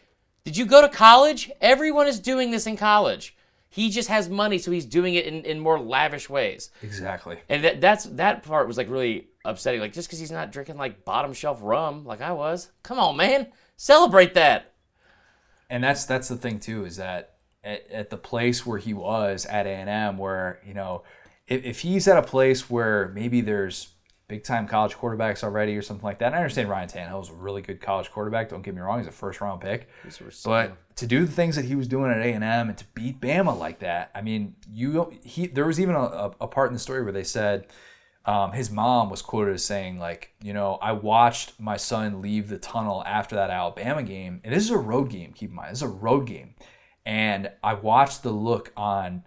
[0.44, 1.50] did you go to college?
[1.60, 3.36] Everyone is doing this in college.
[3.70, 6.70] He just has money, so he's doing it in, in more lavish ways.
[6.82, 9.80] exactly And that that's that part was like really upsetting.
[9.80, 12.70] Like just because he's not drinking like bottom shelf rum like I was.
[12.82, 14.72] Come on, man, celebrate that.
[15.70, 19.44] and that's that's the thing too is that at, at the place where he was
[19.46, 21.02] at A&M where you know
[21.46, 23.88] if, if he's at a place where maybe there's
[24.28, 26.26] big time college quarterbacks already or something like that.
[26.26, 28.50] And I understand Ryan Tannehill is a really good college quarterback.
[28.50, 28.98] Don't get me wrong.
[28.98, 29.88] He's a first round pick.
[30.44, 33.58] But to do the things that he was doing at A&M and to beat Bama
[33.58, 36.78] like that I mean you he there was even a, a, a part in the
[36.80, 37.66] story where they said
[38.26, 42.48] um, his mom was quoted as saying like you know i watched my son leave
[42.48, 44.40] the tunnel after that alabama game.
[44.44, 45.70] And this is a road game keep in mind.
[45.70, 46.54] This is a road game.
[47.06, 49.24] And i watched the look on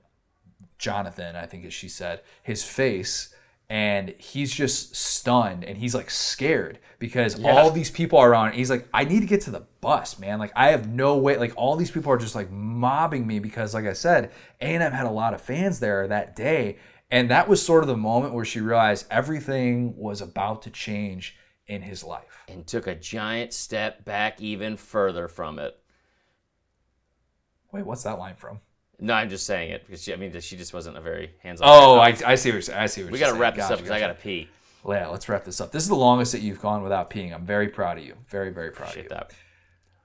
[0.77, 3.33] jonathan i think as she said his face
[3.71, 8.69] and he's just stunned and he's like scared because all these people are around he's
[8.69, 11.53] like i need to get to the bus man like i have no way like
[11.55, 14.29] all these people are just like mobbing me because like i said
[14.59, 16.77] a&m had a lot of fans there that day
[17.09, 21.37] and that was sort of the moment where she realized everything was about to change
[21.67, 22.43] in his life.
[22.47, 25.77] And took a giant step back even further from it.
[27.71, 28.59] Wait, what's that line from?
[29.03, 31.67] No, I'm just saying it because she, I mean she just wasn't a very hands-on.
[31.67, 32.79] Oh, I, I see what you're saying.
[32.79, 33.41] I see what we you're got to saying.
[33.41, 34.47] wrap this Gotcha, up because I got to pee.
[34.87, 35.71] yeah, let's wrap this up.
[35.71, 37.33] This is the longest that you've gone without peeing.
[37.33, 38.15] I'm very proud of you.
[38.29, 39.15] Very, very proud Shit of you.
[39.17, 39.35] Appreciate that.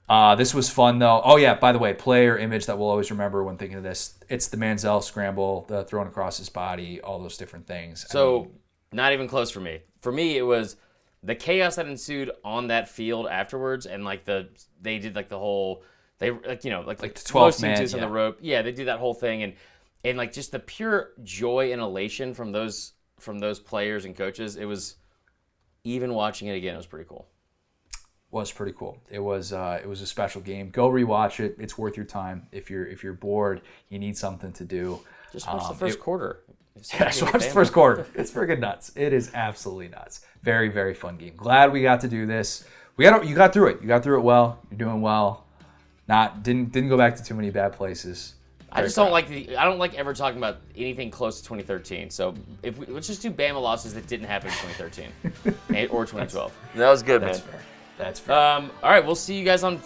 [0.09, 1.21] Uh, this was fun though.
[1.25, 4.15] Oh yeah, by the way, player image that we'll always remember when thinking of this.
[4.29, 8.07] It's the Manziel scramble, the thrown across his body, all those different things.
[8.09, 8.51] I So mean,
[8.93, 9.81] not even close for me.
[10.01, 10.77] For me, it was
[11.25, 14.49] the chaos that ensued on that field afterwards, and like the
[14.81, 15.83] they did like the whole
[16.19, 18.39] they like you know like Like the the 12 most man, twos on the rope.
[18.41, 19.53] Yeah, they do that whole thing, and
[20.05, 24.57] and like just the pure joy and elation from those from those players and coaches.
[24.57, 24.97] It was
[25.85, 26.75] even watching it again.
[26.75, 27.27] It was pretty cool.
[28.31, 28.99] was pretty cool.
[29.11, 30.71] It was uh, it was a special game.
[30.71, 31.57] Go rewatch it.
[31.59, 32.47] It's worth your time.
[32.53, 35.01] If you're if you're bored, you need something to do.
[35.33, 36.41] Just watch the Um, first it- quarter.
[36.93, 38.07] Yeah, just watch the first quarter.
[38.15, 38.93] It's freaking nuts.
[38.97, 40.21] It is absolutely nuts.
[40.43, 41.33] Very, very fun game.
[41.35, 42.65] Glad we got to do this.
[42.99, 43.79] We got you got through it.
[43.81, 44.59] You got through it well.
[44.71, 45.46] You're doing well.
[46.09, 48.35] Not didn't didn't go back to too many bad places.
[48.71, 49.57] I just don't like the.
[49.57, 52.11] I don't like ever talking about anything close to 2013.
[52.11, 56.53] So if we, let's just do Bama losses that didn't happen in 2013 or 2012.
[56.75, 57.49] That was good, That's man.
[57.49, 57.61] fair.
[57.99, 58.37] That's fair.
[58.39, 59.81] Um, all right, we'll see you guys on.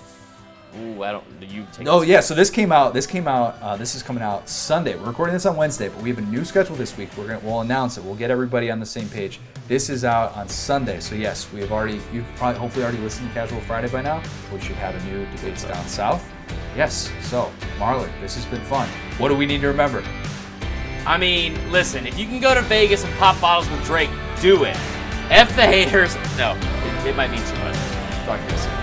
[0.78, 1.24] Ooh, I don't.
[1.40, 1.88] You take.
[1.88, 2.94] Oh yeah, so this came out.
[2.94, 3.60] This came out.
[3.60, 4.96] Uh, this is coming out Sunday.
[4.96, 7.10] We're recording this on Wednesday, but we have a new schedule this week.
[7.16, 8.04] We're gonna we'll announce it.
[8.04, 9.40] We'll get everybody on the same page.
[9.66, 11.00] This is out on Sunday.
[11.00, 12.00] So yes, we have already.
[12.12, 14.22] You've probably hopefully already listened to Casual Friday by now.
[14.52, 16.24] We should have a new debates down south.
[16.76, 17.10] Yes.
[17.22, 18.88] So Marlon, this has been fun.
[19.18, 20.04] What do we need to remember?
[21.04, 22.06] I mean, listen.
[22.06, 24.10] If you can go to Vegas and pop bottles with Drake,
[24.40, 24.76] do it.
[25.30, 26.14] F the haters.
[26.36, 27.76] No, it, it might mean too much.
[28.24, 28.79] Talk to you soon.